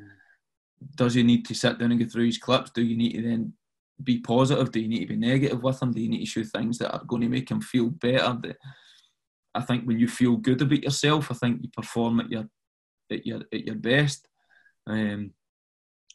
Does 0.94 1.14
he 1.14 1.22
need 1.22 1.46
to 1.46 1.54
sit 1.54 1.78
down 1.78 1.92
and 1.92 2.00
go 2.00 2.06
through 2.06 2.26
his 2.26 2.38
clips? 2.38 2.70
Do 2.70 2.82
you 2.82 2.96
need 2.96 3.12
to 3.12 3.22
then 3.22 3.54
be 4.02 4.18
positive? 4.18 4.70
Do 4.70 4.80
you 4.80 4.88
need 4.88 5.00
to 5.00 5.06
be 5.06 5.16
negative 5.16 5.62
with 5.62 5.80
him? 5.80 5.92
Do 5.92 6.00
you 6.00 6.08
need 6.08 6.20
to 6.20 6.26
show 6.26 6.44
things 6.44 6.78
that 6.78 6.92
are 6.92 7.04
going 7.04 7.22
to 7.22 7.28
make 7.28 7.50
him 7.50 7.60
feel 7.60 7.88
better? 7.88 8.38
I 9.54 9.62
think 9.62 9.84
when 9.84 9.98
you 9.98 10.06
feel 10.06 10.36
good 10.36 10.60
about 10.60 10.82
yourself, 10.82 11.30
I 11.30 11.34
think 11.34 11.62
you 11.62 11.70
perform 11.74 12.20
at 12.20 12.30
your 12.30 12.48
at 13.10 13.26
your 13.26 13.40
at 13.52 13.64
your 13.64 13.76
best. 13.76 14.28
Um, 14.86 15.32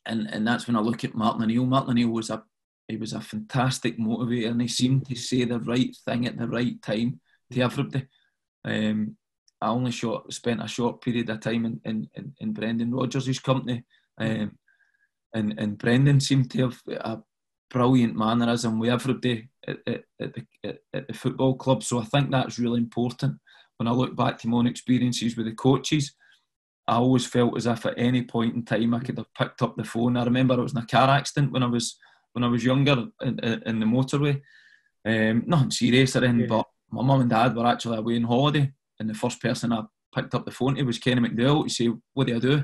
and 0.05 0.29
and 0.31 0.47
that's 0.47 0.67
when 0.67 0.75
I 0.75 0.79
look 0.79 1.03
at 1.03 1.15
Martin 1.15 1.43
O'Neill. 1.43 1.65
Martin 1.65 1.91
O'Neill 1.91 2.09
was 2.09 2.29
a 2.29 2.43
he 2.87 2.97
was 2.97 3.13
a 3.13 3.21
fantastic 3.21 3.97
motivator, 3.97 4.49
and 4.49 4.61
he 4.61 4.67
seemed 4.67 5.07
to 5.07 5.15
say 5.15 5.45
the 5.45 5.59
right 5.59 5.95
thing 6.05 6.27
at 6.27 6.37
the 6.37 6.47
right 6.47 6.79
time 6.81 7.19
to 7.51 7.61
everybody. 7.61 8.05
Um, 8.63 9.17
I 9.61 9.67
only 9.67 9.91
short, 9.91 10.31
spent 10.33 10.63
a 10.63 10.67
short 10.67 11.01
period 11.01 11.29
of 11.29 11.39
time 11.39 11.65
in, 11.65 11.81
in, 11.85 12.09
in, 12.15 12.33
in 12.39 12.53
Brendan 12.53 12.93
Rodgers' 12.93 13.39
company, 13.39 13.83
um, 14.17 14.57
and 15.33 15.53
and 15.57 15.77
Brendan 15.77 16.19
seemed 16.19 16.49
to 16.51 16.61
have 16.63 16.81
a 16.87 17.19
brilliant 17.69 18.15
mannerism 18.15 18.79
with 18.79 18.89
everybody 18.89 19.49
at, 19.67 19.77
at, 19.87 20.03
at, 20.19 20.33
the, 20.33 20.77
at, 20.93 21.07
the 21.07 21.13
football 21.13 21.55
club. 21.55 21.83
So 21.83 21.99
I 21.99 22.03
think 22.03 22.29
that's 22.29 22.59
really 22.59 22.79
important. 22.79 23.39
When 23.77 23.87
I 23.87 23.91
look 23.91 24.15
back 24.15 24.37
to 24.39 24.47
my 24.47 24.57
own 24.57 24.67
experiences 24.67 25.37
with 25.37 25.45
the 25.45 25.53
coaches, 25.53 26.13
I 26.87 26.95
always 26.95 27.25
felt 27.25 27.55
as 27.57 27.65
if 27.65 27.85
at 27.85 27.97
any 27.97 28.23
point 28.23 28.55
in 28.55 28.65
time 28.65 28.93
I 28.93 28.99
could 28.99 29.17
have 29.17 29.33
picked 29.33 29.61
up 29.61 29.77
the 29.77 29.83
phone. 29.83 30.17
I 30.17 30.25
remember 30.25 30.55
I 30.55 30.57
was 30.57 30.73
in 30.73 30.79
a 30.79 30.85
car 30.85 31.09
accident 31.09 31.51
when 31.51 31.63
I 31.63 31.67
was 31.67 31.97
when 32.33 32.43
I 32.43 32.47
was 32.47 32.63
younger 32.63 33.07
in, 33.21 33.39
in 33.39 33.79
the 33.79 33.85
motorway. 33.85 34.41
Um, 35.05 35.43
nothing 35.47 35.71
serious 35.71 36.15
or 36.15 36.23
anything, 36.23 36.41
yeah. 36.41 36.47
but 36.47 36.67
my 36.91 37.01
mum 37.01 37.21
and 37.21 37.29
dad 37.29 37.55
were 37.55 37.65
actually 37.65 37.97
away 37.97 38.17
on 38.17 38.23
holiday, 38.23 38.71
and 39.01 39.09
the 39.09 39.15
first 39.15 39.41
person 39.41 39.73
I 39.73 39.83
picked 40.15 40.35
up 40.35 40.45
the 40.45 40.51
phone 40.51 40.75
to 40.75 40.83
was 40.83 40.99
Kenny 40.99 41.27
McDowall 41.27 41.63
to 41.63 41.69
say, 41.69 41.89
"What 42.13 42.27
do 42.27 42.35
I 42.35 42.39
do?" 42.39 42.63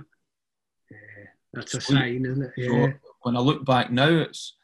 Yeah, 0.90 1.26
that's 1.52 1.74
a 1.74 1.82
sign, 1.82 2.26
isn't 2.26 2.44
it? 2.44 2.52
Yeah. 2.56 2.68
So 2.68 2.94
when 3.24 3.36
I 3.36 3.40
look 3.40 3.66
back 3.66 3.92
now, 3.92 4.10
it's 4.10 4.56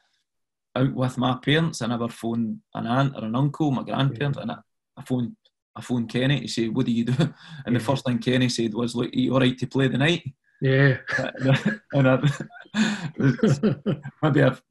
out 0.76 0.94
with 0.94 1.18
my 1.18 1.38
parents. 1.44 1.82
I 1.82 1.88
never 1.88 2.08
phoned 2.08 2.60
an 2.76 2.88
aunt 2.88 3.16
or 3.16 3.26
an 3.26 3.36
uncle, 3.36 3.72
my 3.72 3.84
grandparents, 3.84 4.38
yeah. 4.38 4.44
and 4.44 4.52
I, 4.52 4.58
I 4.98 5.02
phoned 5.02 5.36
I 5.76 5.82
phoned 5.82 6.10
Kenny 6.10 6.42
to 6.42 6.48
say, 6.48 6.70
"What 6.70 6.86
do 6.86 6.92
you 6.92 7.06
do?" 7.06 7.14
And 7.20 7.34
yeah. 7.68 7.74
the 7.74 7.80
first 7.80 8.06
thing 8.06 8.20
Kenny 8.20 8.50
said 8.50 8.74
was, 8.74 8.96
"Look, 8.96 9.14
are 9.14 9.20
you 9.20 9.34
all 9.34 9.40
right 9.40 9.58
to 9.58 9.68
play 9.68 9.88
the 9.88 9.98
night?" 9.98 10.24
Yeah. 10.62 10.98
and 11.94 12.08
I, 12.08 12.22
maybe 14.22 14.44
I've 14.44 14.62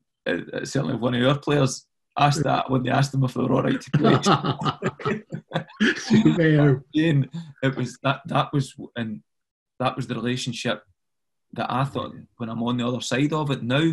certainly 0.64 0.96
one 0.96 1.14
of 1.14 1.28
our 1.28 1.38
players 1.38 1.86
asked 2.18 2.44
that 2.44 2.70
when 2.70 2.82
they 2.82 2.90
asked 2.90 3.12
them 3.12 3.24
if 3.24 3.34
they 3.34 3.42
were 3.42 3.52
all 3.52 3.62
right 3.62 3.80
to 3.80 3.90
play. 6.34 6.56
Again, 6.56 7.28
it 7.62 7.76
was 7.76 7.98
that 8.02 8.22
that 8.26 8.52
was 8.52 8.74
and 8.96 9.22
that 9.78 9.96
was 9.96 10.06
the 10.06 10.14
relationship 10.14 10.82
that 11.54 11.70
I 11.70 11.84
thought 11.84 12.14
when 12.36 12.48
I'm 12.48 12.62
on 12.62 12.76
the 12.76 12.86
other 12.86 13.00
side 13.00 13.32
of 13.32 13.50
it 13.50 13.62
now, 13.62 13.92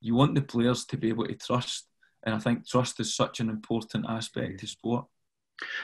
you 0.00 0.14
want 0.14 0.34
the 0.34 0.42
players 0.42 0.84
to 0.86 0.96
be 0.96 1.08
able 1.08 1.26
to 1.26 1.34
trust, 1.34 1.86
and 2.24 2.34
I 2.34 2.38
think 2.38 2.68
trust 2.68 3.00
is 3.00 3.14
such 3.14 3.40
an 3.40 3.48
important 3.48 4.06
aspect 4.08 4.60
to 4.60 4.66
sport. 4.66 5.06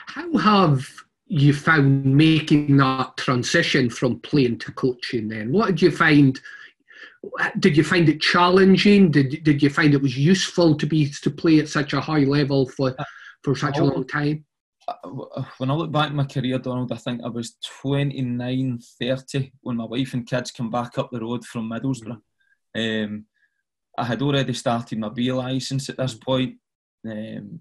How 0.07 0.37
have 0.37 0.85
you 1.27 1.53
found 1.53 2.05
making 2.05 2.77
that 2.77 3.15
transition 3.17 3.89
from 3.89 4.19
playing 4.19 4.59
to 4.59 4.71
coaching 4.73 5.29
then? 5.29 5.51
What 5.51 5.67
did 5.67 5.81
you 5.81 5.91
find? 5.91 6.39
Did 7.59 7.77
you 7.77 7.83
find 7.83 8.09
it 8.09 8.21
challenging? 8.21 9.11
Did, 9.11 9.43
did 9.43 9.61
you 9.61 9.69
find 9.69 9.93
it 9.93 10.01
was 10.01 10.17
useful 10.17 10.75
to 10.75 10.85
be 10.85 11.09
to 11.09 11.29
play 11.29 11.59
at 11.59 11.69
such 11.69 11.93
a 11.93 12.01
high 12.01 12.23
level 12.23 12.67
for, 12.69 12.95
for 13.43 13.55
such 13.55 13.77
a 13.77 13.83
long 13.83 14.07
time? 14.07 14.45
Uh, 14.87 15.43
when 15.57 15.69
I 15.69 15.73
look 15.73 15.91
back 15.91 16.07
at 16.07 16.15
my 16.15 16.25
career, 16.25 16.57
Donald, 16.57 16.91
I 16.91 16.97
think 16.97 17.21
I 17.23 17.29
was 17.29 17.57
29, 17.81 18.79
30 18.99 19.51
when 19.61 19.77
my 19.77 19.85
wife 19.85 20.13
and 20.13 20.27
kids 20.27 20.51
came 20.51 20.69
back 20.69 20.97
up 20.97 21.09
the 21.11 21.19
road 21.19 21.45
from 21.45 21.69
Middlesbrough. 21.69 22.21
Um, 22.75 23.25
I 23.97 24.05
had 24.05 24.21
already 24.21 24.53
started 24.53 24.97
my 24.97 25.09
B 25.09 25.31
licence 25.31 25.89
at 25.89 25.97
this 25.97 26.15
point. 26.15 26.55
Um, 27.05 27.59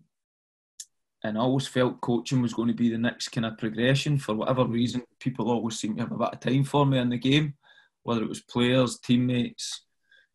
and 1.22 1.36
I 1.36 1.40
always 1.40 1.66
felt 1.66 2.00
coaching 2.00 2.40
was 2.40 2.54
going 2.54 2.68
to 2.68 2.74
be 2.74 2.88
the 2.88 2.98
next 2.98 3.28
kind 3.28 3.44
of 3.44 3.58
progression. 3.58 4.18
For 4.18 4.34
whatever 4.34 4.64
reason, 4.64 5.02
people 5.18 5.50
always 5.50 5.78
seem 5.78 5.96
to 5.96 6.02
have 6.02 6.12
a 6.12 6.16
bit 6.16 6.32
of 6.32 6.40
time 6.40 6.64
for 6.64 6.86
me 6.86 6.98
in 6.98 7.10
the 7.10 7.18
game, 7.18 7.54
whether 8.10 8.24
it 8.24 8.28
was 8.28 8.40
players, 8.40 8.98
teammates, 8.98 9.84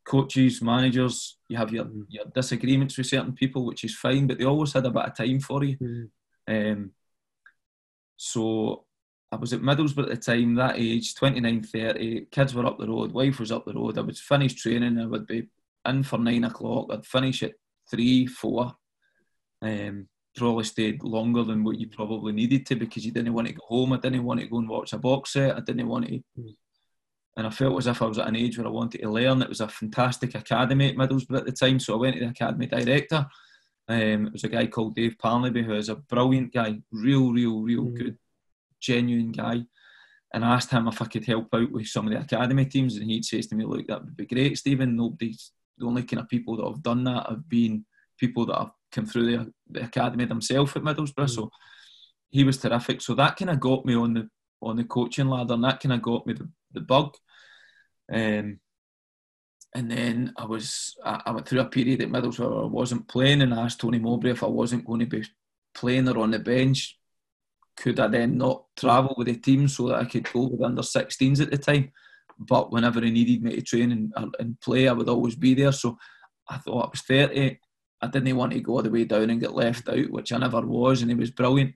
coaches, 0.05 0.61
managers. 0.61 1.38
You 1.49 1.57
have 1.57 1.73
your, 1.73 1.84
mm. 1.84 2.05
your 2.07 2.23
disagreements 2.34 2.97
with 2.97 3.07
certain 3.07 3.34
people, 3.34 3.65
which 3.65 3.84
is 3.84 3.95
fine, 3.95 4.28
but 4.28 4.38
they 4.38 4.45
always 4.45 4.71
had 4.71 4.86
a 4.86 4.89
bit 4.89 5.03
of 5.03 5.17
time 5.17 5.41
for 5.41 5.61
you. 5.61 5.78
Mm. 5.78 6.09
Um, 6.47 6.91
so 8.15 8.86
I 9.30 9.36
was 9.36 9.51
at 9.51 9.59
Middlesbrough 9.59 10.03
at 10.03 10.09
the 10.09 10.17
time, 10.17 10.55
that 10.55 10.78
age, 10.78 11.15
29, 11.15 11.63
30, 11.63 12.28
kids 12.32 12.55
were 12.55 12.65
up 12.65 12.80
the 12.80 12.88
road, 12.88 13.11
wife 13.11 13.41
was 13.41 13.51
up 13.51 13.65
the 13.65 13.73
road. 13.73 13.97
I 13.97 14.01
would 14.01 14.17
finish 14.17 14.53
training, 14.53 14.97
I 14.97 15.05
would 15.05 15.28
be 15.28 15.49
in 15.86 16.03
for 16.03 16.17
nine 16.17 16.45
o'clock, 16.45 16.88
I'd 16.91 17.05
finish 17.05 17.43
at 17.43 17.55
three, 17.91 18.26
four. 18.26 18.73
Um, 19.61 20.07
probably 20.38 20.63
stayed 20.63 21.03
longer 21.03 21.43
than 21.43 21.63
what 21.63 21.78
you 21.78 21.88
probably 21.88 22.32
needed 22.32 22.65
to 22.67 22.76
because 22.76 23.05
you 23.05 23.11
didn't 23.11 23.34
want 23.34 23.47
to 23.47 23.53
go 23.53 23.63
home. 23.67 23.93
I 23.93 23.97
didn't 23.97 24.23
want 24.23 24.41
to 24.41 24.47
go 24.47 24.59
and 24.59 24.69
watch 24.69 24.93
a 24.93 24.97
box 24.97 25.34
set. 25.34 25.55
I 25.55 25.61
didn't 25.61 25.88
want 25.88 26.07
to. 26.07 26.21
And 27.38 27.45
I 27.45 27.49
felt 27.49 27.77
as 27.77 27.88
if 27.88 28.01
I 28.01 28.05
was 28.05 28.17
at 28.17 28.27
an 28.27 28.36
age 28.36 28.57
where 28.57 28.67
I 28.67 28.71
wanted 28.71 29.01
to 29.01 29.09
learn. 29.09 29.41
It 29.41 29.49
was 29.49 29.61
a 29.61 29.67
fantastic 29.67 30.36
academy 30.36 30.89
at 30.89 30.95
Middlesbrough 30.95 31.39
at 31.39 31.45
the 31.45 31.51
time, 31.51 31.79
so 31.79 31.93
I 31.93 31.97
went 31.97 32.15
to 32.15 32.21
the 32.21 32.29
academy 32.29 32.67
director. 32.67 33.25
Um, 33.88 34.27
it 34.27 34.33
was 34.33 34.43
a 34.43 34.49
guy 34.49 34.67
called 34.67 34.95
Dave 34.95 35.15
Parnaby, 35.21 35.63
who 35.63 35.75
is 35.75 35.89
a 35.89 35.95
brilliant 35.95 36.53
guy, 36.53 36.79
real, 36.91 37.31
real, 37.31 37.61
real 37.61 37.83
mm. 37.83 37.97
good, 37.97 38.17
genuine 38.79 39.31
guy. 39.31 39.63
And 40.33 40.43
I 40.43 40.55
asked 40.55 40.71
him 40.71 40.88
if 40.88 41.01
I 41.01 41.05
could 41.05 41.25
help 41.25 41.53
out 41.53 41.71
with 41.71 41.88
some 41.88 42.07
of 42.07 42.13
the 42.13 42.19
academy 42.19 42.65
teams, 42.65 42.95
and 42.97 43.09
he 43.09 43.21
says 43.21 43.47
to 43.47 43.55
me, 43.55 43.65
"Look, 43.65 43.88
that 43.88 44.03
would 44.03 44.17
be 44.17 44.25
great, 44.25 44.57
Stephen. 44.57 44.95
Nobody's 44.95 45.51
the 45.77 45.86
only 45.86 46.03
kind 46.03 46.21
of 46.21 46.29
people 46.29 46.57
that 46.57 46.65
have 46.65 46.81
done 46.81 47.03
that 47.03 47.29
have 47.29 47.47
been 47.47 47.86
people 48.17 48.45
that 48.45 48.57
have 48.57 48.71
come 48.91 49.05
through 49.05 49.38
the, 49.38 49.53
the 49.69 49.83
academy 49.83 50.25
themselves 50.25 50.75
at 50.75 50.81
Middlesbrough. 50.81 51.13
Mm. 51.15 51.29
So 51.29 51.51
he 52.29 52.43
was 52.43 52.57
terrific. 52.57 53.01
So 53.01 53.13
that 53.15 53.38
kind 53.38 53.51
of 53.51 53.59
got 53.59 53.86
me 53.86 53.95
on 53.95 54.13
the 54.13 54.29
on 54.61 54.77
the 54.77 54.83
coaching 54.83 55.27
ladder, 55.27 55.53
and 55.53 55.63
that 55.63 55.79
kind 55.79 55.93
of 55.93 56.01
got 56.01 56.25
me 56.25 56.33
the, 56.33 56.49
the 56.76 56.82
bug. 56.82 57.15
Um, 58.11 58.59
and 59.73 59.91
then 59.91 60.34
I 60.38 60.45
was 60.45 60.95
I, 61.03 61.21
I, 61.26 61.32
went 61.32 61.47
through 61.47 61.59
a 61.59 61.65
period 61.65 62.01
at 62.01 62.09
Middlesbrough 62.09 62.63
I 62.63 62.67
wasn't 62.67 63.07
playing, 63.07 63.41
and 63.41 63.53
I 63.53 63.63
asked 63.63 63.82
Tony 63.82 63.99
Mowbray 63.99 64.32
if 64.32 64.43
I 64.43 64.47
wasn't 64.47 64.86
going 64.86 65.01
to 65.01 65.05
be 65.05 65.23
playing 65.73 66.07
or 66.07 66.19
on 66.19 66.32
the 66.32 66.39
bench. 66.39 66.97
Could 67.76 67.99
I 67.99 68.07
then 68.07 68.38
not 68.38 68.67
travel 68.78 69.15
with 69.17 69.28
the 69.28 69.36
team 69.36 69.67
so 69.67 69.89
that 69.89 69.99
I 69.99 70.05
could 70.05 70.32
go 70.32 70.47
with 70.47 70.61
under 70.61 70.82
16s 70.82 71.41
at 71.41 71.51
the 71.51 71.57
time? 71.57 71.91
But 72.39 72.71
whenever 72.71 73.01
he 73.01 73.11
needed 73.11 73.43
me 73.43 73.55
to 73.55 73.61
train 73.61 73.91
and, 73.91 74.36
and 74.39 74.59
play, 74.61 74.88
I 74.88 74.93
would 74.93 75.09
always 75.09 75.36
be 75.36 75.53
there. 75.53 75.73
So 75.73 75.97
I 76.47 76.57
thought 76.57 76.86
I 76.86 76.89
was 76.91 77.01
30. 77.01 77.59
I 78.01 78.07
didn't 78.07 78.36
want 78.36 78.53
to 78.53 78.61
go 78.61 78.73
all 78.73 78.82
the 78.82 78.89
way 78.89 79.03
down 79.03 79.30
and 79.30 79.41
get 79.41 79.53
left 79.53 79.89
out, 79.89 80.09
which 80.09 80.32
I 80.32 80.38
never 80.38 80.61
was, 80.61 81.01
and 81.01 81.11
he 81.11 81.15
was 81.15 81.32
brilliant. 81.32 81.76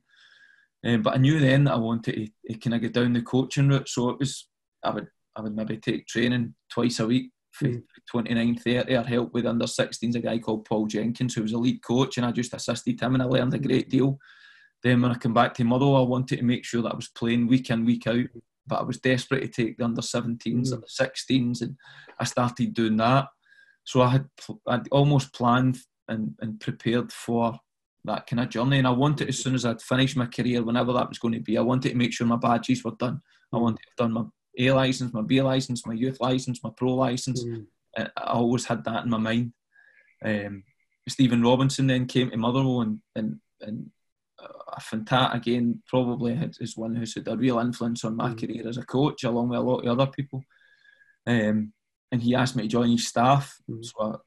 Um, 0.86 1.02
but 1.02 1.16
I 1.16 1.18
knew 1.18 1.40
then 1.40 1.66
that 1.66 1.74
I 1.74 1.78
wanted 1.78 2.16
to, 2.16 2.54
to 2.54 2.60
kind 2.60 2.76
of 2.76 2.82
get 2.82 2.94
down 2.94 3.14
the 3.14 3.22
coaching 3.22 3.68
route, 3.68 3.90
so 3.90 4.10
it 4.10 4.20
was 4.20 4.48
I 4.84 4.92
would 4.92 5.08
I 5.36 5.42
would 5.42 5.56
maybe 5.56 5.78
take 5.78 6.08
training 6.08 6.56
twice 6.70 7.00
a 7.00 7.08
week 7.08 7.32
for 7.52 7.68
mm. 7.68 7.84
29, 8.10 8.56
30 8.56 8.96
or 8.96 9.04
help 9.04 9.34
with 9.34 9.46
under 9.46 9.66
16s, 9.66 10.16
a 10.16 10.20
guy 10.20 10.38
called 10.38 10.66
Paul 10.66 10.88
Jenkins, 10.88 11.34
who 11.34 11.42
was 11.42 11.54
a 11.54 11.58
lead 11.58 11.82
coach, 11.84 12.18
and 12.18 12.26
I 12.26 12.32
just 12.32 12.54
assisted 12.54 13.00
him 13.00 13.14
and 13.14 13.24
I 13.24 13.26
learned 13.26 13.54
a 13.54 13.60
great 13.60 13.90
deal. 13.90 14.20
Then 14.84 15.02
when 15.02 15.12
I 15.12 15.18
came 15.18 15.34
back 15.34 15.54
to 15.56 15.64
Motherwell, 15.64 15.98
I 15.98 16.08
wanted 16.08 16.38
to 16.38 16.46
make 16.46 16.66
sure 16.66 16.82
that 16.82 16.94
I 16.94 16.96
was 16.96 17.10
playing 17.10 17.48
week 17.48 17.70
in, 17.70 17.86
week 17.86 18.08
out, 18.08 18.26
but 18.66 18.80
I 18.80 18.84
was 18.84 19.00
desperate 19.00 19.42
to 19.42 19.48
take 19.48 19.78
the 19.78 19.86
under 19.86 20.02
17s, 20.02 20.44
mm. 20.44 20.74
under 20.74 20.88
16s, 20.88 21.62
and 21.62 21.76
I 22.20 22.24
started 22.24 22.74
doing 22.74 22.98
that. 22.98 23.28
So 23.84 24.02
I 24.02 24.10
had 24.10 24.30
I'd 24.68 24.88
almost 24.90 25.34
planned 25.34 25.80
and, 26.08 26.36
and 26.40 26.60
prepared 26.60 27.12
for 27.12 27.60
that 28.06 28.28
kind 28.28 28.40
of 28.40 28.50
journey. 28.50 28.78
And 28.78 28.88
I 28.88 28.92
wanted, 28.92 29.30
as 29.30 29.40
soon 29.40 29.56
as 29.56 29.66
I'd 29.66 29.82
finished 29.82 30.16
my 30.16 30.28
career, 30.28 30.64
whenever 30.64 30.94
that 30.94 31.10
was 31.10 31.20
going 31.20 31.34
to 31.34 31.40
be, 31.40 31.58
I 31.58 31.62
wanted 31.62 31.90
to 31.90 31.96
make 31.96 32.14
sure 32.14 32.28
my 32.28 32.38
badges 32.38 32.84
were 32.84 32.92
done. 33.00 33.22
I 33.52 33.58
mm. 33.58 33.62
wanted 33.62 33.78
to 33.78 33.90
have 33.90 33.96
done 33.98 34.14
my 34.14 34.24
A 34.58 34.72
license, 34.72 35.14
my 35.14 35.22
B 35.22 35.42
license, 35.42 35.86
my 35.86 35.94
youth 35.94 36.20
license, 36.20 36.64
my 36.64 36.72
pro 36.76 36.94
license. 36.94 37.44
Mm. 37.44 37.66
I 37.98 38.10
always 38.18 38.66
had 38.66 38.84
that 38.86 39.04
in 39.04 39.10
my 39.10 39.18
mind. 39.18 39.54
Um, 40.24 40.64
Stephen 41.08 41.42
Robinson 41.42 41.88
then 41.88 42.06
came 42.06 42.30
to 42.30 42.38
Motherwell 42.38 42.82
and 42.82 43.00
and, 43.16 43.40
and 43.62 43.92
a 44.72 44.80
fantastic 44.80 45.42
again 45.42 45.82
probably 45.88 46.34
is 46.60 46.78
one 46.78 46.96
who's 46.96 47.16
had 47.16 47.28
a 47.28 47.36
real 47.36 47.60
influence 47.60 48.04
on 48.04 48.16
my 48.16 48.30
mm. 48.30 48.40
career 48.40 48.68
as 48.68 48.78
a 48.78 48.86
coach 48.86 49.24
along 49.24 49.50
with 49.50 49.60
a 49.60 49.64
lot 49.64 49.86
of 49.86 50.00
other 50.00 50.12
people. 50.12 50.44
Um, 51.28 51.74
and 52.12 52.22
he 52.22 52.36
asked 52.36 52.56
me 52.56 52.64
to 52.64 52.70
join 52.70 52.92
his 52.92 53.08
staff, 53.08 53.56
mm. 53.70 53.84
so 53.86 54.22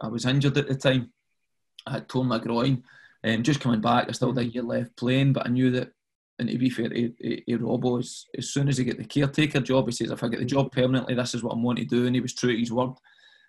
I 0.00 0.08
was 0.08 0.26
injured 0.26 0.56
at 0.58 0.68
the 0.68 0.74
time. 0.74 1.12
I 1.86 1.92
had 1.92 2.08
torn 2.08 2.28
my 2.28 2.38
groin. 2.38 2.82
Um, 3.24 3.42
just 3.42 3.60
coming 3.60 3.80
back, 3.80 4.08
I 4.08 4.12
still 4.12 4.32
had 4.32 4.38
a 4.38 4.48
year 4.48 4.62
left 4.62 4.96
playing, 4.96 5.32
but 5.32 5.46
I 5.46 5.50
knew 5.50 5.70
that, 5.72 5.92
and 6.42 6.50
to 6.50 6.58
be 6.58 6.70
fair 6.70 6.88
to, 6.88 7.08
to, 7.08 7.36
to 7.40 7.58
Robbo, 7.58 7.98
as, 7.98 8.26
as 8.36 8.52
soon 8.52 8.68
as 8.68 8.76
he 8.78 8.84
get 8.84 8.98
the 8.98 9.04
caretaker 9.04 9.60
job, 9.60 9.86
he 9.86 9.92
says, 9.92 10.10
if 10.10 10.22
I 10.22 10.28
get 10.28 10.40
the 10.40 10.44
job 10.44 10.72
permanently, 10.72 11.14
this 11.14 11.34
is 11.34 11.42
what 11.42 11.52
I'm 11.52 11.62
wanting 11.62 11.88
to 11.88 11.96
do. 11.96 12.06
And 12.06 12.14
he 12.14 12.20
was 12.20 12.34
true 12.34 12.52
to 12.52 12.58
his 12.58 12.72
word. 12.72 12.92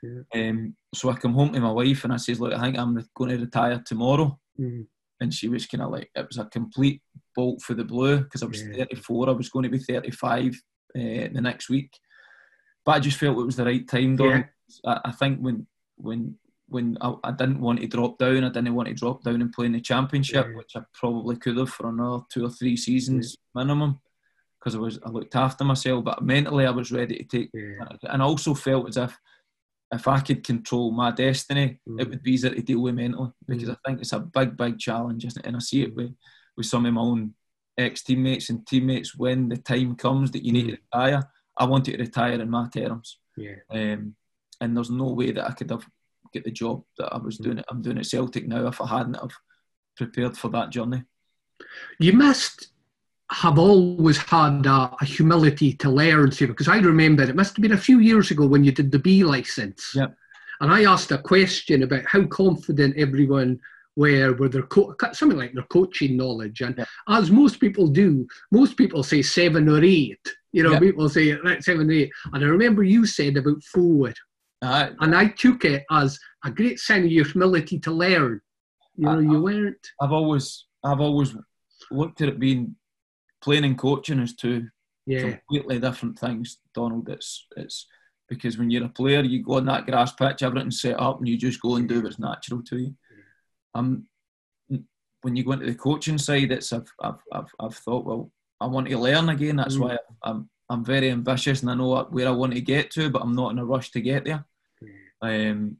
Yeah. 0.01 0.49
Um, 0.49 0.75
so 0.93 1.09
I 1.09 1.15
come 1.15 1.33
home 1.33 1.53
to 1.53 1.59
my 1.59 1.71
wife 1.71 2.03
and 2.03 2.13
I 2.13 2.17
says, 2.17 2.39
look, 2.39 2.53
I 2.53 2.61
think 2.61 2.77
I'm 2.77 2.93
going 3.15 3.29
to 3.31 3.37
retire 3.37 3.81
tomorrow. 3.85 4.39
Mm. 4.59 4.85
And 5.19 5.33
she 5.33 5.47
was 5.47 5.65
kind 5.65 5.83
of 5.83 5.91
like, 5.91 6.09
it 6.15 6.27
was 6.27 6.37
a 6.37 6.45
complete 6.45 7.01
bolt 7.35 7.61
for 7.61 7.73
the 7.73 7.83
blue 7.83 8.19
because 8.19 8.43
I 8.43 8.47
was 8.47 8.61
Yeah. 8.61 8.85
34. 8.85 9.29
I 9.29 9.31
was 9.33 9.49
going 9.49 9.63
to 9.63 9.69
be 9.69 9.79
35 9.79 10.53
uh, 10.53 10.53
the 10.95 11.41
next 11.41 11.69
week. 11.69 11.91
But 12.85 12.93
I 12.93 12.99
just 12.99 13.17
felt 13.17 13.37
it 13.37 13.45
was 13.45 13.55
the 13.55 13.65
right 13.65 13.87
time, 13.87 14.15
Don. 14.15 14.29
Yeah. 14.29 14.43
I, 14.85 15.09
I 15.09 15.11
think 15.11 15.39
when 15.39 15.67
when 15.95 16.35
when 16.73 16.97
I, 17.01 17.13
I 17.23 17.31
didn't 17.31 17.61
want 17.61 17.79
to 17.79 17.87
drop 17.87 18.17
down, 18.17 18.43
I 18.43 18.49
didn't 18.49 18.73
want 18.73 18.87
to 18.89 18.93
drop 18.93 19.23
down 19.23 19.41
and 19.41 19.53
play 19.53 19.67
in 19.67 19.71
the 19.73 19.79
championship, 19.81 20.47
Yeah. 20.49 20.55
which 20.57 20.75
I 20.75 20.81
probably 20.93 21.35
could 21.37 21.57
have 21.57 21.69
for 21.69 21.87
another 21.89 22.23
two 22.29 22.45
or 22.45 22.49
three 22.49 22.75
seasons 22.75 23.37
minimum, 23.55 23.99
because 24.59 24.75
I 24.75 24.79
was 24.79 24.99
I 25.05 25.09
looked 25.09 25.35
after 25.35 25.63
myself. 25.63 26.03
But 26.03 26.23
mentally, 26.23 26.65
I 26.65 26.71
was 26.71 26.91
ready 26.91 27.17
to 27.17 27.23
take, 27.23 27.49
Yeah. 27.53 27.87
and 28.11 28.21
I 28.21 28.25
also 28.25 28.53
felt 28.53 28.89
as 28.89 28.97
if 28.97 29.17
if 29.93 30.07
I 30.07 30.19
could 30.21 30.43
control 30.43 30.91
my 30.91 31.11
destiny, 31.11 31.79
Mm. 31.87 32.01
it 32.01 32.09
would 32.09 32.23
be 32.23 32.31
easier 32.31 32.49
to 32.55 32.61
deal 32.63 32.81
with 32.81 32.95
mentally 32.95 33.31
because 33.47 33.69
I 33.69 33.77
think 33.85 34.01
it's 34.01 34.13
a 34.13 34.19
big, 34.19 34.57
big 34.57 34.79
challenge, 34.79 35.23
isn't 35.23 35.45
it? 35.45 35.47
And 35.47 35.55
I 35.55 35.59
see 35.59 35.83
it 35.83 35.95
with 35.95 36.13
with 36.57 36.65
some 36.65 36.85
of 36.87 36.93
my 36.93 37.01
own 37.01 37.33
ex 37.77 38.03
teammates 38.03 38.49
and 38.49 38.65
teammates 38.67 39.15
when 39.15 39.49
the 39.49 39.57
time 39.57 39.95
comes 39.95 40.31
that 40.31 40.43
you 40.43 40.51
need 40.51 40.67
to 40.67 40.77
retire. 40.77 41.23
I 41.57 41.65
wanted 41.65 41.91
to 41.93 41.97
retire 42.03 42.41
in 42.41 42.49
my 42.49 42.67
terms, 42.69 43.19
Yeah. 43.37 43.57
um, 43.69 44.15
and 44.61 44.75
there's 44.75 44.89
no 44.89 45.09
way 45.13 45.31
that 45.31 45.47
I 45.49 45.53
could 45.53 45.69
have 45.71 45.87
get 46.33 46.43
the 46.43 46.51
job 46.51 46.83
that 46.97 47.13
I 47.13 47.17
was 47.17 47.37
mm. 47.37 47.43
doing. 47.43 47.57
It. 47.59 47.65
I'm 47.69 47.81
doing 47.81 47.97
at 47.97 48.05
Celtic 48.05 48.47
now. 48.47 48.67
If 48.67 48.81
I 48.81 48.87
hadn't 48.87 49.15
have 49.15 49.31
prepared 49.95 50.37
for 50.37 50.49
that 50.49 50.71
journey, 50.71 51.03
You 51.99 52.13
must 52.13 52.67
have 53.31 53.57
always 53.57 54.17
had 54.17 54.65
a, 54.65 54.95
a 54.99 55.05
humility 55.05 55.73
to 55.73 55.89
learn, 55.89 56.31
Stephen, 56.31 56.53
because 56.53 56.67
I 56.67 56.77
remember 56.77 57.23
it 57.23 57.35
must 57.35 57.55
have 57.55 57.61
been 57.61 57.71
a 57.73 57.77
few 57.77 57.99
years 57.99 58.31
ago 58.31 58.45
when 58.45 58.63
you 58.63 58.71
did 58.71 58.91
the 58.91 58.99
B 58.99 59.23
license. 59.23 59.93
Yep. 59.95 60.15
And 60.61 60.71
I 60.71 60.83
asked 60.83 61.11
a 61.11 61.17
question 61.17 61.83
about 61.83 62.05
how 62.05 62.25
confident 62.25 62.97
everyone 62.97 63.59
were 63.95 64.33
with 64.33 64.53
their 64.53 64.63
co- 64.63 64.95
something 65.13 65.37
like 65.37 65.53
their 65.53 65.63
coaching 65.63 66.15
knowledge. 66.15 66.61
And 66.61 66.85
as 67.07 67.31
most 67.31 67.59
people 67.59 67.87
do, 67.87 68.27
most 68.51 68.77
people 68.77 69.03
say 69.03 69.21
seven 69.21 69.67
or 69.69 69.83
eight. 69.83 70.21
You 70.51 70.63
know, 70.63 70.79
people 70.79 71.09
say 71.09 71.31
right, 71.31 71.63
seven 71.63 71.89
or 71.89 71.93
eight. 71.93 72.11
And 72.31 72.43
I 72.43 72.47
remember 72.47 72.83
you 72.83 73.05
said 73.05 73.37
about 73.37 73.63
forward. 73.63 74.15
I, 74.69 74.91
And 74.99 75.15
I 75.15 75.27
took 75.27 75.65
it 75.65 75.83
as 75.91 76.19
a 76.45 76.51
great 76.51 76.79
sign 76.79 77.03
of 77.05 77.11
your 77.11 77.25
humility 77.25 77.79
to 77.79 77.91
learn. 77.91 78.41
You 78.95 79.05
know, 79.05 79.17
I- 79.19 79.21
you 79.21 79.41
weren't. 79.41 79.87
I've 80.01 80.11
always 80.11 80.65
I've 80.83 80.99
always 81.01 81.35
looked 81.91 82.21
at 82.21 82.29
it 82.29 82.39
being 82.39 82.75
playing 83.41 83.63
and 83.65 83.77
coaching 83.77 84.19
as 84.19 84.35
two 84.35 84.69
Yeah. 85.05 85.21
completely 85.21 85.79
different 85.79 86.19
things, 86.19 86.59
Donald. 86.73 87.09
It's 87.09 87.47
it's 87.57 87.87
because 88.29 88.57
when 88.57 88.69
you're 88.69 88.85
a 88.85 88.89
player, 88.89 89.21
you 89.21 89.43
go 89.43 89.55
on 89.57 89.65
that 89.65 89.85
grass 89.85 90.13
pitch, 90.13 90.43
everything's 90.43 90.81
set 90.81 90.99
up, 90.99 91.19
and 91.19 91.27
you 91.27 91.37
just 91.37 91.61
go 91.61 91.75
and 91.75 91.87
do 91.89 92.01
what's 92.01 92.19
natural 92.19 92.61
to 92.63 92.77
you. 92.79 92.95
Um, 93.75 94.07
when 95.21 95.35
you 95.35 95.43
go 95.43 95.53
into 95.53 95.65
the 95.65 95.75
coaching 95.75 96.17
side, 96.17 96.51
it's 96.51 96.71
I've 96.73 96.91
I've 97.01 97.21
I've, 97.31 97.51
I've 97.59 97.75
thought, 97.75 98.05
well, 98.05 98.31
I 98.59 98.67
want 98.67 98.87
to 98.89 98.97
learn 98.97 99.29
again. 99.29 99.55
That's 99.55 99.75
Mm. 99.77 99.81
why 99.81 99.97
I'm 100.23 100.49
I'm 100.69 100.83
very 100.85 101.09
ambitious 101.11 101.61
and 101.61 101.71
I 101.71 101.75
know 101.75 102.03
where 102.05 102.27
I 102.27 102.31
want 102.31 102.53
to 102.53 102.61
get 102.61 102.91
to, 102.91 103.09
but 103.09 103.21
I'm 103.21 103.33
not 103.35 103.51
in 103.51 103.59
a 103.59 103.65
rush 103.65 103.91
to 103.91 104.01
get 104.01 104.25
there. 104.25 104.45
Um, 105.23 105.77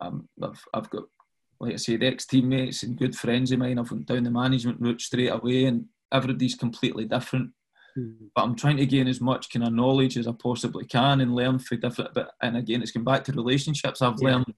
I've 0.00 0.64
I've 0.74 0.90
got 0.90 1.04
like 1.58 1.72
I 1.72 1.76
said, 1.76 2.02
ex 2.02 2.26
teammates 2.26 2.82
and 2.82 2.98
good 2.98 3.16
friends 3.16 3.50
of 3.50 3.58
mine. 3.58 3.78
I've 3.78 3.90
went 3.90 4.06
down 4.06 4.24
the 4.24 4.30
management 4.30 4.80
route 4.80 5.00
straight 5.00 5.28
away, 5.28 5.64
and 5.64 5.86
everybody's 6.12 6.54
completely 6.54 7.04
different 7.04 7.50
Mm. 7.98 8.28
but 8.34 8.42
I'm 8.42 8.54
trying 8.56 8.76
to 8.76 8.84
gain 8.84 9.08
as 9.08 9.22
much 9.22 9.48
kind 9.50 9.66
of 9.66 9.72
knowledge 9.72 10.18
as 10.18 10.26
I 10.28 10.32
possibly 10.32 10.84
can 10.84 11.22
and 11.22 11.34
learn 11.34 11.58
for 11.58 11.76
different. 11.76 12.12
But 12.12 12.32
and 12.42 12.54
again, 12.58 12.82
it's 12.82 12.90
come 12.92 13.04
back 13.04 13.24
to 13.24 13.32
relationships. 13.32 14.02
I've 14.02 14.16
Yeah. 14.20 14.28
learned, 14.32 14.54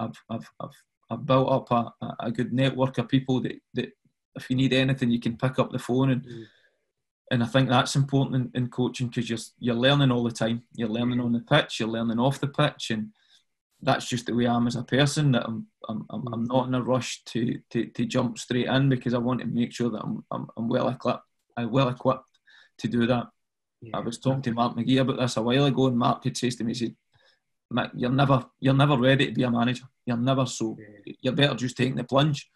I've, 0.00 0.18
I've, 0.30 0.50
I've, 0.58 0.76
I've 1.10 1.26
built 1.26 1.52
up 1.52 1.70
a, 1.70 2.14
a- 2.20 2.32
good 2.32 2.54
network 2.54 2.96
of 2.96 3.08
people 3.08 3.42
that, 3.42 3.56
that 3.74 3.92
if 4.36 4.48
you 4.48 4.56
need 4.56 4.72
anything, 4.72 5.10
you 5.10 5.20
can 5.20 5.36
pick 5.36 5.58
up 5.58 5.72
the 5.72 5.78
phone 5.78 6.10
and. 6.10 6.22
Mm. 6.24 6.44
And 7.30 7.42
I 7.42 7.46
think 7.46 7.68
that's 7.68 7.96
important 7.96 8.50
in, 8.54 8.62
in 8.62 8.70
coaching 8.70 9.08
because 9.08 9.28
you're 9.28 9.38
you're 9.58 9.74
learning 9.74 10.10
all 10.10 10.24
the 10.24 10.30
time. 10.30 10.62
You're 10.74 10.88
learning 10.88 11.20
on 11.20 11.32
the 11.32 11.40
pitch. 11.40 11.80
You're 11.80 11.88
learning 11.90 12.18
off 12.18 12.40
the 12.40 12.48
pitch, 12.48 12.90
and 12.90 13.10
that's 13.84 14.08
just 14.08 14.26
the 14.26 14.34
way 14.34 14.46
I 14.46 14.56
am 14.56 14.66
as 14.66 14.76
a 14.76 14.82
person. 14.82 15.32
That 15.32 15.44
I'm 15.46 15.66
I'm, 15.88 16.06
I'm, 16.10 16.26
I'm 16.32 16.44
mm. 16.44 16.48
not 16.48 16.68
in 16.68 16.74
a 16.74 16.82
rush 16.82 17.22
to, 17.26 17.58
to 17.70 17.86
to 17.86 18.04
jump 18.06 18.38
straight 18.38 18.66
in 18.66 18.88
because 18.88 19.14
I 19.14 19.18
want 19.18 19.40
to 19.40 19.46
make 19.46 19.72
sure 19.72 19.90
that 19.90 20.02
I'm 20.02 20.24
I'm, 20.30 20.46
I'm 20.56 20.68
well 20.68 20.88
equipped. 20.88 21.24
I'm 21.56 21.70
well 21.70 21.88
equipped 21.88 22.38
to 22.78 22.88
do 22.88 23.06
that. 23.06 23.26
I 23.92 24.00
was 24.00 24.18
talking 24.18 24.42
to 24.42 24.52
Mark 24.52 24.76
McGhee 24.76 25.00
about 25.00 25.18
this 25.18 25.36
a 25.36 25.42
while 25.42 25.66
ago, 25.66 25.88
and 25.88 25.98
Mark 25.98 26.24
had 26.24 26.36
says 26.36 26.56
to 26.56 26.64
me, 26.64 26.72
he 26.72 26.86
said, 26.86 26.96
Mick, 27.72 27.90
you're 27.94 28.10
never 28.10 28.46
you're 28.60 28.74
never 28.74 28.96
ready 28.96 29.26
to 29.26 29.32
be 29.32 29.42
a 29.42 29.50
manager. 29.50 29.84
You're 30.06 30.16
never 30.16 30.46
so 30.46 30.76
you're 31.20 31.34
better 31.34 31.54
just 31.54 31.76
taking 31.76 31.96
the 31.96 32.04
plunge. 32.04 32.50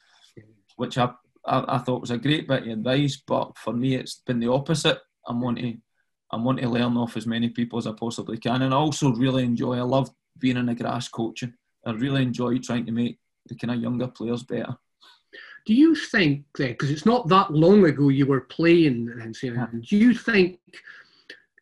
Which 0.77 0.97
I, 0.97 1.11
I, 1.45 1.77
I 1.77 1.79
thought 1.79 2.01
was 2.01 2.13
a 2.13 2.19
great 2.19 2.47
bit 2.47 2.63
of 2.63 2.69
advice, 2.69 3.21
but 3.27 3.59
for 3.59 3.73
me 3.73 3.97
it's 3.97 4.23
been 4.27 4.41
the 4.41 4.51
opposite. 4.51 4.99
I'm 5.27 5.41
wanting 5.41 5.83
I'm 6.31 6.45
wanting 6.45 6.65
to 6.65 6.71
learn 6.71 6.97
off 6.97 7.17
as 7.17 7.27
many 7.27 7.49
people 7.49 7.79
as 7.79 7.87
I 7.87 7.93
possibly 7.93 8.39
can. 8.39 8.63
And 8.63 8.73
I 8.73 8.77
also 8.77 9.13
really 9.13 9.45
enjoy 9.45 9.79
I 9.79 9.83
love 9.83 10.11
being 10.39 10.57
in 10.57 10.67
the 10.67 10.75
grass 10.75 11.09
coaching. 11.09 11.55
I 11.87 11.93
really 11.93 12.23
enjoy 12.23 12.59
trying 12.59 12.87
to 12.87 12.93
make 12.93 13.19
the 13.47 13.55
kind 13.55 13.73
of 13.73 13.81
younger 13.81 14.09
players 14.09 14.43
better. 14.43 14.77
Do 15.67 15.75
you 15.75 15.95
think 15.95 16.45
then, 16.57 16.71
because 16.71 16.91
it's 16.91 17.07
not 17.07 17.29
that 17.29 17.53
long 17.53 17.85
ago 17.85 18.09
you 18.09 18.27
were 18.27 18.43
playing, 18.43 19.07
then, 19.07 19.35
Stephen, 19.35 19.83
do 19.89 19.97
you 19.97 20.15
think, 20.15 20.59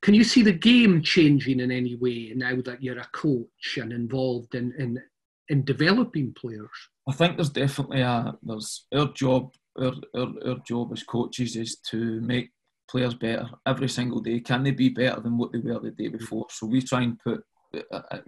can 0.01 0.15
you 0.15 0.23
see 0.23 0.43
the 0.43 0.53
game 0.53 1.03
changing 1.03 1.61
in 1.61 1.71
any 1.71 1.97
way 1.97 2.33
now 2.37 2.61
that 2.65 2.83
you're 2.83 2.99
a 2.99 3.09
coach 3.13 3.79
and 3.79 3.93
involved 3.93 4.55
in, 4.55 4.73
in, 4.79 5.03
in 5.49 5.65
developing 5.65 6.33
players? 6.35 6.71
I 7.09 7.13
think 7.13 7.37
there's 7.37 7.51
definitely 7.51 8.01
a 8.01 8.35
there's 8.43 8.87
our 8.95 9.13
job 9.13 9.53
our, 9.79 9.93
our, 10.15 10.29
our 10.47 10.59
job 10.67 10.93
as 10.93 11.03
coaches 11.03 11.57
is 11.57 11.77
to 11.91 12.21
make 12.21 12.51
players 12.91 13.15
better 13.15 13.49
every 13.67 13.89
single 13.89 14.21
day. 14.21 14.41
Can 14.41 14.63
they 14.63 14.71
be 14.71 14.89
better 14.89 15.21
than 15.21 15.37
what 15.39 15.53
they 15.53 15.59
were 15.59 15.79
the 15.81 15.91
day 15.91 16.09
before? 16.09 16.47
So 16.51 16.67
we 16.67 16.83
try 16.83 17.03
and 17.03 17.19
put 17.19 17.39
uh, 17.39 17.41
uh, 17.41 17.56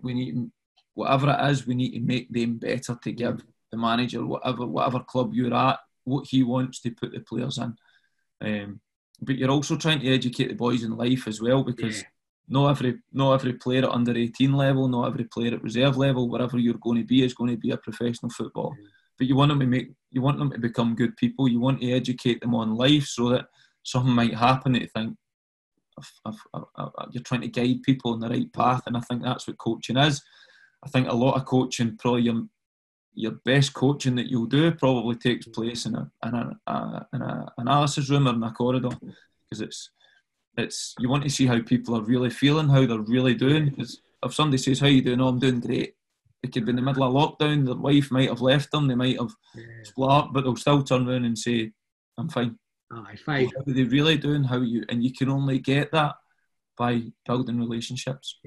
we 0.03 0.15
need 0.15 0.51
whatever 0.95 1.31
it 1.31 1.51
is 1.51 1.67
we 1.67 1.75
need 1.75 1.93
to 1.93 2.01
make 2.01 2.29
them 2.33 2.59
better 2.59 2.99
to 3.03 3.13
give 3.13 3.45
the 3.71 3.77
manager 3.77 4.25
whatever 4.25 4.67
whatever 4.67 5.01
club 5.01 5.33
you're 5.35 5.55
at 5.55 5.79
what 6.05 6.27
he 6.27 6.43
wants 6.43 6.81
to 6.81 6.91
put 6.91 7.13
the 7.13 7.21
players 7.21 7.59
in. 7.59 7.77
Um, 8.41 8.81
but 9.21 9.37
you're 9.37 9.51
also 9.51 9.77
trying 9.77 10.01
to 10.01 10.15
educate 10.15 10.49
the 10.49 10.55
boys 10.55 10.83
in 10.83 10.97
life 10.97 11.27
as 11.29 11.41
well 11.41 11.63
because 11.63 11.99
Yeah. 11.99 12.09
not 12.49 12.71
every 12.71 13.03
not 13.13 13.35
every 13.35 13.53
player 13.55 13.85
at 13.85 13.91
under 13.91 14.17
18 14.17 14.53
level, 14.55 14.89
not 14.89 15.07
every 15.09 15.25
player 15.25 15.55
at 15.55 15.63
reserve 15.63 15.97
level, 15.97 16.29
wherever 16.29 16.59
you're 16.59 16.79
going 16.87 16.99
to 16.99 17.05
be 17.05 17.23
is 17.23 17.35
going 17.35 17.51
to 17.51 17.57
be 17.57 17.73
a 17.73 17.77
professional 17.77 18.31
footballer. 18.31 18.77
But 19.19 19.27
you 19.27 19.37
want 19.37 19.51
them 19.51 19.61
to 19.61 19.67
make 19.67 19.89
you 20.11 20.23
want 20.23 20.39
them 20.39 20.51
to 20.51 20.59
become 20.59 20.95
good 20.95 21.17
people. 21.17 21.49
You 21.49 21.61
want 21.61 21.81
to 21.81 21.93
educate 21.93 22.41
them 22.41 22.55
on 22.55 22.75
life 22.77 23.07
so 23.07 23.29
that 23.31 23.47
something 23.83 24.15
might 24.15 24.35
happen 24.35 24.73
that 24.73 24.83
you 24.83 24.89
think 24.89 25.17
you're 27.13 27.23
trying 27.23 27.43
to 27.43 27.49
guide 27.49 27.83
people 27.83 28.13
on 28.13 28.21
the 28.21 28.29
right 28.29 28.53
path. 28.53 28.83
And 28.87 28.97
I 28.97 29.01
think 29.01 29.23
that's 29.23 29.47
what 29.47 29.59
coaching 29.59 29.97
is. 29.97 30.23
I 30.85 30.89
think 30.89 31.09
a 31.09 31.15
lot 31.15 31.37
of 31.37 31.45
coaching, 31.45 31.97
probably 31.97 32.23
your, 32.23 32.45
your 33.15 33.33
best 33.45 33.75
coaching 33.75 34.15
that 34.17 34.29
you'll 34.29 34.47
do, 34.47 34.71
probably 34.73 35.17
takes 35.17 35.47
place 35.47 35.87
in 35.87 35.95
a 35.95 36.11
in 36.25 36.35
a, 36.35 36.59
a, 36.67 37.07
in 37.13 37.23
a 37.23 37.53
analysis 37.59 38.09
room 38.11 38.29
or 38.29 38.35
in 38.35 38.43
a 38.43 38.53
corridor 38.53 38.91
because 39.49 39.61
it's 39.61 39.91
it's 40.57 40.95
you 40.99 41.09
want 41.09 41.23
to 41.25 41.31
see 41.31 41.47
how 41.47 41.61
people 41.63 41.97
are 41.97 42.03
really 42.03 42.31
feeling, 42.31 42.69
how 42.69 42.85
they're 42.87 42.99
really 42.99 43.35
doing. 43.35 43.71
Because 43.71 44.01
if 44.25 44.35
somebody 44.35 44.59
says, 44.59 44.81
"How 44.81 44.87
you 44.87 45.03
doing?" 45.03 45.21
Oh, 45.21 45.29
I'm 45.29 45.39
doing 45.39 45.61
great. 45.61 45.95
It 46.43 46.53
could 46.53 46.65
be 46.65 46.71
in 46.71 46.77
the 46.77 46.83
middle 46.83 47.03
of 47.03 47.13
lockdown. 47.13 47.65
Their 47.65 47.75
wife 47.75 48.11
might 48.11 48.29
have 48.29 48.41
left 48.41 48.71
them. 48.71 48.87
They 48.87 48.95
might 48.95 49.19
have 49.19 49.35
split 49.83 50.11
up, 50.11 50.31
but 50.33 50.45
they'll 50.45 50.57
still 50.57 50.83
turn 50.83 51.09
around 51.09 51.25
and 51.25 51.39
say, 51.39 51.73
"I'm 52.17 52.29
fine." 52.29 52.59
Aye, 52.91 53.17
fine. 53.25 53.51
How 53.55 53.71
are 53.71 53.75
they 53.75 53.85
really 53.85 54.17
doing? 54.17 54.45
How 54.45 54.61
you 54.61 54.85
and 54.89 55.05
you 55.05 55.13
can 55.13 55.29
only 55.29 55.59
get 55.59 55.93
that 55.93 56.17
by 56.77 57.03
building 57.27 57.59
relationships. 57.59 58.39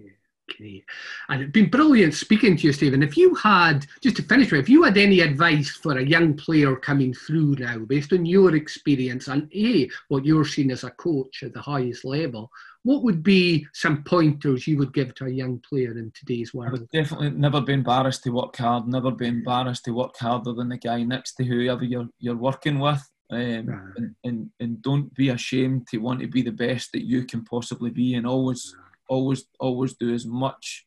Great. 0.57 0.83
And 1.29 1.43
it's 1.43 1.51
been 1.51 1.69
brilliant 1.69 2.13
speaking 2.13 2.57
to 2.57 2.67
you, 2.67 2.73
Stephen. 2.73 3.03
If 3.03 3.15
you 3.15 3.35
had, 3.35 3.85
just 4.01 4.17
to 4.17 4.23
finish 4.23 4.51
with, 4.51 4.61
if 4.61 4.69
you 4.69 4.83
had 4.83 4.97
any 4.97 5.21
advice 5.21 5.69
for 5.69 5.97
a 5.97 6.03
young 6.03 6.33
player 6.33 6.75
coming 6.75 7.13
through 7.13 7.55
now, 7.59 7.79
based 7.79 8.13
on 8.13 8.25
your 8.25 8.55
experience 8.55 9.27
and 9.27 9.49
A, 9.53 9.89
what 10.09 10.25
you're 10.25 10.45
seeing 10.45 10.71
as 10.71 10.83
a 10.83 10.91
coach 10.91 11.43
at 11.43 11.53
the 11.53 11.61
highest 11.61 12.03
level, 12.03 12.51
what 12.83 13.03
would 13.03 13.23
be 13.23 13.65
some 13.73 14.03
pointers 14.03 14.67
you 14.67 14.77
would 14.77 14.93
give 14.93 15.13
to 15.15 15.25
a 15.25 15.29
young 15.29 15.59
player 15.59 15.97
in 15.97 16.11
today's 16.15 16.53
world? 16.53 16.87
definitely 16.91 17.29
never 17.29 17.61
be 17.61 17.73
embarrassed 17.73 18.23
to 18.23 18.31
work 18.31 18.55
hard. 18.57 18.87
Never 18.87 19.11
be 19.11 19.27
embarrassed 19.27 19.85
to 19.85 19.91
work 19.91 20.17
harder 20.17 20.53
than 20.53 20.69
the 20.69 20.77
guy 20.77 21.03
next 21.03 21.35
to 21.35 21.43
whoever 21.43 21.83
you're 21.83 22.09
you're 22.19 22.35
working 22.35 22.79
with. 22.79 23.01
Um, 23.31 23.65
Right. 23.67 23.93
and, 23.95 24.15
and 24.25 24.49
and 24.59 24.81
don't 24.81 25.13
be 25.15 25.29
ashamed 25.29 25.87
to 25.87 25.99
want 25.99 26.19
to 26.19 26.27
be 26.27 26.41
the 26.41 26.51
best 26.51 26.91
that 26.91 27.05
you 27.05 27.25
can 27.25 27.45
possibly 27.45 27.89
be, 27.89 28.15
and 28.15 28.27
always 28.27 28.75
always 29.07 29.45
always 29.59 29.93
do 29.93 30.13
as 30.13 30.25
much 30.25 30.85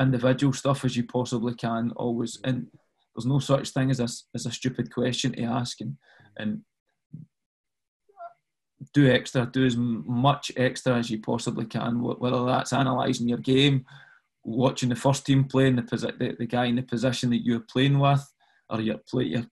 individual 0.00 0.52
stuff 0.52 0.84
as 0.84 0.96
you 0.96 1.04
possibly 1.04 1.54
can. 1.54 1.92
Always, 1.96 2.40
and 2.42 2.68
there's 3.14 3.26
no 3.26 3.38
such 3.38 3.68
thing 3.70 3.90
as 3.90 4.00
a 4.00 4.08
as 4.34 4.46
a 4.46 4.50
stupid 4.50 4.92
question 4.92 5.32
to 5.32 5.42
ask, 5.42 5.80
and 5.82 5.96
and 6.38 6.62
do 8.92 9.10
extra, 9.10 9.46
do 9.46 9.64
as 9.64 9.76
much 9.76 10.52
extra 10.56 10.96
as 10.96 11.10
you 11.10 11.20
possibly 11.20 11.66
can. 11.66 12.00
Whether 12.00 12.44
that's 12.46 12.72
analysing 12.72 13.28
your 13.28 13.38
game, 13.38 13.84
watching 14.42 14.88
the 14.88 14.96
first 14.96 15.26
team 15.26 15.44
playing 15.44 15.76
the, 15.76 15.82
the, 15.82 16.36
the 16.38 16.46
guy 16.46 16.66
in 16.66 16.76
the 16.76 16.82
position 16.82 17.30
that 17.30 17.44
you're 17.44 17.60
playing 17.60 17.98
with, 17.98 18.24
or 18.70 18.80
your 18.80 18.98
play 19.08 19.24
your 19.24 19.44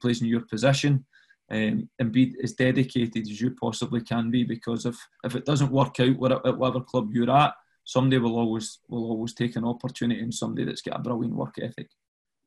plays 0.00 0.22
in 0.22 0.28
your 0.28 0.42
position. 0.42 1.04
Um, 1.50 1.90
and 1.98 2.10
be 2.10 2.34
as 2.42 2.54
dedicated 2.54 3.28
as 3.28 3.38
you 3.38 3.50
possibly 3.50 4.00
can 4.00 4.30
be 4.30 4.44
because 4.44 4.86
if, 4.86 4.96
if 5.24 5.36
it 5.36 5.44
doesn't 5.44 5.70
work 5.70 6.00
out 6.00 6.46
at 6.46 6.56
whatever 6.56 6.80
club 6.80 7.10
you're 7.12 7.30
at, 7.30 7.52
somebody 7.84 8.18
will 8.18 8.38
always 8.38 8.78
will 8.88 9.04
always 9.10 9.34
take 9.34 9.56
an 9.56 9.64
opportunity 9.64 10.20
and 10.20 10.32
somebody 10.32 10.64
that's 10.64 10.80
got 10.80 10.98
a 10.98 11.02
brilliant 11.02 11.36
work 11.36 11.54
ethic. 11.60 11.90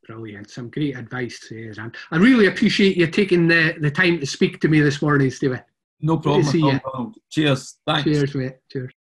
Brilliant. 0.08 0.50
Some 0.50 0.70
great 0.70 0.98
advice 0.98 1.48
there, 1.50 1.74
and 1.78 1.96
I 2.12 2.18
really 2.18 2.48
appreciate 2.48 2.98
you 2.98 3.08
taking 3.08 3.48
the, 3.48 3.76
the 3.80 3.92
time 3.92 4.20
to 4.20 4.26
speak 4.26 4.60
to 4.62 4.68
me 4.68 4.80
this 4.80 5.02
morning, 5.02 5.30
Stephen. 5.30 5.62
No 6.02 6.18
problem. 6.18 7.14
Cheers. 7.30 7.78
Thanks. 7.86 8.04
Cheers, 8.04 8.36
mate. 8.36 8.56
Cheers. 8.72 8.92